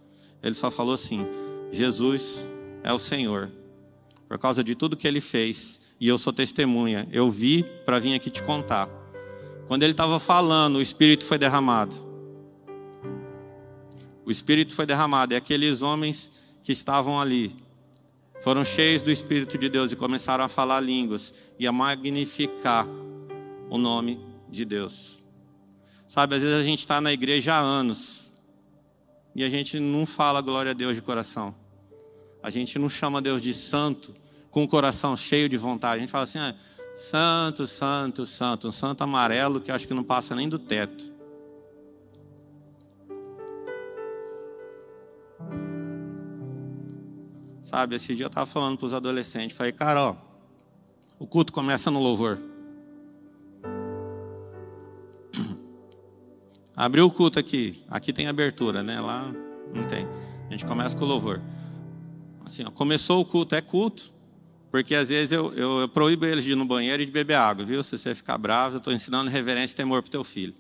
Ele 0.42 0.56
só 0.56 0.72
falou 0.72 0.94
assim: 0.94 1.26
Jesus 1.72 2.48
é 2.84 2.94
o 2.94 3.00
Senhor, 3.00 3.52
por 4.28 4.38
causa 4.38 4.64
de 4.64 4.74
tudo 4.74 4.96
que 4.96 5.08
ele 5.08 5.22
fez, 5.22 5.80
e 6.00 6.08
eu 6.08 6.18
sou 6.18 6.32
testemunha. 6.32 7.08
Eu 7.12 7.30
vi 7.30 7.64
para 7.86 8.00
vir 8.00 8.14
aqui 8.14 8.30
te 8.30 8.42
contar. 8.42 8.90
Quando 9.68 9.84
ele 9.84 9.92
estava 9.92 10.20
falando, 10.20 10.78
o 10.78 10.82
Espírito 10.82 11.26
foi 11.26 11.38
derramado. 11.38 12.08
O 14.26 14.32
Espírito 14.32 14.74
foi 14.74 14.86
derramado, 14.86 15.34
e 15.34 15.38
aqueles 15.38 15.82
homens 15.82 16.32
que 16.64 16.72
estavam 16.72 17.20
ali, 17.20 17.56
foram 18.40 18.64
cheios 18.64 19.04
do 19.04 19.12
Espírito 19.12 19.58
de 19.58 19.70
Deus 19.70 19.92
e 19.92 19.96
começaram 19.96 20.44
a 20.44 20.48
falar 20.48 20.80
línguas 20.80 21.34
e 21.58 21.68
a 21.68 21.72
magnificar 21.72 22.88
o 23.70 23.78
nome 23.78 24.20
de 24.50 24.66
Deus. 24.66 25.22
Sabe, 26.08 26.36
às 26.36 26.42
vezes 26.42 26.58
a 26.58 26.64
gente 26.64 26.80
está 26.80 27.00
na 27.00 27.14
igreja 27.14 27.54
há 27.54 27.60
anos 27.60 28.32
e 29.36 29.44
a 29.44 29.50
gente 29.50 29.80
não 29.80 30.06
fala 30.06 30.42
glória 30.42 30.72
a 30.72 30.74
Deus 30.74 30.96
de 30.96 31.02
coração. 31.02 31.54
A 32.42 32.50
gente 32.50 32.80
não 32.80 32.90
chama 32.90 33.22
Deus 33.22 33.42
de 33.42 33.54
santo 33.54 34.16
com 34.50 34.64
o 34.64 34.68
coração 34.68 35.16
cheio 35.16 35.48
de 35.48 35.58
vontade. 35.58 35.98
A 35.98 36.00
gente 36.00 36.10
fala 36.10 36.24
assim, 36.24 36.40
ah, 36.40 36.56
santo, 36.96 37.68
santo, 37.68 38.26
santo, 38.26 38.70
um 38.70 38.72
santo 38.72 39.04
amarelo 39.04 39.62
que 39.62 39.72
acho 39.72 39.88
que 39.88 39.94
não 39.94 40.04
passa 40.04 40.36
nem 40.36 40.50
do 40.50 40.58
teto. 40.58 41.19
Sabe, 47.70 47.98
esse 47.98 48.16
dia 48.16 48.26
eu 48.26 48.30
estava 48.30 48.48
falando 48.48 48.80
para 48.80 48.88
os 48.88 48.96
adolescentes, 48.96 49.56
falei, 49.56 49.72
cara, 49.72 50.02
ó, 50.02 50.16
o 51.20 51.28
culto 51.28 51.54
começa 51.54 51.92
no 51.92 52.02
louvor. 52.02 52.40
Abriu 56.76 57.06
o 57.06 57.12
culto 57.12 57.38
aqui, 57.38 57.84
aqui 57.88 58.12
tem 58.12 58.26
abertura, 58.26 58.82
né? 58.82 59.00
Lá 59.00 59.32
não 59.72 59.84
tem. 59.84 60.08
A 60.48 60.52
gente 60.52 60.66
começa 60.66 60.98
com 60.98 61.06
o 61.06 61.08
louvor. 61.08 61.44
Assim, 62.44 62.64
ó, 62.66 62.72
começou 62.72 63.22
o 63.22 63.26
culto, 63.26 63.54
é 63.54 63.62
culto. 63.62 64.12
Porque 64.72 64.96
às 64.96 65.10
vezes 65.10 65.32
eu, 65.32 65.54
eu, 65.54 65.82
eu 65.82 65.88
proíbo 65.88 66.26
eles 66.26 66.44
de 66.44 66.54
ir 66.54 66.56
no 66.56 66.66
banheiro 66.66 67.04
e 67.04 67.06
de 67.06 67.12
beber 67.12 67.36
água, 67.36 67.64
viu? 67.64 67.84
Se 67.84 67.96
você 67.96 68.16
ficar 68.16 68.40
bravo, 68.40 68.78
eu 68.78 68.80
estou 68.80 68.92
ensinando 68.92 69.30
reverência 69.30 69.74
e 69.74 69.78
temor 69.78 70.02
para 70.02 70.08
o 70.08 70.12
teu 70.12 70.24
filho. 70.24 70.56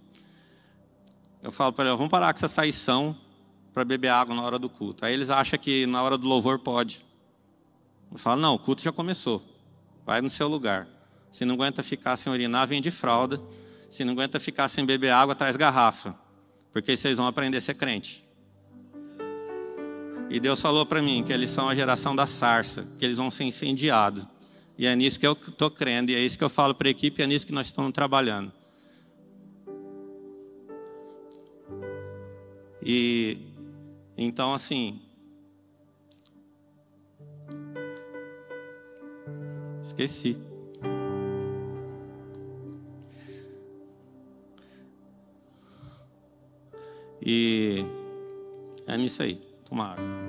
Eu 1.42 1.52
falo 1.52 1.74
para 1.74 1.86
eles, 1.86 1.98
vamos 1.98 2.12
parar 2.12 2.32
com 2.32 2.38
essa 2.38 2.48
saição 2.48 3.18
para 3.74 3.86
beber 3.86 4.10
água 4.10 4.36
na 4.36 4.42
hora 4.42 4.60
do 4.60 4.70
culto. 4.70 5.06
Aí 5.06 5.14
eles 5.14 5.30
acham 5.30 5.58
que 5.60 5.86
na 5.86 6.02
hora 6.02 6.18
do 6.18 6.28
louvor 6.28 6.60
pode. 6.60 7.06
Eu 8.12 8.18
falo, 8.18 8.42
não, 8.42 8.56
o 8.56 8.60
culto 8.60 8.82
já 8.82 8.92
começou. 8.92 9.44
Vai 10.06 10.22
no 10.22 10.30
seu 10.30 10.48
lugar. 10.48 10.88
Se 11.32 11.46
não 11.46 11.56
aguenta 11.56 11.84
ficar 11.84 12.18
sem 12.18 12.32
urinar, 12.32 12.68
vem 12.68 12.82
de 12.82 12.90
fralda. 12.90 13.40
Se 13.90 14.04
não 14.04 14.14
aguenta 14.14 14.40
ficar 14.40 14.68
sem 14.68 14.86
beber 14.86 15.12
água, 15.12 15.36
traz 15.36 15.56
garrafa. 15.56 16.16
Porque 16.72 16.96
vocês 16.96 17.18
vão 17.18 17.28
aprender 17.28 17.58
a 17.58 17.62
ser 17.62 17.76
crente. 17.76 18.26
E 20.30 20.40
Deus 20.40 20.62
falou 20.62 20.86
para 20.86 21.02
mim 21.02 21.24
que 21.24 21.34
eles 21.34 21.50
são 21.50 21.68
a 21.68 21.74
geração 21.74 22.16
da 22.16 22.28
sarça, 22.28 22.88
que 23.00 23.06
eles 23.06 23.18
vão 23.18 23.32
ser 23.32 23.46
incendiados. 23.46 24.26
E 24.78 24.86
é 24.86 24.96
nisso 24.96 25.20
que 25.20 25.26
eu 25.26 25.34
estou 25.34 25.72
crendo, 25.72 26.12
e 26.12 26.16
é 26.16 26.20
isso 26.20 26.38
que 26.38 26.44
eu 26.44 26.50
falo 26.50 26.76
para 26.76 26.88
a 26.88 26.92
equipe, 26.92 27.20
e 27.20 27.24
é 27.24 27.28
nisso 27.28 27.46
que 27.46 27.52
nós 27.52 27.66
estamos 27.66 27.92
trabalhando. 27.92 28.52
E 32.82 33.49
então, 34.22 34.54
assim. 34.54 35.02
Esqueci. 39.82 40.38
E 47.26 47.86
é 48.88 48.98
nisso 48.98 49.24
aí. 49.24 49.36
Tomar 49.64 49.94
água. 49.94 50.29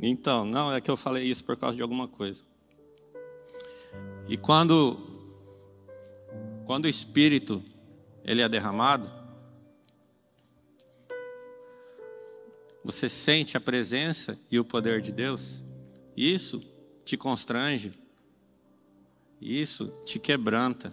Então, 0.00 0.44
não, 0.44 0.72
é 0.72 0.80
que 0.80 0.90
eu 0.90 0.96
falei 0.96 1.24
isso 1.24 1.44
por 1.44 1.56
causa 1.56 1.76
de 1.76 1.82
alguma 1.82 2.06
coisa. 2.06 2.42
E 4.28 4.36
quando 4.36 4.98
quando 6.64 6.84
o 6.84 6.88
espírito 6.88 7.64
ele 8.22 8.42
é 8.42 8.48
derramado, 8.48 9.10
você 12.84 13.08
sente 13.08 13.56
a 13.56 13.60
presença 13.60 14.38
e 14.50 14.58
o 14.58 14.64
poder 14.64 15.00
de 15.00 15.10
Deus. 15.10 15.62
Isso 16.14 16.62
te 17.04 17.16
constrange. 17.16 17.92
Isso 19.40 19.88
te 20.04 20.18
quebranta. 20.18 20.92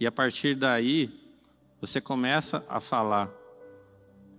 E 0.00 0.06
a 0.06 0.10
partir 0.10 0.56
daí, 0.56 1.10
você 1.80 2.00
começa 2.00 2.64
a 2.68 2.80
falar 2.80 3.32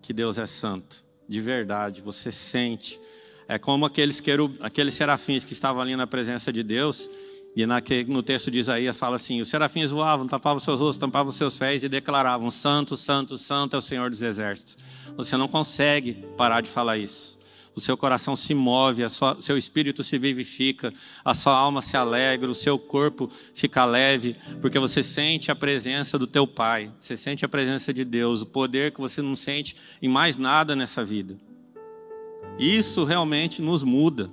que 0.01 0.11
Deus 0.11 0.37
é 0.37 0.45
santo, 0.45 1.05
de 1.27 1.39
verdade, 1.39 2.01
você 2.01 2.31
sente 2.33 2.99
é 3.47 3.57
como 3.57 3.85
aqueles, 3.85 4.19
querub, 4.19 4.55
aqueles 4.61 4.93
serafins 4.93 5.43
que 5.43 5.53
estavam 5.53 5.81
ali 5.81 5.95
na 5.95 6.07
presença 6.07 6.51
de 6.51 6.63
Deus, 6.63 7.09
e 7.55 7.65
no 8.07 8.23
texto 8.23 8.49
de 8.49 8.59
Isaías 8.59 8.97
fala 8.97 9.15
assim: 9.15 9.39
os 9.39 9.47
serafins 9.47 9.91
voavam, 9.91 10.25
tapavam 10.25 10.59
seus 10.59 10.79
rostos, 10.79 10.97
tampavam 10.97 11.31
seus 11.31 11.57
pés 11.57 11.83
e 11.83 11.89
declaravam: 11.89 12.49
Santo, 12.49 12.97
Santo, 12.97 13.37
Santo 13.37 13.75
é 13.75 13.79
o 13.79 13.81
Senhor 13.81 14.09
dos 14.09 14.23
exércitos. 14.23 14.75
Você 15.15 15.37
não 15.37 15.47
consegue 15.47 16.25
parar 16.35 16.61
de 16.61 16.69
falar 16.69 16.97
isso. 16.97 17.37
o 17.75 17.81
seu 17.81 17.95
coração 17.95 18.35
se 18.35 18.53
move, 18.53 19.03
o 19.03 19.41
seu 19.41 19.57
espírito 19.57 20.03
se 20.03 20.17
vivifica, 20.17 20.91
a 21.23 21.33
sua 21.33 21.55
alma 21.55 21.81
se 21.81 21.97
alegra, 21.97 22.49
o 22.49 22.55
seu 22.55 22.77
corpo 22.77 23.29
fica 23.53 23.85
leve, 23.85 24.35
porque 24.61 24.79
você 24.79 25.03
sente 25.03 25.51
a 25.51 25.55
presença 25.55 26.17
do 26.17 26.27
teu 26.27 26.47
Pai, 26.47 26.91
você 26.99 27.17
sente 27.17 27.43
a 27.45 27.49
presença 27.49 27.93
de 27.93 28.03
Deus, 28.03 28.41
o 28.41 28.45
poder 28.45 28.91
que 28.91 29.01
você 29.01 29.21
não 29.21 29.35
sente 29.35 29.75
em 30.01 30.07
mais 30.07 30.37
nada 30.37 30.75
nessa 30.75 31.03
vida. 31.03 31.37
Isso 32.57 33.03
realmente 33.03 33.61
nos 33.61 33.83
muda. 33.83 34.29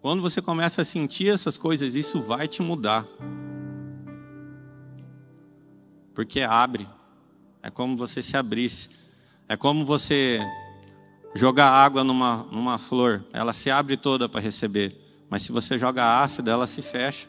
Quando 0.00 0.20
você 0.20 0.42
começa 0.42 0.82
a 0.82 0.84
sentir 0.84 1.28
essas 1.28 1.56
coisas, 1.56 1.94
isso 1.94 2.20
vai 2.20 2.48
te 2.48 2.60
mudar. 2.60 3.06
Porque 6.12 6.40
abre. 6.40 6.88
É 7.62 7.70
como 7.70 7.96
você 7.96 8.20
se 8.22 8.36
abrisse. 8.36 8.90
É 9.48 9.56
como 9.56 9.86
você 9.86 10.40
jogar 11.34 11.70
água 11.70 12.02
numa, 12.02 12.46
numa 12.50 12.78
flor, 12.78 13.24
ela 13.32 13.52
se 13.52 13.70
abre 13.70 13.96
toda 13.96 14.28
para 14.28 14.40
receber. 14.40 14.96
Mas 15.30 15.42
se 15.42 15.52
você 15.52 15.78
joga 15.78 16.20
ácido, 16.20 16.50
ela 16.50 16.66
se 16.66 16.82
fecha. 16.82 17.28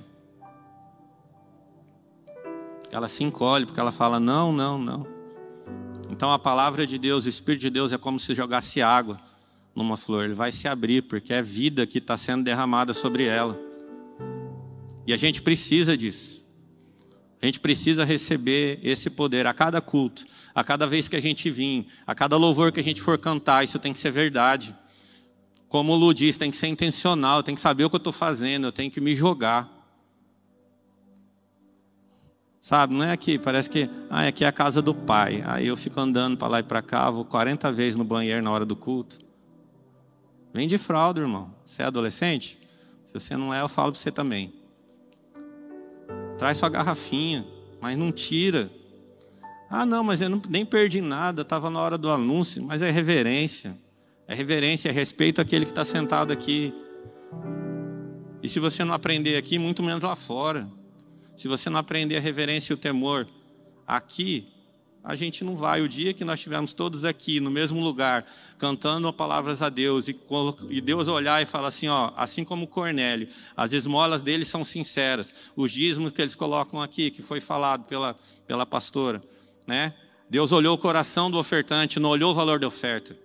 Ela 2.92 3.08
se 3.08 3.24
encolhe, 3.24 3.66
porque 3.66 3.80
ela 3.80 3.92
fala: 3.92 4.20
não, 4.20 4.52
não, 4.52 4.78
não. 4.78 5.08
Então 6.10 6.32
a 6.32 6.40
palavra 6.40 6.86
de 6.86 6.98
Deus, 6.98 7.26
o 7.26 7.30
Espírito 7.30 7.62
de 7.62 7.70
Deus 7.70 7.94
é 7.94 7.98
como 7.98 8.20
se 8.20 8.34
jogasse 8.34 8.82
água 8.82 9.20
numa 9.76 9.98
flor. 9.98 10.26
Ele 10.26 10.34
vai 10.34 10.52
se 10.52 10.68
abrir, 10.68 11.04
porque 11.04 11.34
é 11.34 11.42
vida 11.42 11.86
que 11.88 11.98
está 11.98 12.18
sendo 12.18 12.44
derramada 12.44 12.94
sobre 12.94 13.26
ela. 13.26 13.60
E 15.06 15.14
a 15.14 15.18
gente 15.18 15.42
precisa 15.42 15.98
disso. 15.98 16.42
A 17.42 17.46
gente 17.46 17.60
precisa 17.60 18.06
receber 18.06 18.80
esse 18.82 19.10
poder 19.10 19.46
a 19.46 19.54
cada 19.54 19.82
culto, 19.82 20.26
a 20.56 20.64
cada 20.64 20.88
vez 20.88 21.10
que 21.10 21.16
a 21.18 21.22
gente 21.22 21.52
vir, 21.52 21.86
a 22.08 22.16
cada 22.16 22.38
louvor 22.38 22.72
que 22.72 22.80
a 22.80 22.84
gente 22.84 23.02
for 23.02 23.18
cantar, 23.18 23.66
isso 23.66 23.78
tem 23.78 23.92
que 23.92 24.00
ser 24.00 24.12
verdade. 24.12 24.74
Como 25.68 25.92
o 25.92 25.96
Lu 25.96 26.14
diz, 26.14 26.38
tem 26.38 26.50
que 26.50 26.56
ser 26.56 26.68
intencional, 26.68 27.44
tenho 27.44 27.56
que 27.58 27.62
saber 27.62 27.84
o 27.84 27.90
que 27.90 27.96
eu 27.96 27.98
estou 27.98 28.14
fazendo, 28.14 28.68
eu 28.68 28.72
tenho 28.72 28.90
que 28.90 29.02
me 29.02 29.14
jogar. 29.14 29.70
Sabe, 32.62 32.94
não 32.94 33.04
é 33.04 33.12
aqui, 33.12 33.38
parece 33.38 33.70
que 33.70 33.90
ah, 34.10 34.26
aqui 34.26 34.46
é 34.46 34.48
a 34.48 34.52
casa 34.54 34.82
do 34.82 34.96
pai. 34.96 35.44
Aí 35.46 35.68
eu 35.68 35.76
fico 35.76 36.00
andando 36.00 36.38
para 36.38 36.48
lá 36.48 36.60
e 36.62 36.64
para 36.64 36.82
cá, 36.82 37.12
vou 37.12 37.26
40 37.26 37.70
vezes 37.74 37.98
no 37.98 38.06
banheiro 38.06 38.42
na 38.42 38.52
hora 38.52 38.66
do 38.66 38.74
culto. 38.74 39.20
Vem 40.54 40.68
de 40.68 40.78
fralda, 40.78 41.20
irmão. 41.20 41.54
Você 41.66 41.82
é 41.82 41.86
adolescente? 41.86 42.60
Se 43.04 43.14
você 43.14 43.36
não 43.36 43.52
é, 43.52 43.62
eu 43.62 43.68
falo 43.68 43.92
para 43.92 44.00
você 44.00 44.12
também. 44.12 44.54
Traz 46.38 46.60
sua 46.60 46.70
garrafinha, 46.70 47.46
mas 47.82 47.98
não 47.98 48.12
tira. 48.12 48.72
Ah, 49.70 49.86
não, 49.86 50.04
mas 50.04 50.22
eu 50.22 50.30
não, 50.30 50.40
nem 50.48 50.64
perdi 50.64 51.02
nada, 51.02 51.42
estava 51.42 51.72
na 51.72 51.80
hora 51.80 51.98
do 51.98 52.10
anúncio. 52.10 52.64
Mas 52.64 52.84
é 52.84 52.92
reverência. 52.92 53.76
É 54.28 54.36
reverência, 54.36 54.90
é 54.90 54.92
respeito 54.92 55.42
àquele 55.42 55.66
que 55.66 55.72
está 55.72 55.84
sentado 55.84 56.32
aqui. 56.32 56.72
E 58.44 58.48
se 58.48 58.60
você 58.60 58.84
não 58.84 58.94
aprender 58.94 59.38
aqui, 59.38 59.58
muito 59.58 59.82
menos 59.82 60.04
lá 60.04 60.16
fora. 60.16 60.70
Se 61.36 61.48
você 61.48 61.68
não 61.70 61.80
aprender 61.80 62.18
a 62.18 62.20
reverência 62.20 62.74
e 62.74 62.76
o 62.76 62.78
temor 62.78 63.26
aqui, 63.88 64.53
a 65.04 65.16
gente 65.16 65.44
não 65.44 65.56
vai. 65.56 65.82
O 65.82 65.90
dia 65.90 66.14
que 66.14 66.24
nós 66.24 66.40
estivermos 66.40 66.74
todos 66.74 67.04
aqui, 67.04 67.40
no 67.40 67.52
mesmo 67.52 67.80
lugar, 67.82 68.26
cantando 68.58 69.12
palavras 69.12 69.62
a 69.62 69.70
Deus, 69.70 70.08
e, 70.08 70.82
Deus 70.82 71.08
olhar 71.08 71.42
e 71.42 71.46
falar 71.46 71.68
assim: 71.68 71.88
ó, 71.88 72.12
assim 72.16 72.44
como 72.44 72.66
Cornélio, 72.66 73.28
as 73.58 73.74
esmolas 73.74 74.22
deles 74.22 74.48
são 74.48 74.64
sinceras, 74.64 75.34
os 75.56 75.72
dízimos 75.72 76.12
que 76.12 76.22
eles 76.22 76.36
colocam 76.36 76.82
aqui, 76.82 77.12
que 77.12 77.22
foi 77.22 77.42
falado 77.42 77.84
pela, 77.84 78.16
pela 78.48 78.66
pastora, 78.66 79.22
né? 79.68 79.94
Deus 80.30 80.52
olhou 80.52 80.76
o 80.76 80.78
coração 80.78 81.30
do 81.30 81.38
ofertante, 81.38 82.00
não 82.00 82.10
olhou 82.10 82.32
o 82.32 82.36
valor 82.36 82.60
da 82.60 82.68
oferta. 82.68 83.23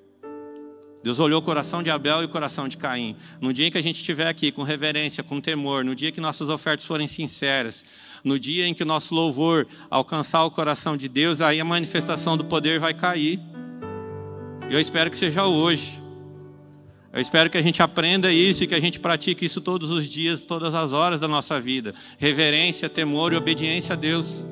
Deus 1.08 1.20
olhou 1.20 1.40
o 1.40 1.42
coração 1.42 1.82
de 1.82 1.88
Abel 1.88 2.20
e 2.20 2.26
o 2.26 2.28
coração 2.28 2.68
de 2.68 2.76
Caim. 2.76 3.16
No 3.40 3.50
dia 3.50 3.66
em 3.66 3.70
que 3.70 3.78
a 3.78 3.82
gente 3.82 3.96
estiver 3.96 4.26
aqui 4.26 4.52
com 4.52 4.62
reverência, 4.62 5.22
com 5.22 5.40
temor, 5.40 5.82
no 5.82 5.94
dia 5.94 6.12
que 6.12 6.20
nossas 6.20 6.50
ofertas 6.50 6.86
forem 6.86 7.08
sinceras, 7.08 7.82
no 8.22 8.38
dia 8.38 8.66
em 8.66 8.74
que 8.74 8.82
o 8.82 8.86
nosso 8.86 9.14
louvor 9.14 9.66
alcançar 9.88 10.44
o 10.44 10.50
coração 10.50 10.98
de 10.98 11.08
Deus, 11.08 11.40
aí 11.40 11.60
a 11.60 11.64
manifestação 11.64 12.36
do 12.36 12.44
poder 12.44 12.78
vai 12.78 12.92
cair. 12.92 13.40
Eu 14.70 14.78
espero 14.78 15.10
que 15.10 15.16
seja 15.16 15.46
hoje. 15.46 15.98
Eu 17.10 17.22
espero 17.22 17.48
que 17.48 17.56
a 17.56 17.62
gente 17.62 17.82
aprenda 17.82 18.30
isso 18.30 18.64
e 18.64 18.66
que 18.66 18.74
a 18.74 18.80
gente 18.80 19.00
pratique 19.00 19.46
isso 19.46 19.62
todos 19.62 19.90
os 19.90 20.06
dias, 20.06 20.44
todas 20.44 20.74
as 20.74 20.92
horas 20.92 21.18
da 21.18 21.26
nossa 21.26 21.58
vida. 21.58 21.94
Reverência, 22.18 22.86
temor 22.86 23.32
e 23.32 23.36
obediência 23.36 23.94
a 23.94 23.96
Deus. 23.96 24.44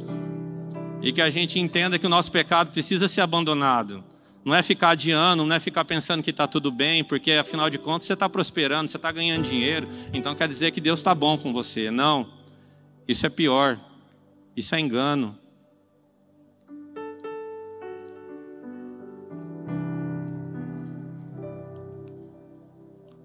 E 1.02 1.12
que 1.12 1.20
a 1.20 1.28
gente 1.28 1.60
entenda 1.60 1.98
que 1.98 2.06
o 2.06 2.08
nosso 2.08 2.32
pecado 2.32 2.72
precisa 2.72 3.08
ser 3.08 3.20
abandonado. 3.20 4.02
Não 4.46 4.54
é 4.54 4.62
ficar 4.62 4.90
adiando, 4.90 5.44
não 5.44 5.56
é 5.56 5.58
ficar 5.58 5.84
pensando 5.84 6.22
que 6.22 6.30
está 6.30 6.46
tudo 6.46 6.70
bem, 6.70 7.02
porque 7.02 7.32
afinal 7.32 7.68
de 7.68 7.78
contas 7.78 8.06
você 8.06 8.12
está 8.12 8.28
prosperando, 8.28 8.88
você 8.88 8.96
está 8.96 9.10
ganhando 9.10 9.42
dinheiro, 9.42 9.88
então 10.12 10.36
quer 10.36 10.46
dizer 10.46 10.70
que 10.70 10.80
Deus 10.80 11.00
está 11.00 11.12
bom 11.12 11.36
com 11.36 11.52
você. 11.52 11.90
Não. 11.90 12.32
Isso 13.08 13.26
é 13.26 13.28
pior. 13.28 13.76
Isso 14.56 14.72
é 14.76 14.78
engano. 14.78 15.36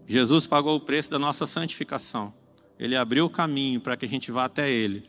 Jesus 0.08 0.48
pagou 0.48 0.76
o 0.76 0.80
preço 0.80 1.12
da 1.12 1.20
nossa 1.20 1.46
santificação. 1.46 2.34
Ele 2.80 2.96
abriu 2.96 3.26
o 3.26 3.30
caminho 3.30 3.80
para 3.80 3.96
que 3.96 4.06
a 4.08 4.10
gente 4.10 4.32
vá 4.32 4.46
até 4.46 4.72
Ele. 4.72 5.08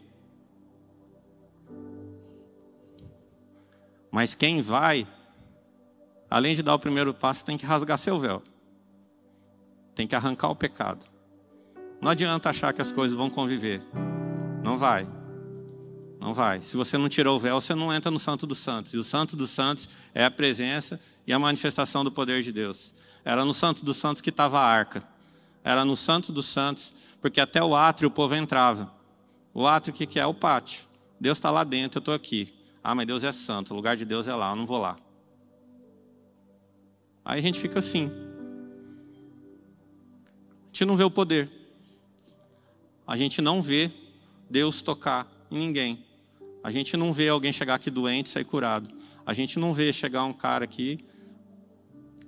Mas 4.10 4.34
quem 4.34 4.60
vai, 4.60 5.06
além 6.32 6.54
de 6.54 6.62
dar 6.62 6.74
o 6.74 6.78
primeiro 6.78 7.12
passo, 7.12 7.44
tem 7.44 7.58
que 7.58 7.66
rasgar 7.66 7.98
seu 7.98 8.18
véu. 8.18 8.42
Tem 9.94 10.06
que 10.06 10.16
arrancar 10.16 10.48
o 10.48 10.56
pecado. 10.56 11.04
Não 12.00 12.10
adianta 12.10 12.48
achar 12.48 12.72
que 12.72 12.80
as 12.80 12.90
coisas 12.90 13.14
vão 13.14 13.28
conviver. 13.28 13.82
Não 14.64 14.78
vai. 14.78 15.06
Não 16.18 16.32
vai. 16.32 16.62
Se 16.62 16.74
você 16.74 16.96
não 16.96 17.06
tirou 17.06 17.36
o 17.36 17.38
véu, 17.38 17.60
você 17.60 17.74
não 17.74 17.92
entra 17.92 18.10
no 18.10 18.18
Santo 18.18 18.46
dos 18.46 18.58
Santos. 18.58 18.94
E 18.94 18.96
o 18.96 19.04
Santo 19.04 19.36
dos 19.36 19.50
Santos 19.50 19.86
é 20.14 20.24
a 20.24 20.30
presença 20.30 20.98
e 21.26 21.34
a 21.34 21.38
manifestação 21.38 22.02
do 22.02 22.10
poder 22.10 22.42
de 22.42 22.50
Deus. 22.50 22.94
Era 23.22 23.44
no 23.44 23.52
Santo 23.52 23.84
dos 23.84 23.98
Santos 23.98 24.22
que 24.22 24.30
estava 24.30 24.58
a 24.58 24.64
arca. 24.64 25.06
Era 25.62 25.84
no 25.84 25.96
Santo 25.96 26.32
dos 26.32 26.46
Santos, 26.46 26.94
porque 27.20 27.42
até 27.42 27.62
o 27.62 27.76
átrio 27.76 28.08
o 28.08 28.10
povo 28.10 28.34
entrava. 28.34 28.90
O 29.52 29.66
átrio, 29.66 29.94
o 29.94 29.96
que 29.96 30.18
é? 30.18 30.24
O 30.24 30.32
pátio. 30.32 30.86
Deus 31.20 31.36
está 31.36 31.50
lá 31.50 31.62
dentro, 31.62 31.98
eu 31.98 32.00
estou 32.00 32.14
aqui. 32.14 32.54
Ah, 32.82 32.94
mas 32.94 33.06
Deus 33.06 33.22
é 33.22 33.30
santo, 33.32 33.72
o 33.72 33.76
lugar 33.76 33.96
de 33.96 34.06
Deus 34.06 34.26
é 34.26 34.34
lá, 34.34 34.50
eu 34.50 34.56
não 34.56 34.66
vou 34.66 34.78
lá. 34.78 34.96
Aí 37.24 37.38
a 37.38 37.42
gente 37.42 37.60
fica 37.60 37.78
assim. 37.78 38.10
A 40.64 40.66
gente 40.66 40.84
não 40.84 40.96
vê 40.96 41.04
o 41.04 41.10
poder. 41.10 41.50
A 43.06 43.16
gente 43.16 43.40
não 43.40 43.60
vê 43.60 43.90
Deus 44.48 44.82
tocar 44.82 45.30
em 45.50 45.58
ninguém. 45.58 46.04
A 46.62 46.70
gente 46.70 46.96
não 46.96 47.12
vê 47.12 47.28
alguém 47.28 47.52
chegar 47.52 47.74
aqui 47.74 47.90
doente 47.90 48.26
e 48.26 48.30
sair 48.30 48.44
curado. 48.44 48.88
A 49.26 49.34
gente 49.34 49.58
não 49.58 49.74
vê 49.74 49.92
chegar 49.92 50.24
um 50.24 50.32
cara 50.32 50.64
aqui 50.64 51.04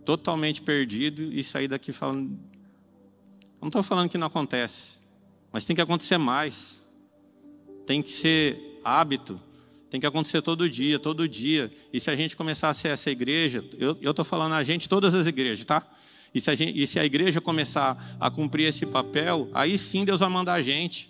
totalmente 0.05 0.61
perdido 0.62 1.32
e 1.32 1.42
sair 1.42 1.68
daqui 1.68 1.92
falando. 1.92 2.38
Eu 3.42 3.61
não 3.61 3.68
estou 3.68 3.82
falando 3.82 4.09
que 4.09 4.18
não 4.18 4.26
acontece, 4.26 4.99
mas 5.51 5.64
tem 5.64 5.74
que 5.74 5.82
acontecer 5.82 6.18
mais. 6.18 6.84
Tem 7.86 8.03
que 8.03 8.11
ser 8.11 8.78
hábito. 8.84 9.40
Tem 9.95 10.01
que 10.01 10.07
acontecer 10.09 10.42
todo 10.42 10.68
dia, 10.68 10.99
todo 10.99 11.28
dia. 11.28 11.70
E 11.92 12.01
se 12.01 12.11
a 12.11 12.16
gente 12.16 12.36
começar 12.36 12.68
a 12.68 12.74
ser 12.74 12.88
essa 12.88 13.12
igreja, 13.12 13.64
eu 13.78 14.11
estou 14.11 14.24
falando 14.24 14.55
a 14.55 14.64
gente, 14.64 14.88
todas 14.88 15.14
as 15.14 15.24
igrejas, 15.28 15.64
tá? 15.64 15.86
E 16.34 16.40
se, 16.40 16.51
a 16.51 16.55
gente, 16.57 16.82
e 16.82 16.84
se 16.84 16.99
a 16.99 17.05
igreja 17.05 17.40
começar 17.40 18.16
a 18.18 18.28
cumprir 18.28 18.66
esse 18.66 18.84
papel, 18.86 19.49
aí 19.55 19.78
sim 19.78 20.05
Deus 20.05 20.18
vai 20.18 20.28
mandar 20.28 20.55
a 20.55 20.62
gente. 20.62 21.09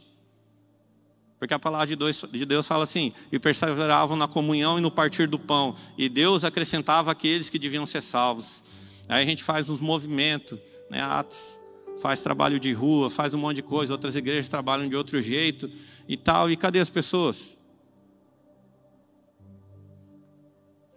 Porque 1.39 1.55
a 1.55 1.59
palavra 1.59 1.87
de 1.87 1.97
Deus, 1.97 2.27
de 2.31 2.45
Deus 2.45 2.67
fala 2.67 2.85
assim: 2.85 3.11
e 3.33 3.39
perseveravam 3.39 4.19
na 4.19 4.29
comunhão 4.29 4.77
e 4.77 4.83
no 4.83 4.91
partir 4.91 5.27
do 5.29 5.39
pão, 5.39 5.75
e 5.97 6.07
Deus 6.11 6.45
acrescentava 6.45 7.11
aqueles 7.11 7.49
que 7.49 7.59
deviam 7.59 7.87
ser 7.87 8.03
salvos. 8.03 8.63
Aí 9.09 9.23
a 9.23 9.27
gente 9.27 9.43
faz 9.43 9.71
uns 9.71 9.81
movimentos, 9.81 10.59
né, 10.91 11.01
atos, 11.01 11.59
faz 12.03 12.21
trabalho 12.21 12.61
de 12.61 12.71
rua, 12.75 13.09
faz 13.09 13.33
um 13.33 13.39
monte 13.39 13.57
de 13.57 13.63
coisa, 13.63 13.95
outras 13.95 14.15
igrejas 14.15 14.47
trabalham 14.47 14.87
de 14.87 14.95
outro 14.95 15.23
jeito 15.23 15.71
e 16.07 16.19
tal. 16.19 16.51
E 16.51 16.57
cadê 16.59 16.81
as 16.81 16.91
pessoas? 16.91 17.54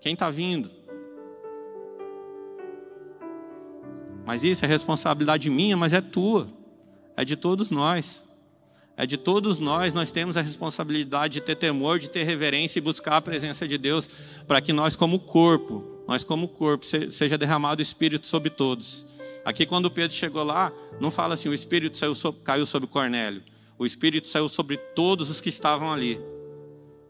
Quem 0.07 0.13
está 0.13 0.29
vindo? 0.29 0.71
Mas 4.25 4.41
isso 4.41 4.63
é 4.63 4.67
responsabilidade 4.67 5.49
minha, 5.49 5.75
mas 5.75 5.91
é 5.91 5.99
tua, 5.99 6.47
é 7.17 7.25
de 7.25 7.35
todos 7.35 7.69
nós. 7.69 8.23
É 8.95 9.05
de 9.05 9.17
todos 9.17 9.59
nós, 9.59 9.93
nós 9.93 10.09
temos 10.09 10.37
a 10.37 10.41
responsabilidade 10.41 11.33
de 11.33 11.41
ter 11.41 11.55
temor, 11.55 11.99
de 11.99 12.09
ter 12.09 12.23
reverência 12.23 12.79
e 12.79 12.81
buscar 12.81 13.17
a 13.17 13.21
presença 13.21 13.67
de 13.67 13.77
Deus, 13.77 14.07
para 14.47 14.61
que 14.61 14.71
nós, 14.71 14.95
como 14.95 15.19
corpo, 15.19 15.83
nós, 16.07 16.23
como 16.23 16.47
corpo, 16.47 16.85
seja 16.85 17.37
derramado 17.37 17.81
o 17.81 17.83
Espírito 17.83 18.27
sobre 18.27 18.49
todos. 18.49 19.05
Aqui, 19.43 19.65
quando 19.65 19.91
Pedro 19.91 20.15
chegou 20.15 20.45
lá, 20.45 20.71
não 21.01 21.11
fala 21.11 21.33
assim: 21.33 21.49
o 21.49 21.53
Espírito 21.53 21.97
saiu 21.97 22.15
caiu 22.45 22.65
sobre 22.65 22.87
Cornélio. 22.87 23.43
O 23.77 23.85
Espírito 23.85 24.29
saiu 24.29 24.47
sobre 24.47 24.77
todos 24.77 25.29
os 25.29 25.41
que 25.41 25.49
estavam 25.49 25.91
ali. 25.91 26.17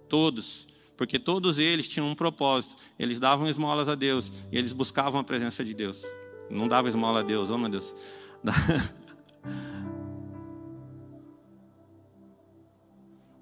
Todos. 0.09 0.66
Porque 0.97 1.19
todos 1.19 1.59
eles 1.59 1.87
tinham 1.87 2.09
um 2.09 2.15
propósito. 2.15 2.75
Eles 2.97 3.19
davam 3.19 3.47
esmolas 3.47 3.87
a 3.87 3.95
Deus 3.95 4.31
e 4.51 4.57
eles 4.57 4.73
buscavam 4.73 5.21
a 5.21 5.23
presença 5.23 5.63
de 5.63 5.73
Deus. 5.73 6.03
Não 6.49 6.67
dava 6.67 6.89
esmola 6.89 7.19
a 7.19 7.23
Deus, 7.23 7.49
oh 7.49 7.57
meu 7.57 7.69
Deus. 7.69 7.95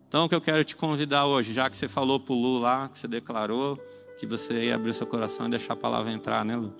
Então, 0.08 0.26
o 0.26 0.30
que 0.30 0.36
eu 0.36 0.40
quero 0.40 0.64
te 0.64 0.78
convidar 0.78 1.26
hoje, 1.26 1.52
já 1.52 1.70
que 1.70 1.76
você 1.76 1.90
falou 1.90 2.18
para 2.22 2.34
o 2.34 2.42
Lu 2.42 2.60
lá, 2.60 2.88
que 2.88 2.98
você 2.98 3.06
declarou, 3.06 3.76
que 4.18 4.26
você 4.26 4.68
ia 4.68 4.76
abrir 4.76 4.94
seu 4.94 5.06
coração 5.06 5.48
e 5.48 5.50
deixar 5.50 5.74
a 5.74 5.76
palavra 5.76 6.10
entrar, 6.10 6.46
né, 6.46 6.56
Lu? 6.56 6.74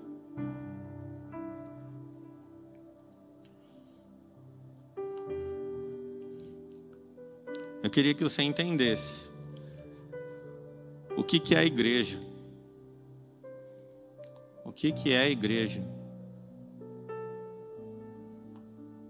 Eu 7.82 7.90
queria 7.90 8.14
que 8.14 8.24
você 8.24 8.42
entendesse 8.42 9.28
o 11.16 11.24
que, 11.24 11.40
que 11.40 11.54
é 11.54 11.58
a 11.58 11.64
igreja. 11.64 12.20
O 14.64 14.72
que, 14.72 14.92
que 14.92 15.12
é 15.12 15.20
a 15.20 15.28
igreja? 15.28 15.82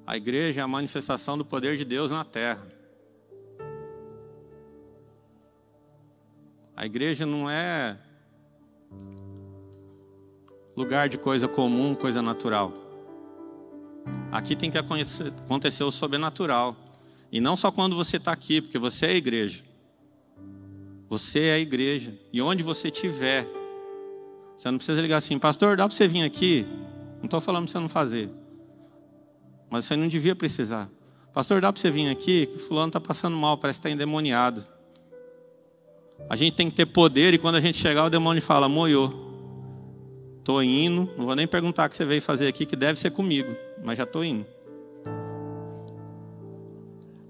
A 0.06 0.16
igreja 0.16 0.60
é 0.60 0.62
a 0.62 0.68
manifestação 0.68 1.36
do 1.36 1.44
poder 1.44 1.76
de 1.76 1.84
Deus 1.84 2.10
na 2.10 2.24
terra. 2.24 2.64
A 6.76 6.86
igreja 6.86 7.26
não 7.26 7.50
é 7.50 7.98
lugar 10.76 11.08
de 11.08 11.18
coisa 11.18 11.48
comum, 11.48 11.94
coisa 11.94 12.22
natural. 12.22 12.72
Aqui 14.30 14.54
tem 14.54 14.70
que 14.70 14.78
acontecer 14.78 15.82
o 15.82 15.90
sobrenatural. 15.90 16.76
E 17.32 17.40
não 17.40 17.56
só 17.56 17.72
quando 17.72 17.96
você 17.96 18.18
está 18.18 18.30
aqui, 18.30 18.60
porque 18.60 18.78
você 18.78 19.06
é 19.06 19.10
a 19.10 19.14
igreja. 19.14 19.64
Você 21.08 21.40
é 21.40 21.52
a 21.54 21.58
igreja. 21.58 22.14
E 22.32 22.42
onde 22.42 22.62
você 22.62 22.88
estiver, 22.88 23.46
você 24.56 24.70
não 24.70 24.78
precisa 24.78 25.00
ligar 25.00 25.18
assim, 25.18 25.38
pastor, 25.38 25.76
dá 25.76 25.86
para 25.86 25.94
você 25.94 26.08
vir 26.08 26.22
aqui? 26.22 26.66
Não 27.18 27.24
estou 27.26 27.40
falando 27.40 27.64
para 27.64 27.72
você 27.72 27.78
não 27.78 27.88
fazer. 27.88 28.30
Mas 29.70 29.84
você 29.84 29.96
não 29.96 30.08
devia 30.08 30.34
precisar. 30.34 30.90
Pastor, 31.32 31.60
dá 31.60 31.72
para 31.72 31.80
você 31.80 31.90
vir 31.90 32.08
aqui? 32.08 32.46
Que 32.46 32.58
fulano 32.58 32.88
está 32.88 33.00
passando 33.00 33.36
mal, 33.36 33.58
parece 33.58 33.80
que 33.80 33.86
está 33.86 33.94
endemoniado. 33.94 34.66
A 36.30 36.36
gente 36.36 36.54
tem 36.54 36.68
que 36.68 36.74
ter 36.74 36.86
poder 36.86 37.34
e 37.34 37.38
quando 37.38 37.56
a 37.56 37.60
gente 37.60 37.78
chegar, 37.78 38.04
o 38.04 38.10
demônio 38.10 38.42
fala: 38.42 38.68
moiô. 38.68 39.26
Estou 40.38 40.62
indo, 40.62 41.10
não 41.18 41.26
vou 41.26 41.34
nem 41.34 41.46
perguntar 41.46 41.86
o 41.86 41.90
que 41.90 41.96
você 41.96 42.04
veio 42.04 42.22
fazer 42.22 42.46
aqui, 42.46 42.64
que 42.64 42.76
deve 42.76 43.00
ser 43.00 43.10
comigo, 43.10 43.54
mas 43.84 43.98
já 43.98 44.04
estou 44.04 44.24
indo. 44.24 44.46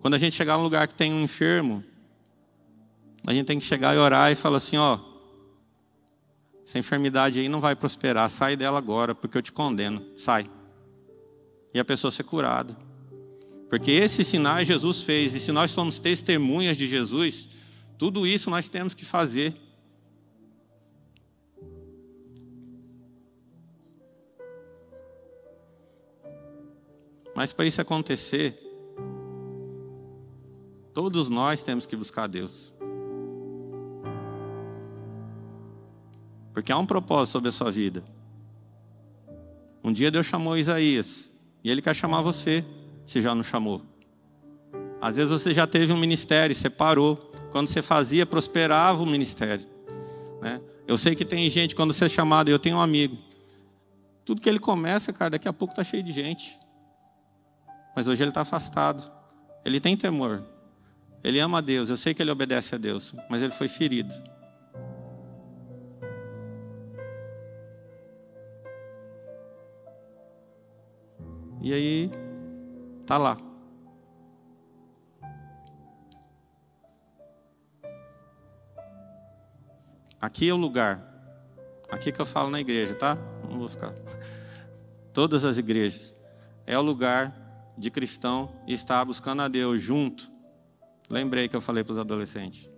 Quando 0.01 0.13
a 0.13 0.19
gente 0.19 0.37
chegar 0.37 0.59
num 0.59 0.63
lugar 0.63 0.87
que 0.87 0.95
tem 0.95 1.13
um 1.13 1.23
enfermo, 1.23 1.83
a 3.27 3.35
gente 3.35 3.47
tem 3.47 3.59
que 3.59 3.65
chegar 3.65 3.95
e 3.95 3.99
orar 3.99 4.31
e 4.31 4.37
falar 4.37 4.59
assim: 4.59 4.77
ó, 4.77 5.01
essa 6.65 6.79
enfermidade 6.79 7.41
aí 7.41 7.49
não 7.49 7.61
vai 7.61 7.75
prosperar, 7.75 8.31
sai 8.31 8.57
dela 8.57 8.79
agora, 8.79 9.15
porque 9.15 9.37
eu 9.37 9.43
te 9.43 9.51
condeno, 9.53 10.01
sai. 10.17 10.47
E 11.75 11.81
a 11.81 11.85
pessoa 11.85 12.13
ser 12.13 12.23
curada. 12.23 12.77
Porque 13.69 13.91
esses 13.91 14.29
sinais 14.29 14.69
Jesus 14.69 15.03
fez, 15.03 15.35
e 15.35 15.41
se 15.41 15.51
nós 15.51 15.73
somos 15.73 15.99
testemunhas 15.99 16.77
de 16.77 16.87
Jesus, 16.87 17.49
tudo 17.99 18.25
isso 18.25 18.49
nós 18.49 18.69
temos 18.69 18.95
que 18.95 19.05
fazer. 19.05 19.55
Mas 27.35 27.53
para 27.53 27.67
isso 27.67 27.81
acontecer, 27.81 28.57
todos 30.95 31.29
nós 31.29 31.65
temos 31.65 31.85
que 31.85 31.97
buscar 31.97 32.29
Deus. 32.29 32.76
Porque 36.57 36.73
há 36.73 36.79
um 36.79 36.87
propósito 36.87 37.33
sobre 37.33 37.51
a 37.51 37.53
sua 37.53 37.71
vida. 37.71 38.03
Um 39.85 39.93
dia 39.93 40.11
Deus 40.11 40.25
chamou 40.25 40.57
Isaías, 40.57 41.31
e 41.63 41.71
Ele 41.71 41.83
quer 41.83 41.95
chamar 41.95 42.23
você, 42.23 42.65
se 43.07 43.21
já 43.21 43.35
não 43.35 43.43
chamou. 43.43 43.83
Às 44.99 45.17
vezes 45.17 45.31
você 45.31 45.53
já 45.53 45.67
teve 45.67 45.93
um 45.93 45.99
ministério, 45.99 46.57
você 46.57 46.71
parou. 46.71 47.19
Quando 47.51 47.69
você 47.69 47.83
fazia, 47.83 48.25
prosperava 48.25 49.03
o 49.03 49.07
ministério. 49.07 49.67
Né? 50.41 50.59
Eu 50.89 50.97
sei 50.97 51.15
que 51.15 51.27
tem 51.27 51.49
gente, 51.51 51.77
quando 51.77 51.93
você 51.93 52.07
é 52.07 52.09
chamado, 52.09 52.51
eu 52.51 52.59
tenho 52.59 52.77
um 52.77 52.81
amigo. 52.81 53.19
Tudo 54.25 54.41
que 54.41 54.49
ele 54.49 54.59
começa, 54.59 55.13
cara, 55.13 55.33
daqui 55.33 55.47
a 55.47 55.53
pouco 55.53 55.73
está 55.73 55.85
cheio 55.85 56.03
de 56.03 56.11
gente. 56.11 56.59
Mas 57.95 58.09
hoje 58.09 58.23
ele 58.23 58.31
está 58.31 58.41
afastado. 58.41 59.13
Ele 59.63 59.79
tem 59.79 59.95
temor. 59.95 60.43
Ele 61.23 61.39
ama 61.39 61.59
a 61.59 61.61
Deus. 61.61 61.91
Eu 61.91 61.99
sei 61.99 62.15
que 62.15 62.23
ele 62.23 62.31
obedece 62.31 62.75
a 62.75 62.79
Deus. 62.79 63.13
Mas 63.29 63.43
ele 63.43 63.53
foi 63.53 63.69
ferido. 63.69 64.15
E 71.61 71.73
aí, 71.73 72.11
tá 73.07 73.19
lá. 73.19 73.39
Aqui 80.21 80.49
é 80.49 80.53
o 80.53 80.57
lugar. 80.57 81.03
Aqui 81.91 82.11
que 82.11 82.21
eu 82.21 82.27
falo 82.27 82.51
na 82.51 82.61
igreja, 82.61 82.95
tá? 82.95 83.17
Não 83.49 83.59
vou 83.59 83.69
ficar. 83.69 83.95
Todas 85.13 85.45
as 85.45 85.57
igrejas. 85.57 86.15
É 86.67 86.79
o 86.79 86.83
lugar 86.83 87.35
de 87.79 87.91
cristão 87.91 88.51
estar 88.67 89.05
buscando 89.05 89.43
a 89.43 89.49
Deus 89.49 89.81
junto. 89.81 90.31
Lembrei 91.09 91.49
que 91.49 91.55
eu 91.55 91.61
falei 91.61 91.85
para 91.85 91.93
os 91.93 91.99
adolescentes. 91.99 92.69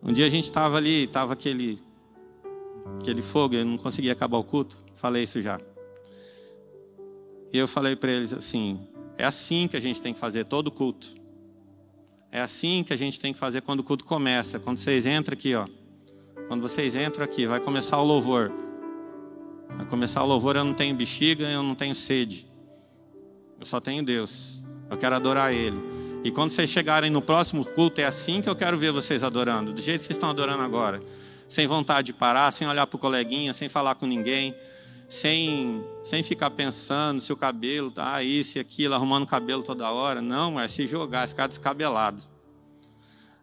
Um 0.00 0.12
dia 0.12 0.26
a 0.26 0.28
gente 0.28 0.44
estava 0.44 0.76
ali, 0.76 1.04
estava 1.04 1.32
aquele, 1.32 1.82
aquele 3.00 3.22
fogo, 3.22 3.54
eu 3.54 3.64
não 3.64 3.78
conseguia 3.78 4.12
acabar 4.12 4.38
o 4.38 4.44
culto. 4.44 4.84
Falei 4.94 5.24
isso 5.24 5.40
já. 5.40 5.60
E 7.52 7.58
eu 7.58 7.66
falei 7.66 7.96
para 7.96 8.10
eles 8.10 8.32
assim: 8.32 8.78
é 9.16 9.24
assim 9.24 9.66
que 9.68 9.76
a 9.76 9.80
gente 9.80 10.00
tem 10.00 10.12
que 10.12 10.20
fazer 10.20 10.44
todo 10.44 10.70
culto. 10.70 11.14
É 12.30 12.40
assim 12.40 12.84
que 12.84 12.92
a 12.92 12.96
gente 12.96 13.18
tem 13.18 13.32
que 13.32 13.38
fazer 13.38 13.62
quando 13.62 13.80
o 13.80 13.84
culto 13.84 14.04
começa. 14.04 14.58
Quando 14.58 14.76
vocês 14.76 15.06
entram 15.06 15.34
aqui, 15.34 15.54
ó. 15.54 15.66
Quando 16.46 16.62
vocês 16.62 16.94
entram 16.94 17.24
aqui, 17.24 17.46
vai 17.46 17.60
começar 17.60 17.98
o 17.98 18.04
louvor. 18.04 18.52
Vai 19.76 19.86
começar 19.86 20.22
o 20.22 20.26
louvor, 20.26 20.56
eu 20.56 20.64
não 20.64 20.74
tenho 20.74 20.94
bexiga, 20.94 21.44
eu 21.46 21.62
não 21.62 21.74
tenho 21.74 21.94
sede. 21.94 22.46
Eu 23.58 23.66
só 23.66 23.80
tenho 23.80 24.02
Deus. 24.02 24.62
Eu 24.90 24.96
quero 24.96 25.14
adorar 25.14 25.52
Ele. 25.52 25.78
E 26.24 26.30
quando 26.30 26.50
vocês 26.50 26.68
chegarem 26.68 27.10
no 27.10 27.22
próximo 27.22 27.64
culto, 27.64 28.00
é 28.00 28.04
assim 28.04 28.40
que 28.40 28.48
eu 28.48 28.56
quero 28.56 28.76
ver 28.76 28.92
vocês 28.92 29.22
adorando. 29.22 29.72
Do 29.72 29.80
jeito 29.80 30.00
que 30.00 30.06
vocês 30.06 30.16
estão 30.16 30.30
adorando 30.30 30.62
agora. 30.62 31.02
Sem 31.48 31.66
vontade 31.66 32.06
de 32.06 32.12
parar, 32.12 32.52
sem 32.52 32.68
olhar 32.68 32.86
para 32.86 32.96
o 32.96 32.98
coleguinha, 32.98 33.52
sem 33.52 33.68
falar 33.68 33.94
com 33.94 34.06
ninguém 34.06 34.54
sem, 35.08 35.82
sem 36.04 36.22
ficar 36.22 36.50
pensando 36.50 37.20
se 37.20 37.32
o 37.32 37.36
cabelo 37.36 37.90
tá 37.90 38.22
isso 38.22 38.58
e 38.58 38.60
aquilo, 38.60 38.94
arrumando 38.94 39.22
o 39.22 39.26
cabelo 39.26 39.62
toda 39.62 39.90
hora. 39.90 40.20
Não, 40.20 40.60
é 40.60 40.68
se 40.68 40.86
jogar, 40.86 41.24
é 41.24 41.26
ficar 41.26 41.46
descabelado. 41.46 42.22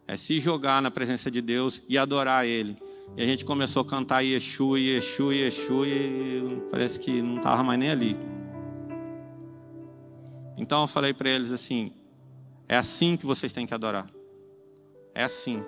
É 0.06 0.16
se 0.16 0.38
jogar 0.38 0.80
na 0.80 0.90
presença 0.90 1.28
de 1.28 1.42
Deus 1.42 1.82
e 1.88 1.98
adorar 1.98 2.46
Ele. 2.46 2.78
E 3.16 3.22
a 3.22 3.26
gente 3.26 3.44
começou 3.44 3.82
a 3.82 3.84
cantar 3.84 4.20
Yeshua, 4.20 4.78
Yeshua, 4.78 5.34
Yeshua, 5.34 5.88
e 5.88 6.62
parece 6.70 7.00
que 7.00 7.20
não 7.20 7.36
estava 7.36 7.64
mais 7.64 7.78
nem 7.78 7.90
ali. 7.90 8.16
Então 10.56 10.82
eu 10.82 10.86
falei 10.86 11.12
para 11.12 11.28
eles 11.28 11.50
assim: 11.50 11.92
é 12.68 12.76
assim 12.76 13.16
que 13.16 13.26
vocês 13.26 13.52
têm 13.52 13.66
que 13.66 13.74
adorar. 13.74 14.08
É 15.14 15.24
assim. 15.24 15.64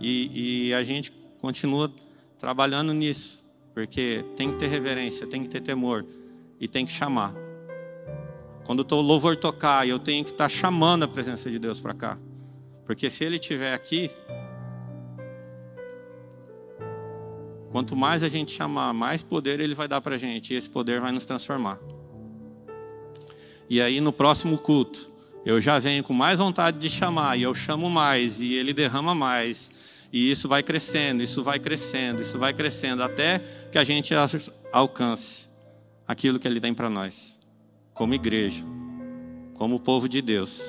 E, 0.00 0.68
e 0.68 0.74
a 0.74 0.82
gente 0.82 1.12
continua 1.40 1.92
trabalhando 2.38 2.92
nisso, 2.92 3.44
porque 3.74 4.24
tem 4.36 4.50
que 4.50 4.56
ter 4.56 4.68
reverência, 4.68 5.26
tem 5.26 5.42
que 5.42 5.48
ter 5.48 5.60
temor 5.60 6.06
e 6.60 6.68
tem 6.68 6.86
que 6.86 6.92
chamar. 6.92 7.34
Quando 8.64 8.86
o 8.90 9.00
louvor 9.00 9.36
tocar, 9.36 9.88
eu 9.88 9.98
tenho 9.98 10.24
que 10.24 10.30
estar 10.30 10.48
chamando 10.48 11.02
a 11.02 11.08
presença 11.08 11.50
de 11.50 11.58
Deus 11.58 11.80
para 11.80 11.94
cá, 11.94 12.18
porque 12.84 13.08
se 13.08 13.24
Ele 13.24 13.36
estiver 13.36 13.72
aqui, 13.72 14.10
quanto 17.72 17.96
mais 17.96 18.22
a 18.22 18.28
gente 18.28 18.52
chamar, 18.52 18.92
mais 18.92 19.22
poder 19.22 19.58
Ele 19.58 19.74
vai 19.74 19.88
dar 19.88 20.00
para 20.00 20.14
a 20.14 20.18
gente, 20.18 20.52
e 20.52 20.56
esse 20.56 20.68
poder 20.68 21.00
vai 21.00 21.10
nos 21.12 21.24
transformar. 21.24 21.78
E 23.70 23.80
aí 23.80 24.00
no 24.00 24.12
próximo 24.12 24.58
culto, 24.58 25.10
eu 25.44 25.60
já 25.60 25.78
venho 25.78 26.04
com 26.04 26.12
mais 26.12 26.38
vontade 26.38 26.78
de 26.78 26.90
chamar, 26.90 27.38
e 27.38 27.42
eu 27.42 27.54
chamo 27.54 27.88
mais, 27.88 28.40
e 28.40 28.54
Ele 28.54 28.72
derrama 28.72 29.14
mais 29.14 29.87
e 30.12 30.30
isso 30.30 30.48
vai 30.48 30.62
crescendo, 30.62 31.22
isso 31.22 31.42
vai 31.42 31.58
crescendo, 31.58 32.22
isso 32.22 32.38
vai 32.38 32.52
crescendo, 32.52 33.02
até 33.02 33.40
que 33.70 33.78
a 33.78 33.84
gente 33.84 34.14
alcance 34.72 35.46
aquilo 36.06 36.38
que 36.38 36.48
Ele 36.48 36.60
tem 36.60 36.72
para 36.72 36.88
nós, 36.88 37.38
como 37.92 38.14
igreja, 38.14 38.64
como 39.54 39.78
povo 39.78 40.08
de 40.08 40.22
Deus. 40.22 40.62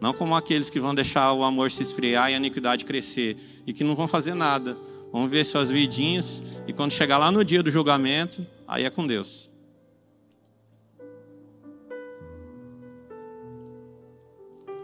Não 0.00 0.12
como 0.12 0.34
aqueles 0.34 0.68
que 0.68 0.80
vão 0.80 0.94
deixar 0.94 1.32
o 1.32 1.42
amor 1.42 1.70
se 1.70 1.82
esfriar 1.82 2.30
e 2.30 2.34
a 2.34 2.36
iniquidade 2.36 2.84
crescer 2.84 3.36
e 3.66 3.72
que 3.72 3.82
não 3.82 3.94
vão 3.94 4.06
fazer 4.06 4.34
nada. 4.34 4.76
Vão 5.10 5.26
ver 5.26 5.44
suas 5.44 5.70
vidinhas 5.70 6.42
e 6.66 6.72
quando 6.72 6.92
chegar 6.92 7.16
lá 7.16 7.30
no 7.30 7.44
dia 7.44 7.62
do 7.62 7.70
julgamento, 7.70 8.46
aí 8.68 8.84
é 8.84 8.90
com 8.90 9.06
Deus. 9.06 9.50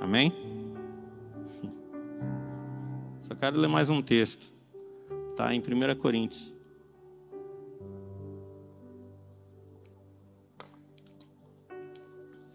Amém? 0.01 0.33
Quero 3.35 3.59
ler 3.59 3.69
mais 3.69 3.89
um 3.89 4.03
texto. 4.03 4.53
Está 5.31 5.55
em 5.55 5.61
1 5.61 5.97
Coríntios. 5.99 6.53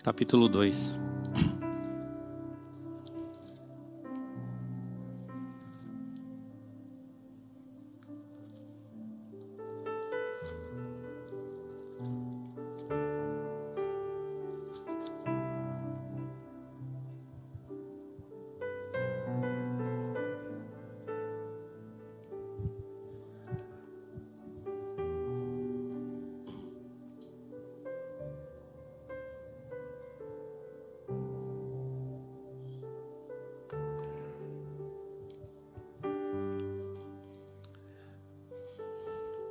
Capítulo 0.03 0.47
2. 0.47 0.97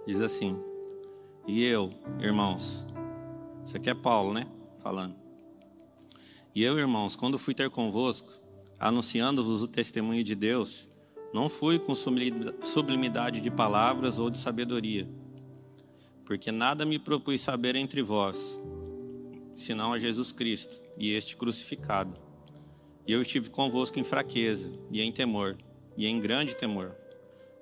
Diz 0.06 0.20
assim: 0.20 0.56
E 1.46 1.64
eu, 1.64 1.90
irmãos, 2.20 2.86
isso 3.64 3.76
aqui 3.76 3.90
é 3.90 3.94
Paulo, 3.94 4.32
né? 4.32 4.46
Falando. 4.78 5.16
E 6.54 6.62
eu, 6.62 6.78
irmãos, 6.78 7.16
quando 7.16 7.38
fui 7.38 7.52
ter 7.52 7.68
convosco, 7.68 8.32
anunciando-vos 8.78 9.62
o 9.62 9.66
testemunho 9.68 10.22
de 10.22 10.34
Deus, 10.34 10.88
não 11.34 11.48
fui 11.48 11.78
com 11.78 11.94
sublimidade 11.94 13.40
de 13.40 13.50
palavras 13.50 14.18
ou 14.18 14.30
de 14.30 14.38
sabedoria, 14.38 15.08
porque 16.24 16.52
nada 16.52 16.86
me 16.86 16.98
propus 16.98 17.40
saber 17.40 17.74
entre 17.74 18.00
vós, 18.00 18.60
senão 19.54 19.92
a 19.92 19.98
Jesus 19.98 20.30
Cristo 20.30 20.80
e 20.96 21.12
este 21.12 21.36
crucificado. 21.36 22.16
E 23.06 23.12
eu 23.12 23.20
estive 23.20 23.50
convosco 23.50 23.98
em 23.98 24.04
fraqueza, 24.04 24.72
e 24.90 25.02
em 25.02 25.12
temor, 25.12 25.58
e 25.96 26.06
em 26.06 26.20
grande 26.20 26.56
temor. 26.56 26.96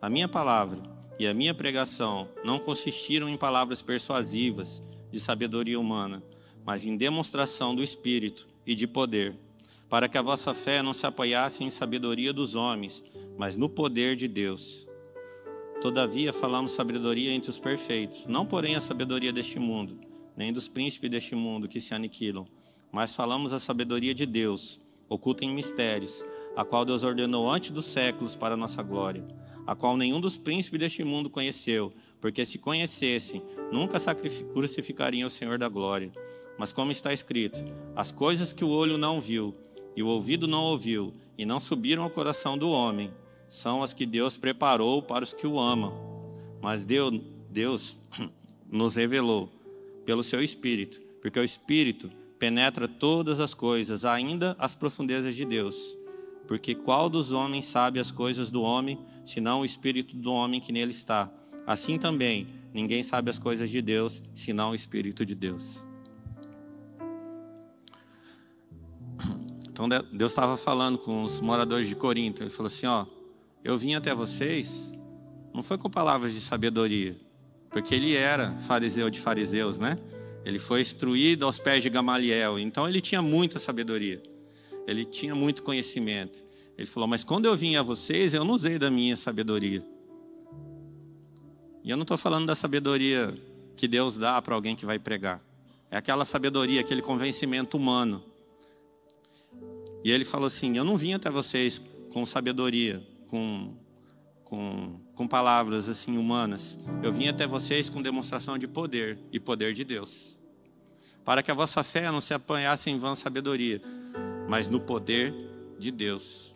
A 0.01 0.09
minha 0.09 0.29
palavra 0.29 0.94
e 1.19 1.27
a 1.27 1.35
minha 1.35 1.55
pregação 1.55 2.29
não 2.45 2.59
consistiram 2.59 3.29
em 3.29 3.37
palavras 3.37 3.81
persuasivas 3.81 4.83
de 5.11 5.21
sabedoria 5.21 5.79
humana, 5.79 6.23
mas 6.65 6.85
em 6.85 6.97
demonstração 6.97 7.75
do 7.75 7.83
Espírito 7.83 8.49
e 8.67 8.75
de 8.75 8.87
poder, 8.87 9.37
para 9.89 10.09
que 10.09 10.19
a 10.19 10.23
vossa 10.23 10.53
fé 10.53 10.83
não 10.83 10.93
se 10.93 11.07
apoiasse 11.07 11.63
em 11.63 11.71
sabedoria 11.71 12.33
dos 12.33 12.55
homens, 12.55 13.03
mas 13.39 13.57
no 13.57 13.69
poder 13.69 14.17
de 14.17 14.27
Deus. 14.27 14.89
Todavia 15.81 16.33
falamos 16.33 16.73
sabedoria 16.73 17.33
entre 17.33 17.51
os 17.51 17.61
perfeitos, 17.61 18.27
não 18.27 18.45
porém 18.47 18.75
a 18.75 18.81
sabedoria 18.81 19.33
deste 19.33 19.59
mundo, 19.59 19.99
nem 20.37 20.53
dos 20.53 20.67
príncipes 20.67 21.11
deste 21.11 21.35
mundo 21.35 21.69
que 21.69 21.81
se 21.81 21.95
aniquilam, 21.95 22.47
mas 22.91 23.15
falamos 23.15 23.53
a 23.53 23.61
sabedoria 23.61 24.15
de 24.15 24.27
Deus, 24.27 24.81
oculta 25.09 25.45
em 25.45 25.55
mistérios, 25.55 26.25
a 26.57 26.65
qual 26.65 26.85
Deus 26.85 27.03
ordenou 27.03 27.51
antes 27.51 27.71
dos 27.71 27.85
séculos 27.85 28.35
para 28.35 28.55
a 28.55 28.57
nossa 28.57 28.83
glória 28.83 29.25
a 29.67 29.75
qual 29.75 29.97
nenhum 29.97 30.21
dos 30.21 30.37
príncipes 30.37 30.79
deste 30.79 31.05
mundo 31.05 31.31
conheceu, 31.31 31.93
porque 32.21 32.45
se 32.45 32.59
conhecessem, 32.59 33.43
nunca 33.73 33.99
crucificariam 34.53 35.27
o 35.27 35.31
Senhor 35.31 35.59
da 35.59 35.69
glória. 35.69 36.13
Mas 36.59 36.73
como 36.73 36.93
está 36.93 37.13
escrito, 37.13 37.65
as 37.97 38.11
coisas 38.11 38.53
que 38.53 38.65
o 38.65 38.69
olho 38.69 38.97
não 38.97 39.21
viu 39.21 39.55
e 39.97 40.03
o 40.03 40.09
ouvido 40.09 40.47
não 40.47 40.63
ouviu 40.63 41.15
e 41.37 41.45
não 41.45 41.59
subiram 41.59 42.03
ao 42.03 42.11
coração 42.11 42.57
do 42.57 42.71
homem, 42.71 43.13
são 43.49 43.83
as 43.83 43.93
que 43.93 44.07
Deus 44.07 44.37
preparou 44.37 45.03
para 45.03 45.25
os 45.25 45.33
que 45.33 45.47
o 45.47 45.59
amam. 45.59 45.95
Mas 46.61 46.85
Deus, 46.85 47.21
Deus 47.51 48.01
nos 48.71 48.97
revelou 48.97 49.51
pelo 50.05 50.23
seu 50.23 50.43
Espírito, 50.43 51.01
porque 51.21 51.39
o 51.39 51.45
Espírito 51.45 52.11
penetra 52.39 52.87
todas 52.87 53.41
as 53.41 53.55
coisas, 53.55 54.05
ainda 54.05 54.57
as 54.59 54.75
profundezas 54.75 55.35
de 55.35 55.45
Deus. 55.45 55.97
Porque 56.47 56.75
qual 56.75 57.09
dos 57.09 57.33
homens 57.33 57.65
sabe 57.65 57.99
as 57.99 58.11
coisas 58.11 58.51
do 58.51 58.63
homem, 58.63 58.99
senão 59.25 59.61
o 59.61 59.65
espírito 59.65 60.17
do 60.17 60.33
homem 60.33 60.61
que 60.61 60.73
nele 60.73 60.91
está? 60.91 61.31
Assim 61.67 61.99
também, 61.99 62.47
ninguém 62.73 63.03
sabe 63.03 63.31
as 63.31 63.39
coisas 63.39 63.71
de 63.71 63.81
Deus, 63.81 64.23
senão 64.35 64.73
o 64.73 64.75
espírito 64.75 65.25
de 65.25 65.35
Deus. 65.35 65.83
Então 69.69 69.89
Deus 69.89 70.33
estava 70.33 70.57
falando 70.57 70.99
com 70.99 71.25
os 71.25 71.41
moradores 71.41 71.89
de 71.89 71.97
Corinto. 71.97 72.43
Ele 72.43 72.51
falou 72.51 72.69
assim: 72.69 72.87
Ó, 72.87 73.07
eu 73.65 73.77
vim 73.79 73.95
até 73.95 74.15
vocês, 74.15 74.93
não 75.53 75.63
foi 75.63 75.79
com 75.79 75.89
palavras 75.89 76.35
de 76.35 76.41
sabedoria, 76.41 77.19
porque 77.71 77.95
ele 77.95 78.15
era 78.15 78.53
fariseu 78.59 79.09
de 79.09 79.19
fariseus, 79.19 79.79
né? 79.79 79.99
Ele 80.45 80.59
foi 80.59 80.83
instruído 80.83 81.47
aos 81.47 81.59
pés 81.59 81.83
de 81.83 81.89
Gamaliel, 81.89 82.59
então 82.59 82.87
ele 82.87 83.01
tinha 83.01 83.23
muita 83.23 83.59
sabedoria 83.59 84.23
ele 84.87 85.05
tinha 85.05 85.35
muito 85.35 85.63
conhecimento. 85.63 86.45
Ele 86.77 86.87
falou: 86.87 87.09
Mas 87.09 87.25
quando 87.25 87.47
eu 87.47 87.57
vim 87.57 87.77
a 87.77 87.83
vocês, 87.83 88.35
eu 88.35 88.45
não 88.45 88.55
usei 88.55 88.79
da 88.79 88.91
minha 88.91 89.17
sabedoria. 89.17 89.85
E 91.83 91.91
eu 91.91 91.97
não 91.97 92.03
estou 92.03 92.17
falando 92.17 92.47
da 92.47 92.55
sabedoria 92.55 93.35
que 93.77 93.87
Deus 93.87 94.17
dá 94.17 94.41
para 94.41 94.55
alguém 94.55 94.75
que 94.75 94.87
vai 94.87 94.99
pregar. 94.99 95.43
É 95.91 95.97
aquela 95.97 96.25
sabedoria, 96.25 96.81
aquele 96.81 97.03
convencimento 97.03 97.77
humano. 97.77 98.23
E 100.03 100.11
ele 100.11 100.25
falou 100.25 100.47
assim: 100.47 100.77
Eu 100.77 100.85
não 100.85 100.97
vim 100.97 101.13
até 101.13 101.31
vocês 101.31 101.81
com 102.13 102.25
sabedoria, 102.27 103.07
com, 103.29 103.75
com, 104.45 105.01
com 105.15 105.29
palavras 105.29 105.89
assim 105.89 106.17
humanas. 106.17 106.79
Eu 107.03 107.13
vim 107.13 107.29
até 107.29 107.47
vocês 107.47 107.89
com 107.89 108.03
demonstração 108.03 108.59
de 108.59 108.67
poder 108.67 109.19
e 109.33 109.39
poder 109.39 109.75
de 109.75 109.85
Deus. 109.85 110.37
Para 111.25 111.43
que 111.43 111.51
a 111.51 111.55
vossa 111.55 111.83
fé 111.83 112.11
não 112.11 112.21
se 112.21 112.35
apanhasse 112.35 112.91
em 112.91 112.99
vã 112.99 113.15
sabedoria, 113.15 113.81
mas 114.49 114.69
no 114.69 114.81
poder 114.81 115.35
de 115.79 115.91
Deus. 115.91 116.55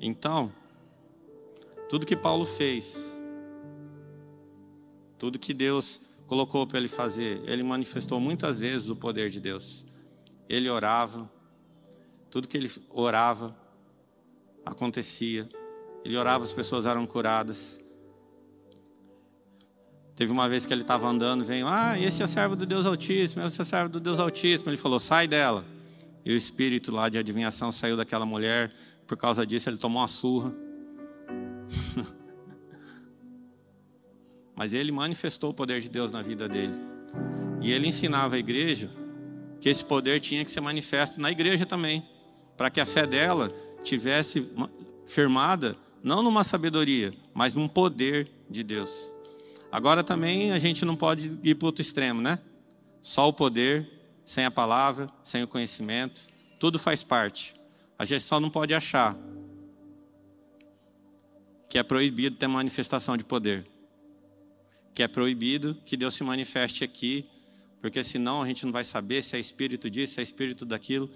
Então, 0.00 0.52
tudo 1.88 2.06
que 2.06 2.16
Paulo 2.16 2.44
fez, 2.44 3.14
tudo 5.18 5.38
que 5.38 5.52
Deus 5.52 6.00
colocou 6.26 6.66
para 6.66 6.78
ele 6.78 6.88
fazer, 6.88 7.42
ele 7.44 7.62
manifestou 7.62 8.18
muitas 8.18 8.60
vezes 8.60 8.88
o 8.88 8.96
poder 8.96 9.28
de 9.28 9.40
Deus. 9.40 9.84
Ele 10.48 10.70
orava, 10.70 11.30
tudo 12.30 12.48
que 12.48 12.56
ele 12.56 12.70
orava 12.88 13.54
acontecia. 14.64 15.48
Ele 16.04 16.16
orava, 16.16 16.44
as 16.44 16.52
pessoas 16.52 16.86
eram 16.86 17.06
curadas. 17.06 17.80
Teve 20.20 20.32
uma 20.32 20.46
vez 20.50 20.66
que 20.66 20.74
ele 20.74 20.82
estava 20.82 21.08
andando, 21.08 21.42
veio, 21.42 21.66
ah, 21.66 21.98
esse 21.98 22.22
é 22.22 22.26
servo 22.26 22.54
do 22.54 22.66
Deus 22.66 22.84
Altíssimo, 22.84 23.42
esse 23.42 23.58
é 23.58 23.64
servo 23.64 23.88
do 23.88 23.98
Deus 23.98 24.18
Altíssimo. 24.18 24.68
Ele 24.68 24.76
falou, 24.76 25.00
sai 25.00 25.26
dela. 25.26 25.64
E 26.22 26.30
o 26.30 26.36
espírito 26.36 26.92
lá 26.92 27.08
de 27.08 27.16
adivinhação 27.16 27.72
saiu 27.72 27.96
daquela 27.96 28.26
mulher. 28.26 28.70
Por 29.06 29.16
causa 29.16 29.46
disso, 29.46 29.70
ele 29.70 29.78
tomou 29.78 30.02
uma 30.02 30.08
surra. 30.08 30.54
Mas 34.54 34.74
ele 34.74 34.92
manifestou 34.92 35.52
o 35.52 35.54
poder 35.54 35.80
de 35.80 35.88
Deus 35.88 36.12
na 36.12 36.20
vida 36.20 36.46
dele. 36.46 36.74
E 37.62 37.72
ele 37.72 37.88
ensinava 37.88 38.36
a 38.36 38.38
igreja 38.38 38.90
que 39.58 39.70
esse 39.70 39.82
poder 39.82 40.20
tinha 40.20 40.44
que 40.44 40.50
ser 40.50 40.60
manifesto 40.60 41.18
na 41.18 41.30
igreja 41.30 41.64
também, 41.64 42.06
para 42.58 42.68
que 42.68 42.78
a 42.78 42.84
fé 42.84 43.06
dela 43.06 43.50
tivesse 43.82 44.46
firmada 45.06 45.74
não 46.02 46.22
numa 46.22 46.44
sabedoria, 46.44 47.10
mas 47.32 47.54
num 47.54 47.66
poder 47.66 48.28
de 48.50 48.62
Deus. 48.62 49.09
Agora 49.72 50.02
também 50.02 50.52
a 50.52 50.58
gente 50.58 50.84
não 50.84 50.96
pode 50.96 51.38
ir 51.42 51.54
para 51.54 51.66
outro 51.66 51.80
extremo, 51.80 52.20
né? 52.20 52.38
Só 53.00 53.28
o 53.28 53.32
poder, 53.32 53.88
sem 54.24 54.44
a 54.44 54.50
palavra, 54.50 55.08
sem 55.22 55.42
o 55.42 55.48
conhecimento, 55.48 56.26
tudo 56.58 56.78
faz 56.78 57.02
parte. 57.02 57.54
A 57.98 58.04
gente 58.04 58.22
só 58.22 58.40
não 58.40 58.50
pode 58.50 58.74
achar 58.74 59.16
que 61.68 61.78
é 61.78 61.82
proibido 61.84 62.36
ter 62.36 62.48
manifestação 62.48 63.16
de 63.16 63.22
poder. 63.22 63.64
Que 64.92 65.04
é 65.04 65.08
proibido 65.08 65.76
que 65.86 65.96
Deus 65.96 66.14
se 66.14 66.24
manifeste 66.24 66.82
aqui, 66.82 67.24
porque 67.80 68.02
senão 68.02 68.42
a 68.42 68.46
gente 68.46 68.66
não 68.66 68.72
vai 68.72 68.82
saber 68.82 69.22
se 69.22 69.36
é 69.36 69.38
espírito 69.38 69.88
disso, 69.88 70.14
se 70.14 70.20
é 70.20 70.22
espírito 70.22 70.66
daquilo. 70.66 71.08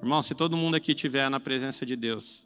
Irmão, 0.00 0.22
se 0.22 0.32
todo 0.32 0.56
mundo 0.56 0.76
aqui 0.76 0.92
estiver 0.92 1.28
na 1.28 1.40
presença 1.40 1.84
de 1.84 1.96
Deus, 1.96 2.45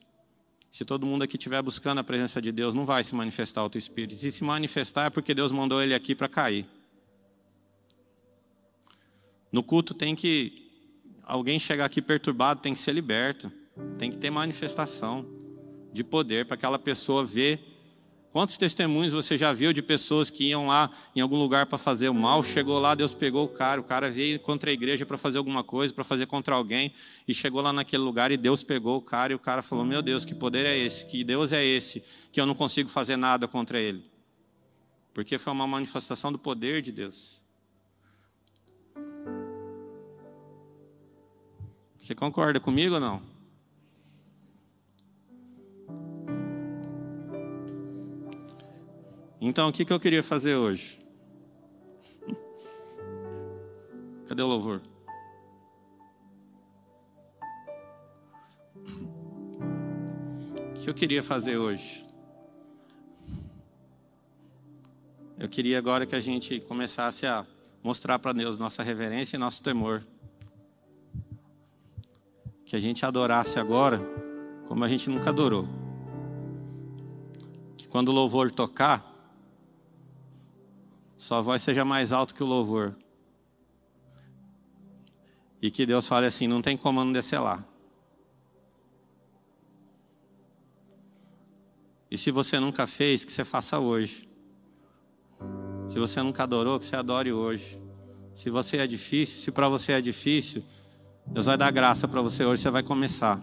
se 0.71 0.85
todo 0.85 1.05
mundo 1.05 1.23
aqui 1.23 1.37
estiver 1.37 1.61
buscando 1.63 1.99
a 1.99 2.05
presença 2.05 2.41
de 2.41 2.53
Deus, 2.53 2.75
não 2.75 2.87
vai 2.87 3.03
se 3.03 3.15
manifestar 3.15 3.65
o 3.65 3.71
teu 3.71 3.79
espírito. 3.79 4.19
Se 4.19 4.31
se 4.31 4.45
manifestar 4.45 5.07
é 5.07 5.11
porque 5.11 5.35
Deus 5.35 5.51
mandou 5.51 5.83
ele 5.83 5.95
aqui 5.95 6.15
para 6.15 6.29
cair. 6.29 6.65
No 9.51 9.65
culto 9.65 9.93
tem 9.93 10.15
que 10.15 10.71
alguém 11.25 11.59
chegar 11.59 11.87
aqui 11.87 12.01
perturbado, 12.01 12.61
tem 12.61 12.73
que 12.73 12.81
ser 12.81 12.93
liberto. 12.93 13.51
Tem 13.99 14.11
que 14.11 14.19
ter 14.19 14.31
manifestação 14.31 15.27
de 15.93 16.05
poder 16.05 16.47
para 16.47 16.55
aquela 16.55 16.79
pessoa 16.79 17.25
ver 17.25 17.70
Quantos 18.33 18.57
testemunhos 18.57 19.13
você 19.13 19.37
já 19.37 19.53
viu 19.53 19.73
de 19.73 19.83
pessoas 19.83 20.31
que 20.31 20.45
iam 20.45 20.69
lá 20.69 20.89
em 21.17 21.21
algum 21.21 21.37
lugar 21.37 21.67
para 21.67 21.77
fazer 21.77 22.09
o 22.09 22.15
mal, 22.15 22.45
chegou 22.45 22.79
lá, 22.79 22.95
Deus 22.95 23.13
pegou 23.13 23.45
o 23.45 23.49
cara, 23.49 23.81
o 23.81 23.85
cara 23.85 24.09
veio 24.09 24.39
contra 24.39 24.71
a 24.71 24.73
igreja 24.73 25.05
para 25.05 25.19
fazer 25.19 25.39
alguma 25.39 25.65
coisa, 25.65 25.93
para 25.93 26.05
fazer 26.05 26.27
contra 26.27 26.55
alguém, 26.55 26.93
e 27.27 27.35
chegou 27.35 27.61
lá 27.61 27.73
naquele 27.73 28.05
lugar 28.05 28.31
e 28.31 28.37
Deus 28.37 28.63
pegou 28.63 28.97
o 28.97 29.03
cara 29.03 29.33
e 29.33 29.37
o 29.37 29.39
cara 29.39 29.63
falou: 29.63 29.85
Meu 29.85 30.01
Deus, 30.01 30.25
que 30.25 30.33
poder 30.33 30.65
é 30.65 30.79
esse? 30.79 31.07
Que 31.07 31.25
Deus 31.25 31.53
é 31.53 31.65
esse? 31.65 32.05
Que 32.31 32.41
eu 32.41 32.47
não 32.47 32.55
consigo 32.55 32.89
fazer 32.89 33.17
nada 33.17 33.49
contra 33.49 33.81
ele. 33.81 34.09
Porque 35.13 35.37
foi 35.37 35.53
uma 35.53 35.67
manifestação 35.67 36.31
do 36.31 36.39
poder 36.39 36.83
de 36.83 36.93
Deus. 36.93 37.41
Você 41.99 42.15
concorda 42.15 42.61
comigo 42.61 42.95
ou 42.95 43.01
não? 43.01 43.30
Então, 49.43 49.71
o 49.71 49.73
que, 49.73 49.91
eu 49.91 49.99
queria 49.99 50.23
fazer 50.23 50.55
hoje? 50.55 51.01
Cadê 54.29 54.43
o 54.43 54.47
louvor? 54.47 54.83
O 60.69 60.73
que 60.75 60.91
eu 60.91 60.93
queria 60.93 61.23
fazer 61.23 61.57
hoje? 61.57 62.05
Eu 65.39 65.49
queria 65.49 65.79
agora 65.79 66.05
que 66.05 66.15
a 66.15 66.21
gente 66.21 66.61
começasse 66.61 67.27
a 67.27 67.47
mostrar 67.83 68.19
para 68.19 68.35
Deus 68.35 68.59
nossa 68.59 68.83
reverência 68.83 69.37
e 69.37 69.39
nosso 69.39 69.63
temor. 69.63 70.07
Que 72.67 72.77
a 72.77 72.81
gente 72.81 73.07
adorasse 73.07 73.59
agora 73.59 73.99
como 74.69 74.85
a 74.85 74.89
gente 74.89 75.09
nunca 75.09 75.31
adorou. 75.31 75.67
Que 77.79 77.89
quando 77.89 78.11
o 78.11 78.13
louvor 78.13 78.51
tocar, 78.51 79.10
sua 81.21 81.43
voz 81.43 81.61
seja 81.61 81.85
mais 81.85 82.13
alto 82.13 82.35
que 82.35 82.43
o 82.43 82.47
louvor. 82.47 82.97
E 85.61 85.71
que 85.71 85.85
Deus 85.85 86.09
fale 86.09 86.25
assim: 86.25 86.47
não 86.47 86.63
tem 86.63 86.79
como 86.79 87.05
não 87.05 87.13
descer 87.13 87.39
lá. 87.39 87.63
E 92.11 92.17
se 92.17 92.31
você 92.31 92.59
nunca 92.59 92.87
fez, 92.87 93.23
que 93.23 93.31
você 93.31 93.45
faça 93.45 93.79
hoje. 93.79 94.27
Se 95.91 95.99
você 95.99 96.23
nunca 96.23 96.45
adorou, 96.45 96.79
que 96.79 96.87
você 96.87 96.97
adore 96.97 97.31
hoje. 97.31 97.79
Se 98.35 98.49
você 98.49 98.79
é 98.79 98.87
difícil, 98.87 99.43
se 99.43 99.51
para 99.51 99.69
você 99.69 99.93
é 99.93 100.01
difícil, 100.01 100.65
Deus 101.27 101.45
vai 101.45 101.59
dar 101.59 101.71
graça 101.71 102.09
para 102.09 102.23
você 102.23 102.47
hoje, 102.47 102.63
você 102.63 102.71
vai 102.71 102.83
começar. 102.83 103.39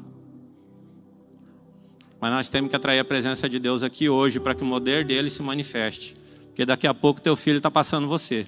Mas 2.20 2.32
nós 2.32 2.50
temos 2.50 2.72
que 2.72 2.76
atrair 2.76 2.98
a 2.98 3.06
presença 3.06 3.48
de 3.48 3.60
Deus 3.60 3.84
aqui 3.84 4.10
hoje 4.10 4.40
para 4.40 4.56
que 4.56 4.64
o 4.64 4.68
poder 4.68 5.06
dele 5.06 5.30
se 5.30 5.44
manifeste. 5.44 6.17
Porque 6.58 6.66
daqui 6.66 6.88
a 6.88 6.94
pouco 6.94 7.22
teu 7.22 7.36
filho 7.36 7.58
está 7.58 7.70
passando 7.70 8.08
você. 8.08 8.48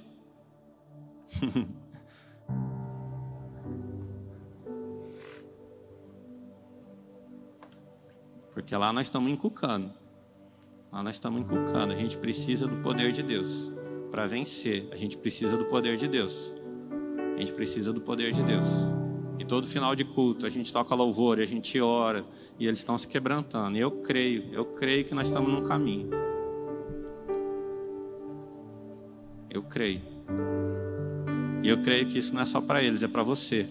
Porque 8.52 8.76
lá 8.76 8.92
nós 8.92 9.06
estamos 9.06 9.32
encucando. 9.32 9.94
Lá 10.92 11.04
nós 11.04 11.14
estamos 11.14 11.40
encucando. 11.40 11.94
A 11.94 11.96
gente 11.96 12.18
precisa 12.18 12.66
do 12.66 12.78
poder 12.78 13.12
de 13.12 13.22
Deus. 13.22 13.72
Para 14.10 14.26
vencer, 14.26 14.90
a 14.92 14.96
gente 14.96 15.16
precisa 15.16 15.56
do 15.56 15.66
poder 15.66 15.96
de 15.96 16.08
Deus. 16.08 16.52
A 17.36 17.40
gente 17.40 17.54
precisa 17.54 17.94
do 17.94 18.02
poder 18.02 18.34
de 18.34 18.42
Deus. 18.42 18.66
E 19.38 19.46
todo 19.46 19.68
final 19.68 19.96
de 19.96 20.04
culto 20.04 20.48
a 20.48 20.50
gente 20.50 20.74
toca 20.74 20.96
louvor, 20.96 21.40
a 21.40 21.46
gente 21.46 21.80
ora 21.80 22.26
e 22.60 22.66
eles 22.66 22.80
estão 22.80 22.98
se 22.98 23.08
quebrantando. 23.08 23.78
E 23.78 23.80
eu 23.80 23.92
creio, 23.92 24.50
eu 24.52 24.66
creio 24.66 25.06
que 25.06 25.14
nós 25.14 25.28
estamos 25.28 25.54
num 25.54 25.64
caminho. 25.64 26.29
Eu 29.50 29.64
creio. 29.64 30.02
E 31.64 31.68
eu 31.68 31.82
creio 31.82 32.06
que 32.06 32.20
isso 32.20 32.34
não 32.34 32.42
é 32.42 32.46
só 32.46 32.62
para 32.62 32.82
eles, 32.82 33.04
é 33.04 33.08
para 33.08 33.24
você. 33.24 33.68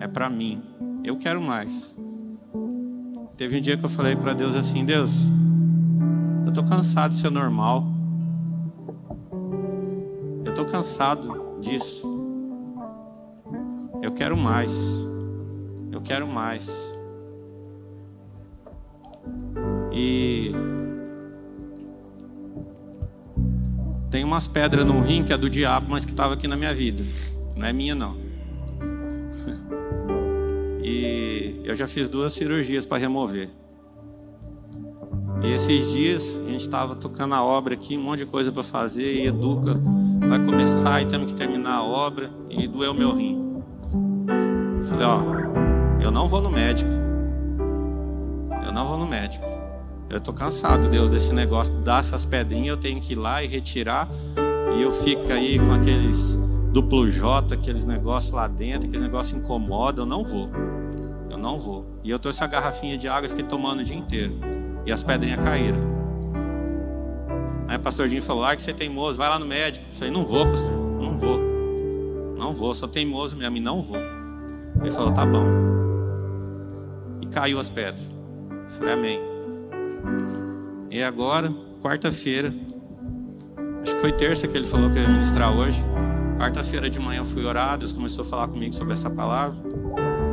É 0.00 0.06
para 0.06 0.28
mim. 0.28 0.62
Eu 1.04 1.16
quero 1.16 1.40
mais. 1.40 1.96
Teve 3.36 3.56
um 3.56 3.60
dia 3.60 3.76
que 3.76 3.84
eu 3.84 3.88
falei 3.88 4.16
para 4.16 4.34
Deus 4.34 4.54
assim: 4.54 4.84
Deus, 4.84 5.12
eu 6.42 6.48
estou 6.48 6.64
cansado 6.64 7.12
de 7.12 7.20
ser 7.20 7.30
normal. 7.30 7.86
Eu 10.44 10.50
estou 10.50 10.64
cansado 10.64 11.58
disso. 11.60 12.06
Eu 14.02 14.12
quero 14.12 14.36
mais. 14.36 14.72
Eu 15.92 16.00
quero 16.00 16.26
mais. 16.26 16.68
E 19.92 20.52
Tem 24.10 24.24
umas 24.24 24.46
pedras 24.46 24.86
no 24.86 25.00
rim 25.00 25.22
que 25.22 25.32
é 25.32 25.36
do 25.36 25.50
diabo, 25.50 25.86
mas 25.90 26.04
que 26.04 26.12
estava 26.12 26.34
aqui 26.34 26.48
na 26.48 26.56
minha 26.56 26.74
vida. 26.74 27.04
Não 27.56 27.66
é 27.66 27.72
minha, 27.72 27.94
não. 27.94 28.16
E 30.80 31.60
eu 31.64 31.76
já 31.76 31.86
fiz 31.86 32.08
duas 32.08 32.32
cirurgias 32.32 32.86
para 32.86 32.96
remover. 32.96 33.50
E 35.42 35.52
esses 35.52 35.92
dias 35.92 36.40
a 36.46 36.50
gente 36.50 36.62
estava 36.62 36.94
tocando 36.96 37.34
a 37.34 37.44
obra 37.44 37.74
aqui, 37.74 37.96
um 37.96 38.02
monte 38.02 38.20
de 38.20 38.26
coisa 38.26 38.50
para 38.50 38.62
fazer, 38.62 39.22
e 39.22 39.26
Educa 39.26 39.74
vai 40.28 40.38
começar 40.44 41.02
e 41.02 41.06
temos 41.06 41.32
que 41.32 41.38
terminar 41.38 41.74
a 41.74 41.84
obra, 41.84 42.30
e 42.48 42.66
doeu 42.66 42.94
meu 42.94 43.14
rim. 43.14 43.62
Falei, 44.88 45.06
ó, 45.06 46.02
eu 46.02 46.10
não 46.10 46.26
vou 46.28 46.40
no 46.40 46.50
médico. 46.50 46.90
Eu 48.64 48.72
não 48.72 48.88
vou 48.88 48.96
no 48.96 49.06
médico. 49.06 49.47
Eu 50.10 50.20
tô 50.20 50.32
cansado, 50.32 50.88
Deus, 50.88 51.10
desse 51.10 51.34
negócio, 51.34 51.72
dar 51.80 52.00
essas 52.00 52.24
pedrinhas, 52.24 52.68
eu 52.68 52.76
tenho 52.78 53.00
que 53.00 53.12
ir 53.12 53.16
lá 53.16 53.42
e 53.42 53.46
retirar, 53.46 54.08
e 54.74 54.80
eu 54.80 54.90
fico 54.90 55.30
aí 55.30 55.58
com 55.58 55.70
aqueles 55.72 56.38
duplo 56.72 57.10
J, 57.10 57.54
aqueles 57.54 57.84
negócios 57.84 58.32
lá 58.32 58.48
dentro, 58.48 58.88
aqueles 58.88 59.02
negócios 59.02 59.38
incomodam, 59.38 60.04
eu 60.04 60.08
não 60.08 60.24
vou. 60.24 60.48
Eu 61.30 61.36
não 61.36 61.58
vou. 61.60 61.86
E 62.02 62.10
eu 62.10 62.18
trouxe 62.18 62.42
a 62.42 62.46
garrafinha 62.46 62.96
de 62.96 63.06
água 63.06 63.26
e 63.26 63.28
fiquei 63.28 63.44
tomando 63.44 63.80
o 63.80 63.84
dia 63.84 63.96
inteiro. 63.96 64.34
E 64.86 64.92
as 64.92 65.02
pedrinhas 65.02 65.44
caíram. 65.44 65.78
Aí 67.68 67.76
o 67.76 67.80
pastor 67.80 68.08
Dinho 68.08 68.22
falou: 68.22 68.44
Ah, 68.44 68.56
que 68.56 68.62
você 68.62 68.70
é 68.70 68.74
teimoso, 68.74 69.18
vai 69.18 69.28
lá 69.28 69.38
no 69.38 69.44
médico. 69.44 69.84
Eu 69.90 69.94
falei: 69.94 70.10
Não 70.10 70.24
vou, 70.24 70.46
pastor, 70.46 70.72
não 70.72 71.18
vou. 71.18 71.38
Não 72.38 72.54
vou, 72.54 72.74
sou 72.74 72.88
teimoso 72.88 73.36
mesmo, 73.36 73.60
não 73.60 73.82
vou. 73.82 73.98
Ele 74.80 74.90
falou: 74.90 75.12
Tá 75.12 75.26
bom. 75.26 75.44
E 77.20 77.26
caiu 77.26 77.58
as 77.58 77.68
pedras. 77.68 78.06
Eu 78.50 78.70
falei: 78.70 78.94
Amém. 78.94 79.37
E 80.90 81.02
agora, 81.02 81.52
quarta-feira, 81.82 82.52
acho 83.82 83.94
que 83.94 84.00
foi 84.00 84.12
terça 84.12 84.48
que 84.48 84.56
ele 84.56 84.66
falou 84.66 84.90
que 84.90 84.98
ia 84.98 85.08
ministrar 85.08 85.56
hoje. 85.56 85.78
Quarta-feira 86.38 86.88
de 86.88 86.98
manhã 86.98 87.20
eu 87.20 87.24
fui 87.24 87.44
orar, 87.44 87.76
Deus 87.78 87.92
começou 87.92 88.24
a 88.24 88.28
falar 88.28 88.48
comigo 88.48 88.74
sobre 88.74 88.94
essa 88.94 89.10
palavra. 89.10 89.56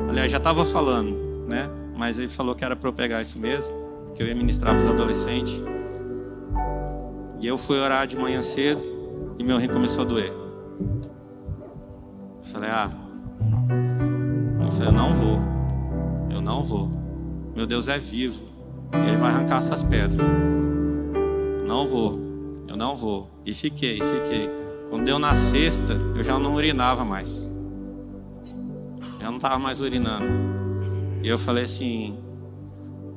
Aliás, 0.10 0.32
já 0.32 0.38
estava 0.38 0.64
falando, 0.64 1.46
né? 1.48 1.70
Mas 1.98 2.20
ele 2.20 2.28
falou 2.28 2.56
que 2.56 2.64
era 2.64 2.76
para 2.76 2.90
eu 2.90 2.94
pegar 2.94 3.22
isso 3.22 3.38
mesmo, 3.38 3.74
que 4.16 4.24
eu 4.24 4.28
ia 4.28 4.36
ministrar 4.36 4.74
para 4.74 4.84
os 4.84 4.90
adolescentes. 4.90 5.64
E 7.42 7.48
eu 7.48 7.58
fui 7.58 7.78
orar 7.78 8.08
de 8.08 8.18
manhã 8.18 8.42
cedo 8.42 8.82
e 9.38 9.44
meu 9.44 9.58
rim 9.58 9.68
começou 9.68 10.04
a 10.04 10.08
doer. 10.08 10.32
Eu 12.38 12.44
falei, 12.44 12.70
ah, 12.70 12.90
eu 14.64 14.72
falei, 14.72 14.88
eu 14.88 14.94
não 14.94 15.14
vou, 15.14 15.40
eu 16.32 16.42
não 16.42 16.64
vou. 16.64 16.92
Meu 17.56 17.68
Deus 17.68 17.88
é 17.88 17.98
vivo. 17.98 18.55
E 18.94 19.10
ele 19.10 19.18
vai 19.18 19.32
arrancar 19.32 19.58
essas 19.58 19.84
pedras. 19.84 20.26
Não 21.68 21.88
vou, 21.88 22.20
eu 22.68 22.78
não 22.78 22.96
vou. 22.96 23.30
E 23.46 23.54
fiquei, 23.54 24.00
fiquei. 24.00 24.50
Quando 24.90 25.06
deu 25.06 25.20
na 25.20 25.36
sexta, 25.36 25.94
eu 26.16 26.24
já 26.24 26.38
não 26.38 26.56
urinava 26.56 27.04
mais. 27.04 27.50
Eu 29.20 29.32
não 29.32 29.38
estava 29.38 29.58
mais 29.58 29.82
urinando. 29.82 30.26
E 31.24 31.28
eu 31.28 31.40
falei 31.40 31.64
assim: 31.64 32.18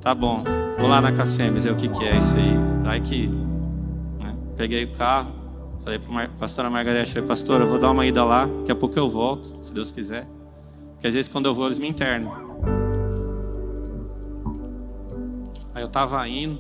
tá 0.01 0.15
bom, 0.15 0.43
vou 0.79 0.89
lá 0.89 1.01
na 1.01 1.13
Cassemes, 1.13 1.67
é 1.67 1.71
o 1.71 1.77
que, 1.77 1.89
que 1.89 2.05
é 2.05 2.17
isso 2.17 2.37
aí. 2.37 2.83
Vai 2.83 3.01
que. 3.01 3.29
Né? 3.29 4.37
Peguei 4.57 4.85
o 4.85 4.93
carro, 4.93 5.31
falei 5.85 5.99
para 5.99 6.25
a 6.25 6.29
pastora 6.29 6.71
Margarete: 6.71 7.13
falei, 7.13 7.29
pastora, 7.29 7.65
eu 7.65 7.69
vou 7.69 7.79
dar 7.79 7.91
uma 7.91 8.07
ida 8.07 8.25
lá, 8.25 8.47
daqui 8.47 8.73
a 8.73 8.75
pouco 8.75 8.99
eu 8.99 9.11
volto, 9.11 9.47
se 9.63 9.75
Deus 9.75 9.91
quiser. 9.91 10.27
Porque 10.95 11.07
às 11.07 11.15
vezes 11.15 11.29
quando 11.29 11.47
eu 11.47 11.55
vou, 11.55 11.67
eles 11.67 11.79
me 11.79 11.89
internam. 11.89 12.48
Estava 15.89 16.27
indo. 16.29 16.59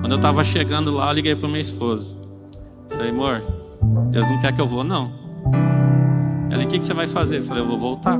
Quando 0.00 0.12
eu 0.12 0.16
estava 0.16 0.44
chegando 0.44 0.90
lá, 0.92 1.10
eu 1.10 1.14
liguei 1.14 1.34
para 1.34 1.48
minha 1.48 1.60
esposa. 1.60 2.16
Falei, 2.90 3.10
amor, 3.10 3.42
Deus 4.10 4.26
não 4.28 4.40
quer 4.40 4.54
que 4.54 4.60
eu 4.60 4.68
vou, 4.68 4.84
não. 4.84 5.12
Ela, 6.50 6.62
o 6.62 6.66
que, 6.66 6.78
que 6.78 6.84
você 6.84 6.94
vai 6.94 7.08
fazer? 7.08 7.38
Eu 7.38 7.42
falei, 7.42 7.62
eu 7.62 7.66
vou 7.66 7.78
voltar. 7.78 8.18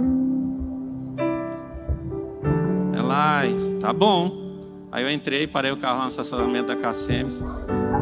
Ela, 2.94 3.42
tá 3.78 3.92
bom. 3.92 4.44
Aí 4.90 5.04
eu 5.04 5.10
entrei, 5.10 5.46
parei 5.46 5.70
o 5.70 5.76
carro 5.76 5.98
lá 5.98 6.04
no 6.04 6.10
estacionamento 6.10 6.68
da 6.68 6.76
Cassemes. 6.76 7.38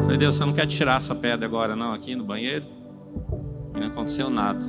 Falei, 0.01 0.17
Deus, 0.17 0.35
você 0.35 0.45
não 0.45 0.53
quer 0.53 0.65
tirar 0.65 0.97
essa 0.97 1.13
pedra 1.13 1.45
agora, 1.45 1.75
não, 1.75 1.93
aqui 1.93 2.15
no 2.15 2.23
banheiro? 2.23 2.65
E 3.75 3.79
não 3.79 3.87
aconteceu 3.87 4.29
nada. 4.29 4.65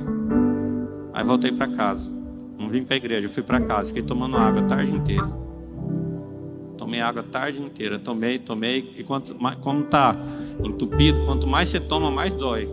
Aí 1.13 1.23
voltei 1.23 1.51
para 1.51 1.67
casa. 1.67 2.09
Não 2.59 2.69
vim 2.69 2.83
para 2.83 2.95
a 2.95 2.97
igreja, 2.97 3.27
eu 3.27 3.29
fui 3.29 3.43
para 3.43 3.59
casa, 3.59 3.87
fiquei 3.87 4.03
tomando 4.03 4.35
água 4.35 4.61
a 4.61 4.65
tarde 4.65 4.91
inteira 4.91 5.46
Tomei 6.87 7.01
água 7.01 7.19
a 7.19 7.25
tarde 7.25 7.61
inteira, 7.61 7.99
tomei, 7.99 8.39
tomei. 8.39 8.93
E 8.95 9.03
quanto, 9.03 9.35
como 9.59 9.81
está 9.81 10.15
entupido, 10.63 11.19
quanto 11.25 11.45
mais 11.45 11.67
você 11.67 11.81
toma, 11.81 12.09
mais 12.09 12.31
dói. 12.31 12.69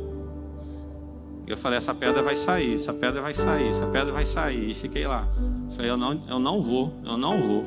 Eu 1.48 1.56
falei, 1.56 1.78
essa 1.78 1.92
pedra 1.92 2.22
vai 2.22 2.36
sair, 2.36 2.76
essa 2.76 2.94
pedra 2.94 3.20
vai 3.20 3.34
sair, 3.34 3.66
essa 3.70 3.84
pedra 3.88 4.12
vai 4.12 4.24
sair. 4.24 4.70
E 4.70 4.72
fiquei 4.72 5.04
lá. 5.04 5.28
Falei, 5.74 5.90
eu 5.90 5.96
não, 5.96 6.22
eu 6.28 6.38
não 6.38 6.62
vou, 6.62 6.94
eu 7.04 7.16
não 7.16 7.42
vou, 7.42 7.64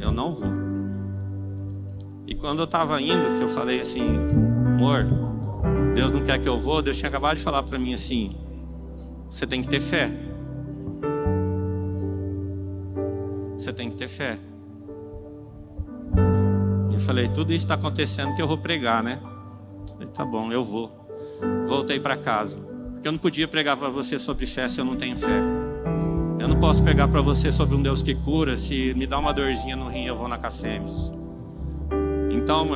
eu 0.00 0.10
não 0.10 0.32
vou. 0.32 0.50
E 2.26 2.34
quando 2.34 2.60
eu 2.60 2.64
estava 2.64 2.98
indo, 2.98 3.36
que 3.36 3.42
eu 3.42 3.48
falei 3.50 3.82
assim, 3.82 4.00
amor, 4.78 5.06
Deus 5.94 6.12
não 6.12 6.24
quer 6.24 6.40
que 6.40 6.48
eu 6.48 6.58
vou, 6.58 6.80
Deus 6.80 6.96
tinha 6.96 7.10
acabado 7.10 7.36
de 7.36 7.42
falar 7.42 7.62
para 7.62 7.78
mim 7.78 7.92
assim, 7.92 8.34
você 9.28 9.46
tem 9.46 9.60
que 9.60 9.68
ter 9.68 9.80
fé. 9.80 10.10
Você 13.58 13.70
tem 13.70 13.90
que 13.90 13.96
ter 13.96 14.08
fé. 14.08 14.38
Falei, 17.10 17.26
tudo 17.26 17.52
isso 17.52 17.64
está 17.64 17.74
acontecendo 17.74 18.36
que 18.36 18.40
eu 18.40 18.46
vou 18.46 18.56
pregar, 18.56 19.02
né? 19.02 19.18
Falei, 19.92 20.06
tá 20.06 20.24
bom, 20.24 20.52
eu 20.52 20.62
vou. 20.62 21.08
Voltei 21.66 21.98
para 21.98 22.16
casa. 22.16 22.60
Porque 22.92 23.08
eu 23.08 23.10
não 23.10 23.18
podia 23.18 23.48
pregar 23.48 23.76
para 23.76 23.88
você 23.88 24.16
sobre 24.16 24.46
fé 24.46 24.68
se 24.68 24.78
eu 24.78 24.84
não 24.84 24.94
tenho 24.94 25.16
fé. 25.16 25.42
Eu 26.38 26.46
não 26.46 26.54
posso 26.60 26.80
pregar 26.84 27.08
para 27.08 27.20
você 27.20 27.50
sobre 27.50 27.74
um 27.74 27.82
Deus 27.82 28.00
que 28.00 28.14
cura 28.14 28.56
se 28.56 28.94
me 28.94 29.08
dá 29.08 29.18
uma 29.18 29.32
dorzinha 29.32 29.74
no 29.74 29.88
rim 29.88 30.04
eu 30.04 30.16
vou 30.16 30.28
na 30.28 30.38
Cassemes. 30.38 31.12
Então, 32.30 32.68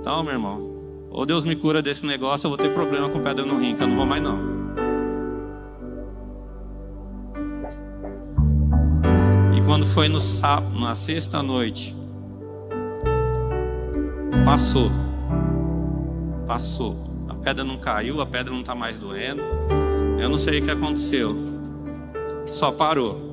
então, 0.00 0.24
meu 0.24 0.32
irmão, 0.32 0.72
ou 1.08 1.24
Deus 1.24 1.44
me 1.44 1.54
cura 1.54 1.80
desse 1.80 2.04
negócio, 2.04 2.46
eu 2.46 2.50
vou 2.50 2.58
ter 2.58 2.74
problema 2.74 3.08
com 3.08 3.20
pedra 3.20 3.46
no 3.46 3.60
rim, 3.60 3.76
que 3.76 3.84
eu 3.84 3.86
não 3.86 3.94
vou 3.96 4.06
mais 4.06 4.20
não. 4.20 4.40
E 9.56 9.64
quando 9.64 9.86
foi 9.86 10.08
no 10.08 10.18
sábado, 10.18 10.76
na 10.80 10.96
sexta 10.96 11.44
noite, 11.44 11.96
passou. 14.44 14.90
Passou. 16.46 16.96
A 17.28 17.34
pedra 17.34 17.64
não 17.64 17.78
caiu, 17.78 18.20
a 18.20 18.26
pedra 18.26 18.52
não 18.52 18.60
está 18.60 18.74
mais 18.74 18.98
doendo. 18.98 19.42
Eu 20.18 20.28
não 20.28 20.38
sei 20.38 20.60
o 20.60 20.62
que 20.62 20.70
aconteceu. 20.70 21.36
Só 22.46 22.72
parou. 22.72 23.32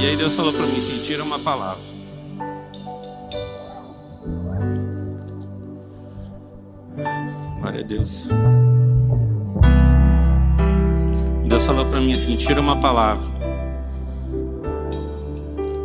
E 0.00 0.06
aí 0.06 0.16
Deus 0.16 0.34
falou 0.34 0.52
para 0.52 0.66
mim 0.66 0.78
assim: 0.78 1.00
tira 1.00 1.22
uma 1.22 1.38
palavra. 1.38 1.82
Glória 7.60 7.80
a 7.80 7.82
Deus. 7.82 8.28
Deus 11.46 11.64
falou 11.64 11.86
para 11.86 12.00
mim 12.00 12.12
assim: 12.12 12.36
tira 12.36 12.60
uma 12.60 12.76
palavra. 12.76 13.32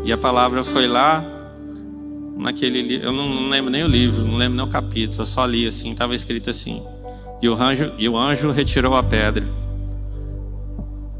E 0.04 0.12
a 0.12 0.18
palavra 0.18 0.64
foi 0.64 0.88
lá 0.88 1.31
naquele. 2.42 2.96
Eu 3.04 3.12
não, 3.12 3.50
lembro 3.50 3.70
nem 3.70 3.84
o 3.84 3.88
livro, 3.88 4.26
não 4.26 4.36
lembro 4.36 4.58
nem 4.58 4.66
o 4.66 4.70
capítulo. 4.70 5.22
Eu 5.22 5.26
só 5.26 5.46
li 5.46 5.68
assim, 5.68 5.92
estava 5.92 6.16
escrito 6.16 6.50
assim. 6.50 6.82
E 7.42 7.48
o 7.48 7.54
anjo, 7.56 7.94
e 7.98 8.10
o 8.10 8.18
anjo 8.18 8.52
retirou 8.52 8.96
a 8.96 9.04
pedra. 9.04 9.48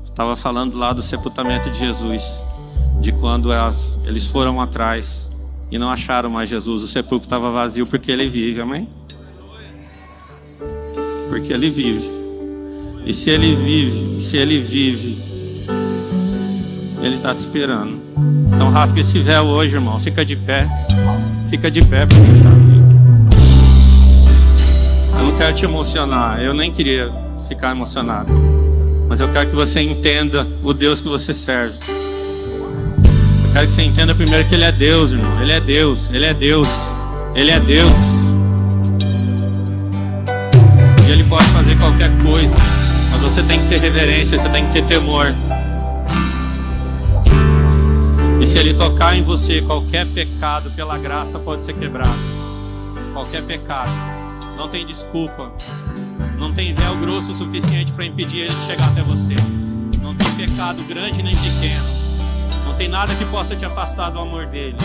Estava 0.04 0.36
falando 0.36 0.78
lá 0.78 0.92
do 0.94 1.02
sepultamento 1.02 1.70
de 1.70 1.80
Jesus, 1.80 2.24
de 3.00 3.12
quando 3.14 3.52
elas, 3.52 4.02
eles 4.06 4.26
foram 4.26 4.60
atrás 4.60 5.32
e 5.72 5.78
não 5.78 5.90
acharam 5.90 6.30
mais 6.30 6.50
Jesus. 6.50 6.84
O 6.84 6.88
sepulcro 6.88 7.26
estava 7.26 7.50
vazio 7.50 7.88
porque 7.88 8.12
ele 8.12 8.28
vive, 8.28 8.60
amém? 8.60 8.90
porque 11.32 11.54
ele 11.54 11.72
vive. 11.72 12.12
E 13.06 13.14
se 13.14 13.30
ele 13.30 13.56
vive, 13.56 14.22
se 14.22 14.36
ele 14.36 14.60
vive, 14.60 15.18
ele 17.02 17.16
está 17.16 17.34
te 17.34 17.40
esperando. 17.40 18.00
Então 18.54 18.70
rasga 18.70 19.02
esse 19.02 19.20
véu 19.20 19.46
hoje, 19.46 19.76
irmão. 19.76 20.00
Fica 20.00 20.24
de 20.24 20.36
pé. 20.36 20.68
Fica 21.50 21.70
de 21.70 21.84
pé 21.84 22.06
porque 22.06 22.22
ele 22.22 22.44
tá 22.44 22.50
vivo. 22.50 22.92
Eu 25.18 25.26
não 25.26 25.36
quero 25.38 25.54
te 25.54 25.66
emocionar. 25.66 26.42
Eu 26.42 26.54
nem 26.54 26.72
queria 26.72 27.12
ficar 27.48 27.72
emocionado. 27.72 28.32
Mas 29.10 29.20
eu 29.20 29.30
quero 29.30 29.50
que 29.50 29.56
você 29.56 29.82
entenda 29.82 30.48
o 30.64 30.74
Deus 30.74 31.02
que 31.02 31.08
você 31.08 31.34
serve. 31.34 31.78
Eu 33.44 33.52
quero 33.52 33.68
que 33.68 33.74
você 33.74 33.82
entenda 33.82 34.16
primeiro 34.16 34.48
que 34.48 34.56
Ele 34.56 34.64
é 34.64 34.72
Deus, 34.72 35.12
irmão. 35.12 35.42
Ele 35.42 35.52
é 35.52 35.60
Deus. 35.60 36.10
Ele 36.12 36.26
é 36.26 36.34
Deus. 36.34 36.70
Ele 37.36 37.52
é 37.52 37.60
Deus. 37.60 37.92
Ele 41.12 41.26
pode 41.26 41.46
fazer 41.50 41.78
qualquer 41.78 42.10
coisa, 42.24 42.56
mas 43.12 43.22
você 43.22 43.44
tem 43.44 43.60
que 43.60 43.68
ter 43.68 43.80
reverência, 43.80 44.40
você 44.40 44.48
tem 44.48 44.66
que 44.66 44.72
ter 44.72 44.84
temor. 44.84 45.28
E 48.42 48.48
se 48.48 48.58
Ele 48.58 48.74
tocar 48.74 49.16
em 49.16 49.22
você, 49.22 49.62
qualquer 49.62 50.04
pecado 50.08 50.72
pela 50.72 50.98
graça 50.98 51.38
pode 51.38 51.62
ser 51.64 51.74
quebrado. 51.74 52.18
Qualquer 53.14 53.44
pecado. 53.44 53.92
Não 54.58 54.68
tem 54.68 54.84
desculpa. 54.84 55.52
Não 56.40 56.52
tem 56.52 56.74
véu 56.74 56.98
grosso 56.98 57.34
o 57.34 57.38
suficiente 57.38 57.92
para 57.92 58.04
impedir 58.04 58.40
Ele 58.40 58.56
de 58.56 58.66
chegar 58.66 58.88
até 58.88 59.04
você. 59.04 59.36
Não 60.02 60.16
tem 60.16 60.28
pecado 60.34 60.82
grande 60.86 61.22
nem 61.22 61.36
pequeno. 61.36 61.86
Não 62.66 62.74
tem 62.74 62.88
nada 62.88 63.14
que 63.14 63.26
possa 63.26 63.56
te 63.56 63.64
afastar 63.64 64.10
do 64.10 64.18
amor 64.18 64.48
dele. 64.48 64.76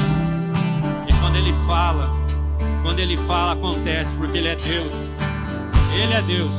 E 1.08 1.12
quando 1.14 1.36
Ele 1.36 1.54
fala, 1.66 2.12
quando 2.82 3.00
Ele 3.00 3.16
fala, 3.26 3.52
acontece, 3.52 4.12
porque 4.16 4.36
Ele 4.36 4.48
é 4.48 4.56
Deus. 4.56 4.92
Ele 5.98 6.12
é 6.12 6.20
Deus. 6.20 6.56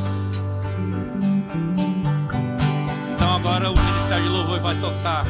Então 3.14 3.36
agora 3.36 3.70
o 3.70 3.80
Ministério 3.80 4.24
de 4.24 4.30
Louvor 4.30 4.60
vai 4.62 4.76
tocar. 4.78 5.28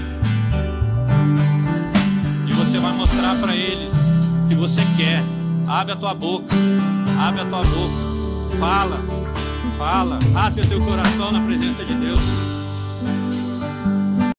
Você 2.78 2.82
vai 2.82 2.94
mostrar 2.94 3.36
para 3.38 3.56
Ele 3.56 3.90
que 4.48 4.54
você 4.54 4.82
quer. 4.96 5.24
Abre 5.68 5.94
a 5.94 5.96
tua 5.96 6.14
boca. 6.14 6.54
Abre 7.20 7.42
a 7.42 7.46
tua 7.46 7.64
boca. 7.64 8.60
Fala. 8.60 9.00
Fala. 9.80 10.20
Rasga 10.32 10.64
teu 10.68 10.80
coração 10.82 11.32
na 11.32 11.42
presença 11.42 11.84
de 11.84 11.96
Deus. 11.96 12.20